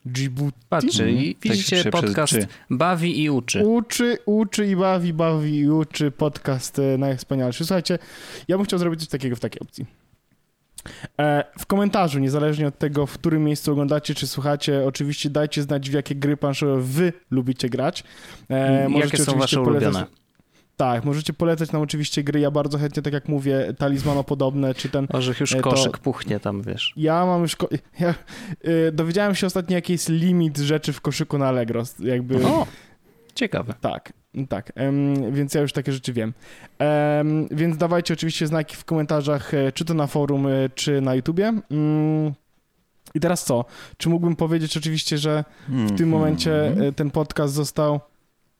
Djibouti. 0.06 0.58
Patrzcie, 0.70 1.04
Mhm. 1.04 1.24
i 1.26 1.36
Tak 1.36 1.44
widzicie, 1.52 1.76
przez 1.80 1.92
podcast 1.92 2.34
bawi 2.70 3.24
i 3.24 3.30
uczy. 3.30 3.60
Uczy, 3.66 4.18
uczy 4.26 4.68
i 4.68 4.76
bawi, 4.76 5.14
bawi 5.14 5.56
i 5.58 5.70
uczy. 5.70 6.12
Podcast 6.12 6.80
e, 6.80 6.98
najwspanialszy. 6.98 7.66
Słuchajcie, 7.66 8.00
ja 8.48 8.58
bym 8.58 8.66
chciał 8.66 8.80
zrobić 8.80 9.00
coś 9.00 9.10
takiego 9.10 9.36
w 9.36 9.40
takiej 9.40 9.60
opcji. 9.62 9.86
E, 11.20 11.44
w 11.60 11.66
komentarzu, 11.66 12.20
niezależnie 12.20 12.68
od 12.68 12.78
tego, 12.78 13.06
w 13.06 13.14
którym 13.14 13.44
miejscu 13.44 13.72
oglądacie 13.72 14.16
czy 14.16 14.28
słuchacie, 14.28 14.86
oczywiście 14.86 15.30
dajcie 15.30 15.62
znać, 15.62 15.90
w 15.90 15.94
jakie 15.94 16.16
gry 16.16 16.38
planszowe 16.38 16.82
wy 16.82 17.14
lubicie 17.32 17.70
grać. 17.70 18.04
E, 18.50 18.90
możecie 18.90 19.06
Jakie 19.08 19.18
są 19.18 19.32
oczywiście 19.32 19.58
wasze 19.58 19.70
polecać- 19.70 19.84
ulubione? 19.96 20.21
Tak, 20.82 21.06
możecie 21.06 21.34
polecać 21.34 21.72
nam 21.72 21.82
oczywiście 21.82 22.24
gry. 22.24 22.40
Ja 22.40 22.52
bardzo 22.52 22.78
chętnie, 22.78 23.02
tak 23.04 23.14
jak 23.14 23.28
mówię, 23.30 23.74
talizmanopodobne, 23.78 24.74
czy 24.76 24.90
ten 24.90 25.08
Może 25.14 25.34
już 25.40 25.54
E, 25.54 25.56
to- 25.56 25.70
koszyk 25.70 25.98
puchnie 25.98 26.40
tam, 26.40 26.62
wiesz. 26.62 26.94
Ja 26.98 27.26
mam 27.26 27.42
już. 27.42 27.56
Ko- 27.56 27.70
ja, 28.00 28.16
y, 28.68 28.92
dowiedziałem 28.92 29.36
się 29.36 29.48
ostatnio, 29.48 29.76
jaki 29.76 29.94
jest 29.94 30.10
limit 30.10 30.58
rzeczy 30.58 30.94
w 30.94 31.02
koszyku 31.02 31.38
na 31.38 31.48
Allegro. 31.48 31.84
Jakby. 32.00 32.46
O, 32.48 32.68
ciekawe. 33.36 33.74
Tak, 33.82 34.14
tak. 34.50 34.72
Więc 35.32 35.54
ja 35.54 35.62
już 35.62 35.74
takie 35.74 35.92
rzeczy 35.92 36.14
wiem. 36.14 36.34
Em, 36.80 37.48
więc 37.52 37.78
dawajcie 37.78 38.14
oczywiście 38.14 38.48
znaki 38.48 38.76
w 38.76 38.86
komentarzach, 38.86 39.54
e, 39.54 39.72
czy 39.72 39.86
to 39.86 39.94
na 39.94 40.08
forum, 40.08 40.48
e, 40.48 40.70
czy 40.76 41.02
na 41.02 41.16
YouTubie. 41.16 41.54
Mm. 41.72 42.34
I 43.16 43.20
teraz 43.20 43.46
co? 43.46 43.66
Czy 43.98 44.10
mógłbym 44.10 44.36
powiedzieć 44.36 44.78
oczywiście, 44.78 45.18
że 45.18 45.44
w 45.70 45.98
tym 45.98 46.10
momencie 46.10 46.68
Mhm. 46.68 46.88
e, 46.90 46.92
ten 46.92 47.12
podcast 47.12 47.54
został 47.54 48.00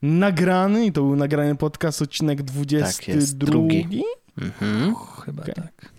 nagrany 0.02 0.86
i 0.86 0.92
to 0.92 1.02
był 1.02 1.16
nagrany 1.16 1.56
podcast, 1.56 2.02
odcinek 2.02 2.42
22. 2.42 2.92
Tak 2.92 3.08
jest, 3.08 3.38
drugi. 3.38 4.04
Mhm. 4.42 4.96
Chyba 5.26 5.42
Okej. 5.42 5.56
tak. 5.56 5.92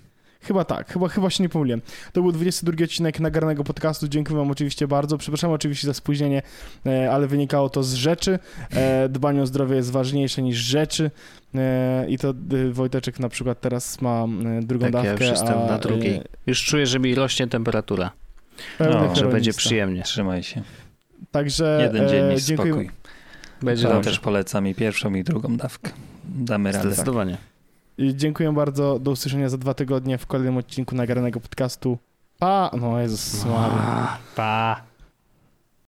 Chyba 0.43 0.65
tak, 0.65 0.93
chyba, 0.93 1.09
chyba 1.09 1.31
się 1.31 1.43
nie 1.43 1.49
pomyliłem. 1.49 1.81
To 2.13 2.23
był 2.23 2.33
22 2.33 2.85
odcinek 2.85 3.21
nagranego 3.21 3.65
podcastu. 3.65 4.09
Dziękuję 4.09 4.39
wam 4.39 4.51
oczywiście 4.51 4.89
bardzo. 4.89 5.19
Przepraszam 5.19 5.51
oczywiście 5.51 5.87
za 5.87 5.95
spóźnienie, 5.95 6.43
e, 6.87 7.13
ale 7.13 7.27
wynikało 7.27 7.69
to 7.69 7.83
z 7.83 7.95
rzeczy. 7.95 8.39
E, 8.71 9.09
Dbanie 9.09 9.43
o 9.43 9.47
zdrowie 9.47 9.77
jest 9.77 9.91
ważniejsze 9.91 10.43
niż 10.43 10.57
rzeczy. 10.57 11.11
E, 11.55 12.07
I 12.09 12.19
to 12.19 12.35
Wojteczek 12.73 13.21
na 13.21 13.29
przykład 13.29 13.61
teraz 13.61 14.01
ma 14.01 14.27
drugą 14.63 14.87
Tak, 14.87 14.95
ja 14.95 15.11
dawkę, 15.11 15.25
już 15.25 15.31
jestem 15.33 15.59
a, 15.59 15.67
na 15.67 15.79
drugiej. 15.79 16.21
Już 16.47 16.65
czuję, 16.65 16.87
że 16.87 16.99
mi 16.99 17.15
rośnie 17.15 17.47
temperatura. 17.47 18.11
No, 18.81 19.17
że 19.17 19.29
będzie 19.29 19.53
przyjemnie. 19.53 20.03
Trzymaj 20.03 20.43
się. 20.43 20.63
Także 21.31 21.79
Jeden 21.83 22.09
dzień 22.09 22.31
jest 22.31 22.47
dziękuję. 22.47 22.73
spokój. 22.73 22.91
Będzie 23.63 23.89
też 23.89 24.21
polecam 24.21 24.67
i 24.67 24.75
pierwszą 24.75 25.15
i 25.15 25.25
drugą 25.25 25.57
dawkę. 25.57 25.91
Damy 26.25 26.73
radę. 26.73 26.93
Zdecydowanie. 26.93 27.39
I 27.99 28.17
Dziękuję 28.17 28.53
bardzo. 28.53 28.99
Do 28.99 29.11
usłyszenia 29.11 29.49
za 29.49 29.59
dwa 29.59 29.75
tygodnie 29.75 30.19
w 30.19 30.27
kolejnym 30.27 30.57
odcinku 30.57 30.95
nagranego 30.95 31.41
podcastu. 31.41 31.99
Pa! 32.39 32.71
No 32.81 33.01
Jezus 33.01 33.45
Maria. 33.45 34.19
Pa. 34.37 34.92